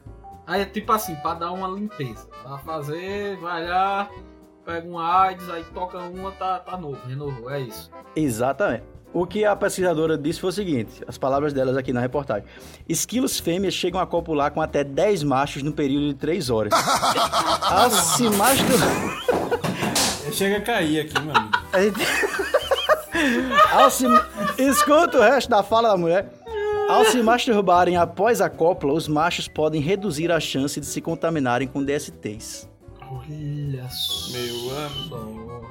Aí 0.47 0.61
é 0.61 0.65
tipo 0.65 0.91
assim, 0.93 1.13
pra 1.15 1.33
dar 1.33 1.51
uma 1.51 1.67
limpeza. 1.67 2.25
Pra 2.41 2.57
fazer, 2.59 3.37
vai 3.37 3.67
lá, 3.67 4.09
pega 4.65 4.87
um 4.87 4.97
AIDS, 4.97 5.49
aí 5.49 5.63
toca 5.73 5.97
uma, 5.97 6.31
tá, 6.31 6.59
tá 6.59 6.77
novo, 6.77 6.97
renovou, 7.05 7.51
é 7.51 7.59
isso. 7.59 7.91
Exatamente. 8.15 8.83
O 9.13 9.25
que 9.25 9.43
a 9.43 9.55
pesquisadora 9.55 10.17
disse 10.17 10.39
foi 10.39 10.49
o 10.49 10.53
seguinte, 10.53 11.03
as 11.07 11.17
palavras 11.17 11.51
delas 11.51 11.75
aqui 11.75 11.91
na 11.91 11.99
reportagem. 11.99 12.47
Esquilos 12.87 13.39
fêmeas 13.39 13.73
chegam 13.73 13.99
a 13.99 14.07
copular 14.07 14.51
com 14.51 14.61
até 14.61 14.83
10 14.83 15.23
machos 15.23 15.63
no 15.63 15.73
período 15.73 16.07
de 16.09 16.13
3 16.13 16.49
horas. 16.49 16.73
Ao 17.61 17.89
se 17.89 18.29
masturbar... 18.29 18.87
Chega 20.31 20.57
a 20.57 20.61
cair 20.61 20.99
aqui, 21.01 21.19
meu 21.21 21.35
amigo. 21.35 21.51
Ao 23.71 23.89
se... 23.91 24.05
Escuta 24.57 25.17
o 25.17 25.21
resto 25.21 25.49
da 25.49 25.63
fala 25.63 25.89
da 25.89 25.97
mulher. 25.97 26.36
Ao 26.89 27.05
se 27.05 27.21
masturbarem 27.21 27.97
após 27.97 28.39
a 28.41 28.49
cópula, 28.49 28.93
os 28.93 29.07
machos 29.07 29.47
podem 29.47 29.81
reduzir 29.81 30.31
a 30.31 30.39
chance 30.39 30.79
de 30.79 30.85
se 30.85 31.01
contaminarem 31.01 31.67
com 31.67 31.83
DSTs. 31.83 32.69
Olha 33.09 33.87
só. 33.89 34.31
Meu 34.31 34.77
amigo. 34.85 35.67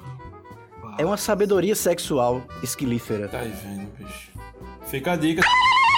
É 0.98 1.04
uma 1.04 1.16
sabedoria 1.16 1.74
sexual 1.74 2.42
esquilífera. 2.62 3.28
Tá 3.28 3.40
aí 3.40 3.50
vendo, 3.50 3.88
bicho. 3.98 4.30
Fica 4.86 5.12
a 5.12 5.16
dica. 5.16 5.42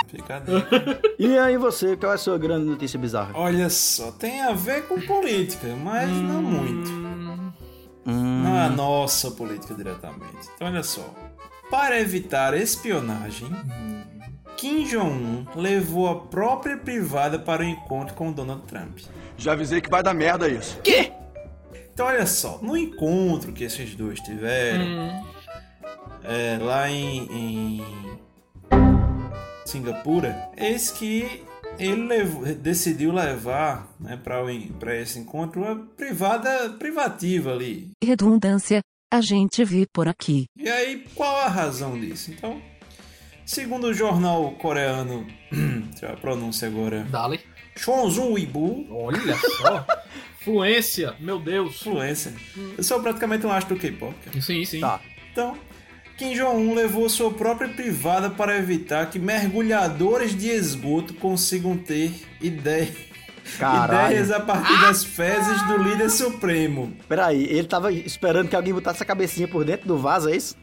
Fica 0.08 0.36
a 0.36 0.38
dica. 0.40 1.00
E 1.18 1.36
aí 1.36 1.56
você, 1.56 1.96
qual 1.96 2.12
é 2.12 2.14
a 2.14 2.18
sua 2.18 2.38
grande 2.38 2.64
notícia 2.66 2.98
bizarra? 2.98 3.32
Olha 3.34 3.68
só, 3.68 4.12
tem 4.12 4.40
a 4.40 4.52
ver 4.52 4.86
com 4.86 5.00
política, 5.00 5.66
mas 5.82 6.08
não 6.08 6.40
muito. 6.42 6.88
Hum, 8.06 8.42
Não 8.44 8.56
é 8.56 8.62
a 8.66 8.68
nossa 8.70 9.30
política 9.32 9.74
diretamente. 9.74 10.48
Então, 10.54 10.68
olha 10.68 10.82
só. 10.82 11.04
Para 11.70 12.00
evitar 12.00 12.54
espionagem, 12.54 13.48
Kim 14.59 14.84
Jong-un 14.84 15.46
levou 15.54 16.09
a 16.09 16.16
própria 16.26 16.76
privada 16.76 17.38
para 17.38 17.62
o 17.62 17.64
encontro 17.64 18.14
com 18.14 18.32
Donald 18.32 18.62
Trump. 18.66 18.98
Já 19.36 19.52
avisei 19.52 19.80
que 19.80 19.88
vai 19.88 20.02
dar 20.02 20.12
merda 20.12 20.48
isso. 20.48 20.78
Então, 21.92 22.06
olha 22.06 22.26
só, 22.26 22.59
no 22.61 22.76
encontro 22.76 23.52
que 23.52 23.64
esses 23.64 23.94
dois 23.94 24.20
tiveram, 24.20 24.84
Hum. 24.84 25.24
é, 26.24 26.59
lá 26.61 26.90
em, 26.90 27.80
em 27.80 27.82
Singapura, 29.64 30.50
eis 30.56 30.90
que 30.90 31.42
ele 31.78 32.06
levou- 32.06 32.44
decidiu 32.44 33.12
levar 33.12 33.88
né, 34.00 34.16
para 34.16 34.96
esse 34.96 35.18
encontro 35.18 35.61
uma 35.62 35.76
privada 35.96 36.70
privativa 36.70 37.52
ali. 37.52 37.90
Redundância, 38.02 38.80
a 39.12 39.20
gente 39.20 39.64
vê 39.64 39.86
por 39.92 40.09
aqui. 40.09 40.46
E 40.56 40.68
aí, 40.68 41.04
qual 41.14 41.36
a 41.40 41.48
razão 41.48 41.98
disso? 41.98 42.30
Então, 42.32 42.61
segundo 43.49 43.88
o 43.88 43.94
jornal 43.94 44.53
coreano, 44.53 45.26
deixa 45.51 46.05
eu 46.05 46.09
ver 46.11 46.14
a 46.14 46.16
pronúncia 46.16 46.68
agora, 46.68 47.07
Dali. 47.11 47.40
Chonzun 47.76 48.32
Weibo, 48.32 48.86
Olha 48.90 49.36
só. 49.36 49.86
Fluência, 50.42 51.14
meu 51.20 51.38
Deus. 51.38 51.76
influencer, 51.80 52.32
eu 52.76 52.82
sou 52.84 53.01
praticamente 53.01 53.46
um 53.46 53.53
astro 53.53 53.74
do 53.74 53.80
K-pop. 53.80 54.14
Sim, 54.40 54.64
sim. 54.64 54.80
Tá. 54.80 55.01
Então, 55.32 55.57
Kim 56.16 56.32
Jong-un 56.34 56.74
levou 56.74 57.09
sua 57.09 57.30
própria 57.32 57.68
privada 57.68 58.30
para 58.30 58.57
evitar 58.57 59.09
que 59.11 59.18
mergulhadores 59.18 60.34
de 60.36 60.49
esgoto 60.49 61.14
consigam 61.14 61.76
ter 61.76 62.12
ideia- 62.40 62.88
Caralho. 63.59 64.11
ideias 64.12 64.30
a 64.30 64.40
partir 64.40 64.78
das 64.80 65.05
fezes 65.05 65.62
do 65.68 65.78
líder 65.78 66.11
supremo. 66.11 66.92
Peraí, 67.09 67.44
ele 67.44 67.66
tava 67.66 67.90
esperando 67.92 68.49
que 68.49 68.57
alguém 68.57 68.74
botasse 68.74 69.03
a 69.03 69.07
cabecinha 69.07 69.49
por 69.49 69.64
dentro 69.64 69.86
do 69.88 69.96
vaso, 69.99 70.28
é 70.28 70.36
isso? 70.36 70.57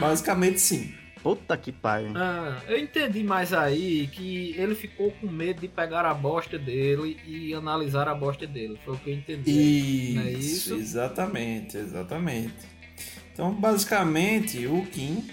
Basicamente, 0.00 0.60
sim. 0.60 0.92
Puta 1.28 1.58
que 1.58 1.70
pariu. 1.70 2.12
Ah, 2.16 2.56
eu 2.66 2.78
entendi 2.78 3.22
mais 3.22 3.52
aí 3.52 4.06
que 4.06 4.54
ele 4.56 4.74
ficou 4.74 5.10
com 5.10 5.26
medo 5.26 5.60
de 5.60 5.68
pegar 5.68 6.06
a 6.06 6.14
bosta 6.14 6.58
dele 6.58 7.18
e 7.26 7.52
analisar 7.52 8.08
a 8.08 8.14
bosta 8.14 8.46
dele. 8.46 8.80
Foi 8.82 8.94
o 8.94 8.98
que 8.98 9.10
eu 9.10 9.14
entendi. 9.14 10.12
Não 10.16 10.22
é 10.22 10.30
Isso, 10.30 10.40
isso? 10.40 10.74
exatamente, 10.74 11.76
exatamente. 11.76 12.54
Então, 13.30 13.52
basicamente, 13.52 14.66
o 14.66 14.86
Kim 14.86 15.28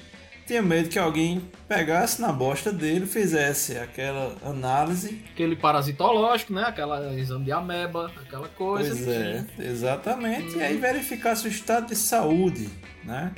tinha 0.46 0.62
medo 0.62 0.90
que 0.90 1.00
alguém 1.00 1.42
pegasse 1.66 2.22
na 2.22 2.34
bosta 2.34 2.74
dele, 2.74 3.06
fizesse 3.06 3.78
aquela 3.78 4.36
análise. 4.44 5.24
Aquele 5.32 5.56
parasitológico, 5.56 6.52
né? 6.52 6.64
Aquela 6.64 7.18
exame 7.18 7.46
de 7.46 7.54
ameba, 7.54 8.12
aquela 8.22 8.50
coisa. 8.50 8.90
Pois 8.90 9.08
é, 9.08 9.46
exatamente. 9.60 10.58
E 10.58 10.62
aí 10.62 10.76
verificasse 10.76 11.48
o 11.48 11.50
estado 11.50 11.88
de 11.88 11.96
saúde, 11.96 12.70
né? 13.06 13.34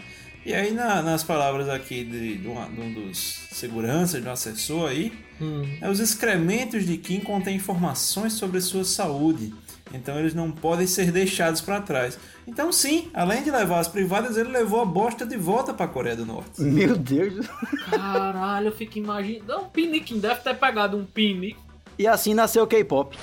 E 0.48 0.54
aí, 0.54 0.72
na- 0.72 1.02
nas 1.02 1.24
palavras 1.26 1.68
aqui 1.68 2.06
de, 2.06 2.38
de, 2.38 2.48
uma- 2.48 2.68
de 2.68 2.80
um 2.80 2.94
dos 2.94 3.18
seguranças, 3.52 4.22
de 4.22 4.30
um 4.30 4.32
assessor 4.32 4.90
aí, 4.90 5.12
Hum. 5.42 5.62
é, 5.82 5.90
os 5.90 6.00
excrementos 6.00 6.86
de 6.86 6.96
Kim 6.98 7.20
contêm 7.20 7.58
informações 7.58 8.32
sobre 8.32 8.62
sua 8.62 8.86
saúde, 8.86 9.54
então 9.94 10.18
eles 10.18 10.34
não 10.34 10.50
podem 10.50 10.88
ser 10.88 11.12
deixados 11.12 11.60
para 11.60 11.82
trás. 11.82 12.18
Então, 12.48 12.72
sim, 12.72 13.10
além 13.14 13.44
de 13.44 13.52
levar 13.52 13.80
as 13.80 13.90
privadas, 13.90 14.38
ele 14.38 14.48
levou 14.50 14.80
a 14.82 14.86
bosta 14.86 15.26
de 15.26 15.36
volta 15.36 15.74
para 15.74 15.86
a 15.86 15.90
Coreia 15.90 16.16
do 16.16 16.26
Norte. 16.26 16.62
Meu 16.62 16.96
Deus. 16.98 17.46
Caralho, 17.90 18.68
eu 18.68 18.72
fico 18.72 18.98
imaginando. 19.00 19.58
Um 19.66 19.70
piniquinho 19.70 20.22
deve 20.22 20.40
ter 20.40 20.56
pegado 20.56 20.96
um 20.96 21.04
pinico. 21.06 21.62
E 22.00 22.08
assim 22.08 22.34
nasceu 22.34 22.64
o 22.64 22.68
K-pop. 22.68 23.18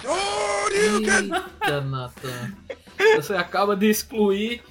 Eita, 0.70 1.81
Nathan. 1.81 2.53
Você 3.16 3.35
acaba 3.35 3.75
de 3.75 3.89
excluir 3.89 4.62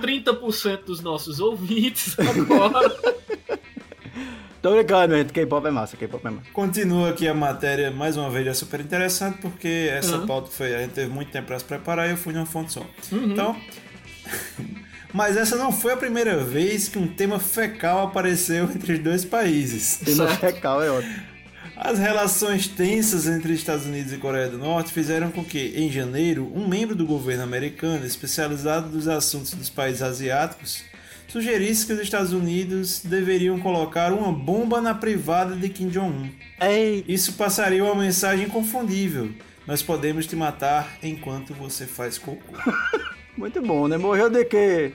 30% 0.00 0.84
dos 0.84 1.00
nossos 1.00 1.40
ouvintes 1.40 2.16
agora. 2.18 2.90
Tô 4.62 4.70
brincando, 4.70 5.16
gente. 5.16 5.32
K-pop 5.32 5.66
é 5.66 5.70
massa, 5.72 5.96
K-pop 5.96 6.24
é 6.24 6.30
massa. 6.30 6.46
Continua 6.52 7.10
aqui 7.10 7.26
a 7.26 7.34
matéria, 7.34 7.90
mais 7.90 8.16
uma 8.16 8.30
vez, 8.30 8.46
é 8.46 8.54
super 8.54 8.78
interessante, 8.80 9.38
porque 9.40 9.88
essa 9.90 10.18
Uhum. 10.18 10.26
pauta 10.26 10.50
foi. 10.52 10.72
A 10.74 10.78
gente 10.82 10.92
teve 10.92 11.10
muito 11.10 11.32
tempo 11.32 11.48
para 11.48 11.58
se 11.58 11.64
preparar 11.64 12.06
e 12.06 12.12
eu 12.12 12.16
fui 12.16 12.32
numa 12.32 12.46
fonte 12.46 12.72
só. 12.72 12.86
Então. 13.12 13.56
Mas 15.12 15.36
essa 15.36 15.56
não 15.56 15.70
foi 15.72 15.92
a 15.92 15.96
primeira 15.96 16.38
vez 16.38 16.88
que 16.88 16.98
um 16.98 17.06
tema 17.06 17.38
fecal 17.38 18.06
apareceu 18.06 18.64
entre 18.64 18.94
os 18.94 18.98
dois 19.00 19.24
países. 19.24 19.96
Tema 20.04 20.26
fecal 20.28 20.82
é 20.82 20.90
ótimo. 20.90 21.31
As 21.84 21.98
relações 21.98 22.68
tensas 22.68 23.26
entre 23.26 23.52
Estados 23.52 23.86
Unidos 23.86 24.12
e 24.12 24.16
Coreia 24.16 24.48
do 24.48 24.56
Norte 24.56 24.92
fizeram 24.92 25.32
com 25.32 25.44
que, 25.44 25.74
em 25.74 25.90
janeiro, 25.90 26.48
um 26.54 26.68
membro 26.68 26.94
do 26.94 27.04
governo 27.04 27.42
americano, 27.42 28.06
especializado 28.06 28.88
nos 28.88 29.08
assuntos 29.08 29.52
dos 29.52 29.68
países 29.68 30.00
asiáticos, 30.00 30.84
sugerisse 31.26 31.84
que 31.84 31.92
os 31.92 31.98
Estados 31.98 32.32
Unidos 32.32 33.00
deveriam 33.02 33.58
colocar 33.58 34.12
uma 34.12 34.32
bomba 34.32 34.80
na 34.80 34.94
privada 34.94 35.56
de 35.56 35.68
Kim 35.68 35.88
Jong-un. 35.88 36.30
Isso 37.08 37.32
passaria 37.32 37.82
uma 37.82 37.96
mensagem 37.96 38.46
inconfundível. 38.46 39.32
Nós 39.66 39.82
podemos 39.82 40.24
te 40.24 40.36
matar 40.36 40.98
enquanto 41.02 41.52
você 41.52 41.84
faz 41.84 42.16
cocô. 42.16 42.58
muito 43.36 43.60
bom, 43.62 43.88
né? 43.88 43.96
Morreu 43.96 44.28
de 44.30 44.44
quê? 44.44 44.92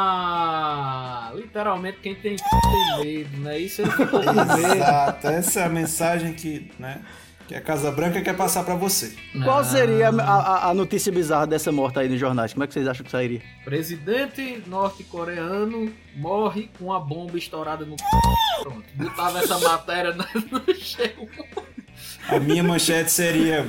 Ah, 0.00 1.30
literalmente 1.34 1.98
quem 2.02 2.14
tem 2.14 2.36
tem 2.36 3.04
medo, 3.04 3.36
né? 3.38 3.58
Isso 3.58 3.82
ele 3.82 3.90
ficou 3.90 4.22
com 4.22 4.32
medo. 4.32 4.56
Exato, 4.76 5.26
essa 5.28 5.60
é 5.60 5.64
a 5.64 5.68
mensagem 5.68 6.32
que, 6.32 6.70
né, 6.78 7.00
que 7.46 7.54
a 7.54 7.60
Casa 7.60 7.90
Branca 7.90 8.20
quer 8.22 8.36
passar 8.36 8.64
pra 8.64 8.74
você. 8.74 9.14
Qual 9.44 9.62
seria 9.64 10.08
a, 10.08 10.12
a- 10.22 10.70
a 10.70 10.74
notícia 10.74 11.12
bizarra 11.12 11.46
dessa 11.46 11.70
morte 11.72 11.98
aí 11.98 12.08
nos 12.08 12.18
jornais? 12.18 12.52
Como 12.52 12.64
é 12.64 12.66
que 12.66 12.72
vocês 12.74 12.86
acham 12.88 13.04
que 13.04 13.10
sairia? 13.10 13.40
Presidente 13.64 14.62
norte-coreano 14.66 15.92
morre 16.16 16.70
com 16.78 16.92
a 16.92 16.98
bomba 17.00 17.36
estourada 17.38 17.84
no 17.84 17.96
c... 17.98 18.04
Pronto, 18.62 18.84
botava 18.94 19.38
essa 19.40 19.58
matéria 19.58 20.12
no 20.14 20.24
no 20.24 20.74
chão. 20.74 21.28
A 22.28 22.38
minha 22.38 22.62
manchete 22.62 23.10
seria 23.10 23.66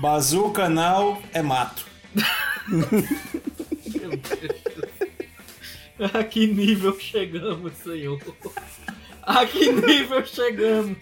Bazu 0.00 0.50
canal 0.50 1.20
é 1.32 1.42
mato. 1.42 1.89
A 6.14 6.24
que 6.24 6.46
nível 6.46 6.98
chegamos, 6.98 7.74
Senhor? 7.74 8.18
A 9.22 9.44
que 9.44 9.70
nível 9.70 10.24
chegamos? 10.24 10.96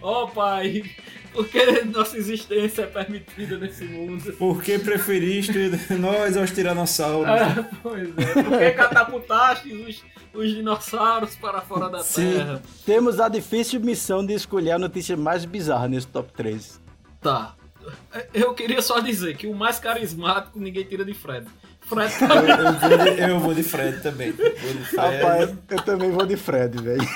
Ó 0.00 0.28
Pai, 0.28 0.84
por 1.32 1.48
que 1.48 1.82
nossa 1.84 2.16
existência 2.16 2.82
é 2.82 2.86
permitida 2.86 3.58
nesse 3.58 3.84
mundo? 3.84 4.32
Por 4.34 4.62
que 4.62 4.78
preferiste 4.78 5.52
nós 5.98 6.36
aos 6.36 6.52
tiranossauros? 6.52 7.28
Ah, 7.28 7.68
pois 7.82 8.08
é, 8.16 8.42
por 8.42 8.58
que 8.58 8.70
catapultaste 8.70 9.72
os, 9.72 10.04
os 10.32 10.54
dinossauros 10.54 11.34
para 11.34 11.60
fora 11.60 11.88
da 11.88 11.98
Sim. 11.98 12.34
Terra? 12.34 12.62
Temos 12.86 13.18
a 13.18 13.28
difícil 13.28 13.80
missão 13.80 14.24
de 14.24 14.34
escolher 14.34 14.72
a 14.72 14.78
notícia 14.78 15.16
mais 15.16 15.44
bizarra 15.44 15.88
nesse 15.88 16.06
top 16.06 16.32
3. 16.32 16.80
Tá. 17.20 17.56
Eu 18.32 18.54
queria 18.54 18.82
só 18.82 19.00
dizer 19.00 19.36
que 19.36 19.46
o 19.46 19.54
mais 19.54 19.78
carismático 19.78 20.58
ninguém 20.58 20.84
tira 20.84 21.04
de 21.04 21.14
Fred. 21.14 21.46
Fred 21.80 22.12
Eu, 22.20 22.28
eu 22.30 22.72
vou 22.80 22.98
de, 22.98 23.20
eu 23.20 23.40
vou 23.40 23.54
de 23.54 23.62
Fred 23.62 24.02
também. 24.02 24.32
Vou 24.32 24.46
de 24.46 24.84
Fred. 24.84 25.16
Rapaz, 25.16 25.54
eu 25.70 25.82
também 25.82 26.10
vou 26.10 26.26
de 26.26 26.36
Fred, 26.36 26.82
velho. 26.82 27.06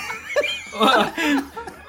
Olha, 0.71 1.13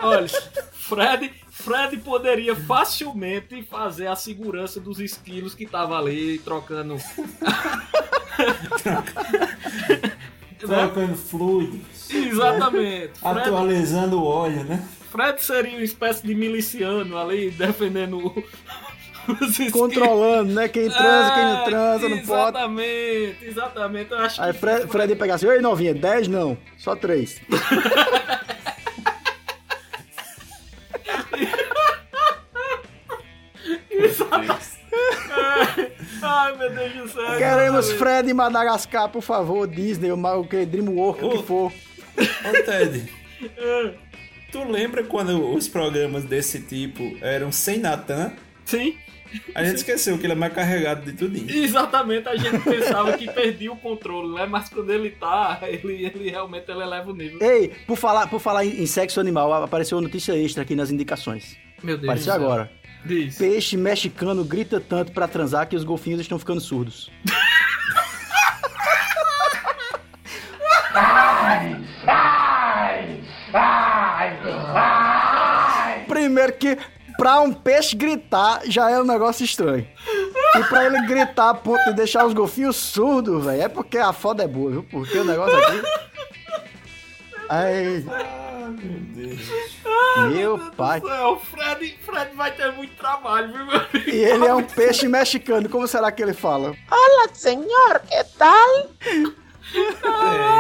olha, 0.01 0.27
Fred, 0.73 1.31
Fred 1.51 1.99
poderia 1.99 2.57
facilmente 2.57 3.63
fazer 3.63 4.07
a 4.09 4.17
segurança 4.17 4.81
dos 4.81 4.99
esquilos 4.99 5.55
que 5.55 5.67
tava 5.67 5.97
ali 5.99 6.39
trocando. 6.39 6.97
Trocando 10.59 11.17
fluidos. 11.17 12.11
Exatamente. 12.11 13.19
Fred, 13.19 13.41
Atualizando 13.41 14.19
o 14.19 14.25
óleo, 14.25 14.65
né? 14.65 14.83
Fred 15.11 15.43
seria 15.43 15.77
uma 15.77 15.83
espécie 15.83 16.25
de 16.25 16.35
miliciano 16.35 17.19
ali 17.19 17.51
defendendo 17.51 18.33
os. 19.29 19.71
Controlando, 19.73 20.53
né? 20.53 20.69
Quem 20.69 20.89
transa, 20.89 21.35
quem 21.35 21.45
não 21.45 21.61
É, 21.61 21.65
transa, 21.65 22.09
não 22.09 22.19
pode. 22.19 22.57
Exatamente, 22.57 23.45
exatamente. 23.45 24.11
Eu 24.13 24.19
acho 24.19 24.43
Aí 24.43 24.53
que 24.53 24.59
Fred, 24.59 24.87
Fred 24.87 25.13
ia 25.13 25.17
pegar 25.19 25.35
assim, 25.35 25.47
oi 25.47 25.61
novinha, 25.61 25.93
10 25.93 26.29
não, 26.29 26.57
só 26.79 26.95
3. 26.95 27.41
Ai, 36.23 36.57
meu 36.57 36.71
Deus 36.71 36.93
do 36.93 37.09
céu. 37.09 37.25
Queremos 37.37 37.87
exatamente. 37.87 37.99
Fred 37.99 38.31
em 38.31 38.35
Madagascar, 38.35 39.09
por 39.09 39.23
favor, 39.23 39.67
Disney, 39.67 40.13
o 40.13 40.45
que, 40.45 40.65
Dreamworks, 40.65 41.23
o 41.23 41.31
que 41.31 41.43
for. 41.43 41.73
Ô 42.17 42.65
Ted, 42.65 43.11
tu 44.51 44.65
lembra 44.65 45.05
quando 45.05 45.55
os 45.55 45.69
programas 45.69 46.25
desse 46.25 46.61
tipo 46.61 47.17
eram 47.21 47.51
sem 47.53 47.79
Natan? 47.79 48.33
Sim, 48.65 48.97
A 49.55 49.63
gente 49.65 49.77
esqueceu 49.77 50.19
que 50.19 50.27
ele 50.27 50.33
é 50.33 50.37
mais 50.37 50.53
carregado 50.53 51.05
de 51.05 51.17
tudinho. 51.17 51.49
exatamente. 51.51 52.29
A 52.29 52.37
gente 52.37 52.59
pensava 52.61 53.17
que 53.17 53.31
perdia 53.31 53.73
o 53.73 53.77
controle, 53.77 54.35
né? 54.35 54.47
Mas 54.47 54.69
quando 54.69 54.91
ele 54.91 55.11
tá, 55.11 55.61
ele, 55.63 56.05
ele 56.05 56.31
realmente 56.31 56.71
ele 56.71 56.83
eleva 56.83 57.11
o 57.11 57.15
nível. 57.15 57.39
Ei, 57.41 57.69
por 57.87 57.97
falar, 57.97 58.27
por 58.29 58.41
falar 58.41 58.65
em, 58.65 58.87
sexo 58.87 59.21
animal, 59.21 59.53
apareceu 59.53 59.99
uma 59.99 60.03
notícia 60.03 60.33
extra 60.37 60.63
aqui 60.63 60.75
nas 60.75 60.91
indicações. 60.91 61.57
Meu 61.83 61.97
Deus 61.97 62.09
Apareceu 62.09 62.33
agora. 62.33 62.71
Diz. 63.05 63.39
Peixe 63.39 63.77
mexicano 63.77 64.45
grita 64.45 64.79
tanto 64.81 65.13
pra 65.13 65.27
transar 65.27 65.67
que 65.69 65.75
os 65.75 65.85
golfinhos 65.85 66.21
estão 66.21 66.39
ficando 66.39 66.61
surdos. 66.61 67.11
Primeiro 76.07 76.53
que 76.55 76.79
pra 77.17 77.41
um 77.41 77.53
peixe 77.53 77.95
gritar 77.97 78.61
já 78.65 78.91
é 78.91 79.01
um 79.01 79.05
negócio 79.05 79.45
estranho. 79.45 79.87
E 80.57 80.65
pra 80.65 80.85
ele 80.87 81.01
gritar 81.07 81.51
a 81.51 81.55
ponto 81.55 81.85
de 81.85 81.93
deixar 81.95 82.25
os 82.27 82.33
golfinhos 82.35 82.77
surdos, 82.77 83.45
velho, 83.45 83.63
é 83.63 83.69
porque 83.69 83.99
a 83.99 84.13
foda 84.13 84.43
é 84.43 84.49
boa, 84.49 84.71
viu? 84.71 84.83
Porque 84.91 85.19
o 85.19 85.25
negócio 85.25 85.57
aqui. 85.57 85.83
Ai, 87.49 88.05
Ah, 88.09 88.69
meu 88.71 89.01
Deus. 89.15 89.41
meu 90.31 90.59
pai. 90.77 91.01
O 91.01 91.37
Fred, 91.39 91.99
Fred 92.05 92.35
vai 92.37 92.53
ter 92.53 92.73
muito 92.73 92.95
trabalho, 92.97 93.53
viu, 93.53 93.67
meu 93.67 93.77
amigo? 93.77 94.11
E 94.11 94.17
ele 94.25 94.47
é 94.47 94.55
um 94.55 94.63
peixe 94.63 95.07
mexicano, 95.09 95.69
como 95.69 95.87
será 95.89 96.11
que 96.13 96.23
ele 96.23 96.33
fala? 96.35 96.75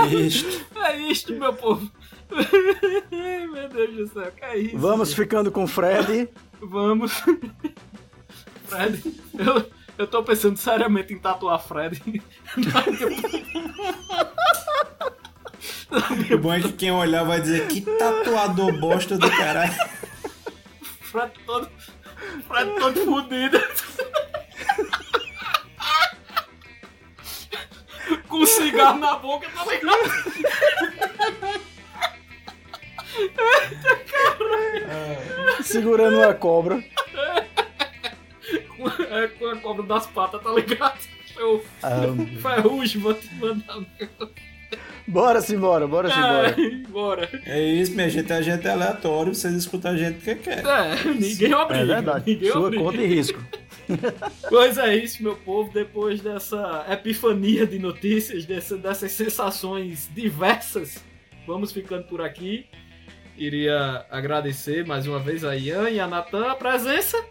É 0.02 0.06
isto. 0.14 0.66
É 0.84 0.96
isto, 0.96 1.32
meu 1.34 1.52
povo. 1.52 1.90
Ai, 3.12 3.46
meu 3.46 3.68
Deus 3.68 3.96
do 3.96 4.08
céu, 4.08 4.32
que 4.32 4.44
é 4.44 4.58
isso? 4.58 4.78
Vamos 4.78 5.12
ficando 5.12 5.50
com 5.50 5.64
o 5.64 5.68
Fred. 5.68 6.28
Vamos. 6.60 7.12
Fred, 8.64 9.20
eu, 9.38 9.70
eu 9.98 10.06
tô 10.06 10.22
pensando 10.22 10.56
seriamente 10.56 11.12
em 11.12 11.18
tatuar 11.18 11.60
Fred. 11.60 12.00
O 16.32 16.38
bom 16.38 16.52
é 16.52 16.60
que 16.60 16.72
quem 16.72 16.92
olhar 16.92 17.24
vai 17.24 17.40
dizer 17.40 17.66
que 17.66 17.80
tatuador 17.80 18.78
bosta 18.78 19.18
do 19.18 19.28
caralho. 19.30 19.74
Fred 21.00 21.32
todo. 21.44 21.68
Fred 22.46 22.70
todo 22.78 23.04
fudido. 23.04 23.60
Com 28.28 28.46
cigarro 28.46 28.98
na 29.00 29.16
boca, 29.16 29.48
tá 29.50 29.64
ligado? 29.66 29.98
Segurando 35.62 36.16
uma 36.18 36.34
cobra. 36.34 36.82
Com, 38.76 38.88
é, 38.88 39.28
com 39.28 39.46
a 39.48 39.56
cobra 39.56 39.82
das 39.84 40.06
patas, 40.06 40.42
tá 40.42 40.50
ligado? 40.52 40.98
Eu, 41.36 41.64
Ah, 41.82 42.00
ferrugem, 42.40 43.00
vou 43.00 43.14
te 43.14 43.32
mandar 43.36 43.78
bora 45.06 45.40
simbora, 45.40 45.86
bora 45.86 46.08
simbora. 46.10 46.54
Ai, 46.56 46.70
bora. 46.88 47.28
É 47.46 47.60
isso, 47.60 47.92
minha 47.94 48.08
gente. 48.08 48.32
A 48.32 48.40
gente 48.42 48.66
é 48.66 48.70
aleatório. 48.70 49.34
Vocês 49.34 49.54
escutam 49.54 49.92
a 49.92 49.96
gente 49.96 50.16
porque 50.16 50.34
quer. 50.36 50.64
É, 50.64 51.04
ninguém 51.12 51.54
obriga. 51.54 51.82
É 51.82 51.86
verdade. 51.86 52.24
Ninguém 52.34 52.52
Sua 52.52 52.60
obriga. 52.66 52.84
conta 52.84 52.96
e 53.02 53.06
risco. 53.06 53.40
Pois 54.48 54.78
é 54.78 54.96
isso, 54.96 55.22
meu 55.22 55.34
povo. 55.36 55.72
Depois 55.72 56.20
dessa 56.20 56.86
epifania 56.90 57.66
de 57.66 57.78
notícias, 57.78 58.44
dessa- 58.44 58.76
dessas 58.76 59.10
sensações 59.12 60.08
diversas, 60.14 61.02
vamos 61.46 61.72
ficando 61.72 62.04
por 62.04 62.20
aqui. 62.20 62.66
Iria 63.36 64.04
agradecer 64.10 64.86
mais 64.86 65.06
uma 65.06 65.18
vez 65.18 65.44
a 65.44 65.56
Ian 65.56 65.88
e 65.90 65.98
a 66.00 66.06
Natan 66.06 66.50
a 66.50 66.54
presença. 66.54 67.22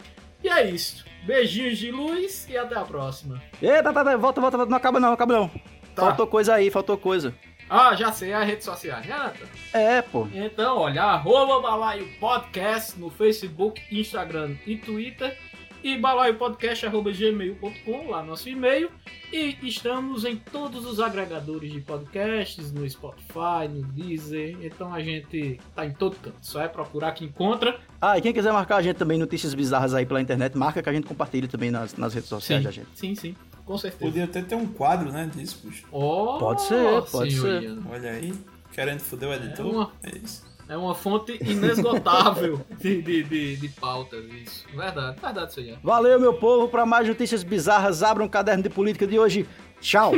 E 0.44 0.50
é 0.50 0.70
isso. 0.70 1.06
Beijinhos 1.26 1.78
de 1.78 1.92
luz 1.92 2.48
e 2.50 2.58
até 2.58 2.76
a 2.76 2.84
próxima. 2.84 3.42
Eita, 3.62 3.94
tá, 3.94 4.04
tá, 4.04 4.18
volta, 4.18 4.42
volta, 4.42 4.58
volta. 4.58 4.70
Não 4.70 4.78
acaba 4.78 5.00
não, 5.00 5.14
acaba 5.14 5.34
não. 5.34 5.50
Tá. 5.94 6.04
Faltou 6.04 6.28
coisa 6.28 6.56
aí, 6.56 6.72
faltou 6.72 6.98
coisa. 6.98 7.34
Ah, 7.70 7.94
já 7.96 8.12
sei, 8.12 8.34
as 8.34 8.48
redes 8.48 8.66
sociais, 8.66 9.06
né, 9.06 9.16
Natan? 9.16 9.46
É, 9.74 10.02
pô. 10.02 10.28
Então, 10.34 10.78
olha, 10.78 11.04
arroba 11.04 11.62
Balaio 11.62 12.08
Podcast 12.20 13.00
no 13.00 13.12
Facebook, 13.12 13.80
Instagram 13.92 14.56
e 14.66 14.76
Twitter. 14.76 15.38
E 15.84 15.98
balaiopodcast.gmail.com, 15.98 18.10
lá 18.10 18.24
nosso 18.24 18.50
e-mail. 18.50 18.90
E 19.32 19.56
estamos 19.64 20.26
em 20.26 20.36
todos 20.36 20.86
os 20.86 21.00
agregadores 21.00 21.72
de 21.72 21.80
podcasts, 21.82 22.72
no 22.72 22.88
Spotify, 22.90 23.68
no 23.70 23.84
Deezer. 23.84 24.58
Então 24.62 24.94
a 24.94 25.02
gente 25.02 25.60
tá 25.76 25.86
em 25.86 25.92
todo 25.94 26.16
canto. 26.18 26.36
Só 26.42 26.62
é 26.62 26.68
procurar 26.68 27.12
que 27.14 27.24
encontra. 27.26 27.80
Ah, 28.02 28.18
e 28.18 28.22
quem 28.22 28.34
quiser 28.34 28.52
marcar 28.52 28.78
a 28.78 28.82
gente 28.82 28.98
também, 28.98 29.18
notícias 29.18 29.54
bizarras 29.54 29.94
aí 29.94 30.06
pela 30.06 30.22
internet, 30.22 30.58
marca 30.58 30.82
que 30.82 30.90
a 30.90 30.94
gente 30.94 31.08
compartilha 31.08 31.48
também 31.48 31.72
nas, 31.72 31.96
nas 31.96 32.14
redes 32.14 32.30
sociais 32.30 32.64
da 32.64 32.72
gente. 32.72 32.88
sim, 32.96 33.14
sim, 33.16 33.36
com 33.66 33.78
certeza. 33.78 34.04
Podia 34.04 34.24
até 34.26 34.42
ter 34.42 34.56
um 34.56 34.66
quadro, 34.66 35.12
né, 35.12 35.30
disso, 35.34 35.60
puxa. 35.64 35.86
Oh, 35.92 36.38
Pode 36.40 36.62
ser, 36.64 37.02
pode 37.12 37.32
senhor 37.32 37.62
ser. 37.62 37.78
Olha 37.90 38.12
aí. 38.12 38.34
Querendo 38.72 39.00
foder 39.00 39.30
o 39.30 39.34
editor. 39.34 39.66
uma- 39.66 39.92
É 40.04 40.16
isso. 40.18 40.48
É 40.70 40.78
uma 40.78 40.94
fonte 40.94 41.36
inesgotável 41.42 42.64
de, 42.80 43.02
de, 43.02 43.24
de, 43.24 43.56
de 43.56 43.70
pautas, 43.70 44.24
isso. 44.26 44.68
Verdade, 44.72 45.20
verdade, 45.20 45.52
senhor. 45.52 45.80
Valeu, 45.82 46.20
meu 46.20 46.36
povo, 46.36 46.70
pra 46.70 46.86
mais 46.86 47.08
notícias 47.08 47.42
bizarras, 47.42 48.04
abra 48.04 48.24
um 48.24 48.28
caderno 48.28 48.62
de 48.62 48.70
política 48.70 49.08
de 49.08 49.18
hoje. 49.18 49.48
Tchau. 49.82 50.12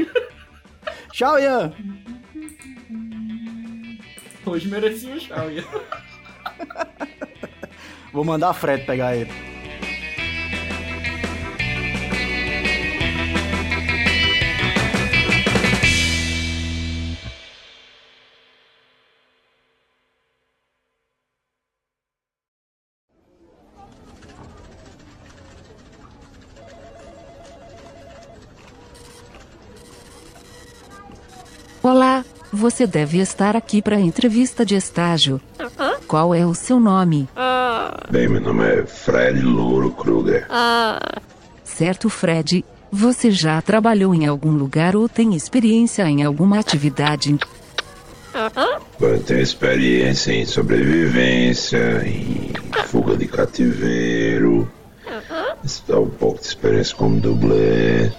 Tchau, 1.14 1.40
Ian. 1.40 1.74
Hoje 4.46 4.68
merecia 4.68 5.14
um 5.14 5.18
tchau, 5.18 5.50
Ian. 5.50 5.64
Vou 8.12 8.26
mandar 8.26 8.50
a 8.50 8.54
Fred 8.54 8.86
pegar 8.86 9.16
ele. 9.16 9.32
Você 32.52 32.86
deve 32.86 33.20
estar 33.20 33.56
aqui 33.56 33.82
para 33.82 34.00
entrevista 34.00 34.66
de 34.66 34.76
estágio. 34.76 35.40
Qual 36.08 36.36
é 36.36 36.46
o 36.46 36.54
seu 36.54 36.80
nome? 36.80 37.30
Bem, 38.10 38.28
meu 38.28 38.42
nome 38.42 38.66
é 38.66 38.86
Fred 38.86 39.42
Louro 39.42 39.92
Kruger. 39.92 40.46
Certo, 41.64 42.10
Fred? 42.10 42.66
Você 42.92 43.32
já 43.32 43.62
trabalhou 43.62 44.14
em 44.14 44.28
algum 44.28 44.52
lugar 44.52 44.96
ou 44.98 45.08
tem 45.08 45.34
experiência 45.34 46.04
em 46.10 46.24
alguma 46.24 46.60
atividade? 46.60 47.38
Eu 49.00 49.24
tenho 49.24 49.42
experiência 49.42 50.34
em 50.34 50.46
sobrevivência, 50.46 52.06
em 52.06 52.52
fuga 52.86 53.16
de 53.16 53.28
cativeiro. 53.28 54.70
Dá 55.88 56.00
um 56.00 56.10
pouco 56.10 56.40
de 56.42 56.48
experiência 56.48 56.96
como 56.96 57.20
dublê. 57.20 58.12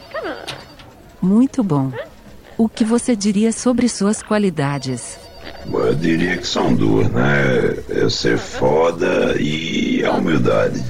Muito 1.20 1.62
bom. 1.62 1.92
O 2.62 2.68
que 2.68 2.84
você 2.84 3.16
diria 3.16 3.50
sobre 3.50 3.88
suas 3.88 4.22
qualidades? 4.22 5.18
Eu 5.66 5.92
diria 5.96 6.36
que 6.36 6.46
são 6.46 6.72
duas, 6.72 7.10
né? 7.10 7.76
Eu 7.88 8.08
ser 8.08 8.38
foda 8.38 9.34
e 9.40 10.04
a 10.04 10.12
humildade. 10.12 10.80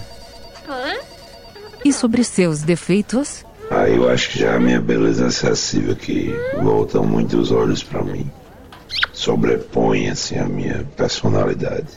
E 1.82 1.90
sobre 1.90 2.24
seus 2.24 2.60
defeitos? 2.60 3.42
Ah, 3.70 3.88
eu 3.88 4.06
acho 4.10 4.28
que 4.28 4.40
já 4.40 4.56
a 4.56 4.60
minha 4.60 4.82
beleza 4.82 5.28
excessiva 5.28 5.94
que 5.94 6.34
volta 6.62 7.00
muito 7.00 7.38
os 7.38 7.50
olhos 7.50 7.82
para 7.82 8.02
mim. 8.02 8.30
Sobrepõe 9.14 10.10
assim 10.10 10.36
a 10.36 10.44
minha 10.44 10.86
personalidade. 10.94 11.88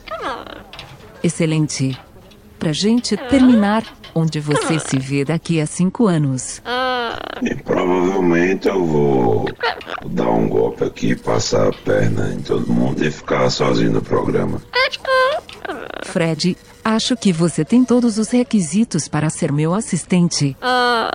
Excelente. 1.22 2.00
Pra 2.58 2.72
gente 2.72 3.18
terminar, 3.18 3.84
onde 4.16 4.40
você 4.40 4.80
se 4.80 4.98
vê 4.98 5.26
daqui 5.26 5.60
a 5.60 5.68
cinco 5.68 6.08
anos? 6.08 6.62
E 7.44 7.54
provavelmente 7.54 8.70
eu 8.70 8.86
vou 8.86 9.46
dar 10.06 10.30
um 10.30 10.48
golpe 10.48 10.86
aqui, 10.86 11.16
passar 11.16 11.68
a 11.68 11.74
perna 11.74 12.34
em 12.34 12.40
todo 12.40 12.72
mundo 12.72 13.06
e 13.06 13.12
ficar 13.12 13.50
sozinho 13.50 13.92
no 13.92 14.02
programa. 14.02 14.62
Fred, 16.04 16.58
acho 16.84 17.18
que 17.18 17.34
você 17.34 17.66
tem 17.66 17.84
todos 17.84 18.18
os 18.18 18.30
requisitos 18.30 19.08
para 19.08 19.30
ser 19.30 19.52
meu 19.52 19.74
assistente. 19.74 20.56
Ha 20.62 21.12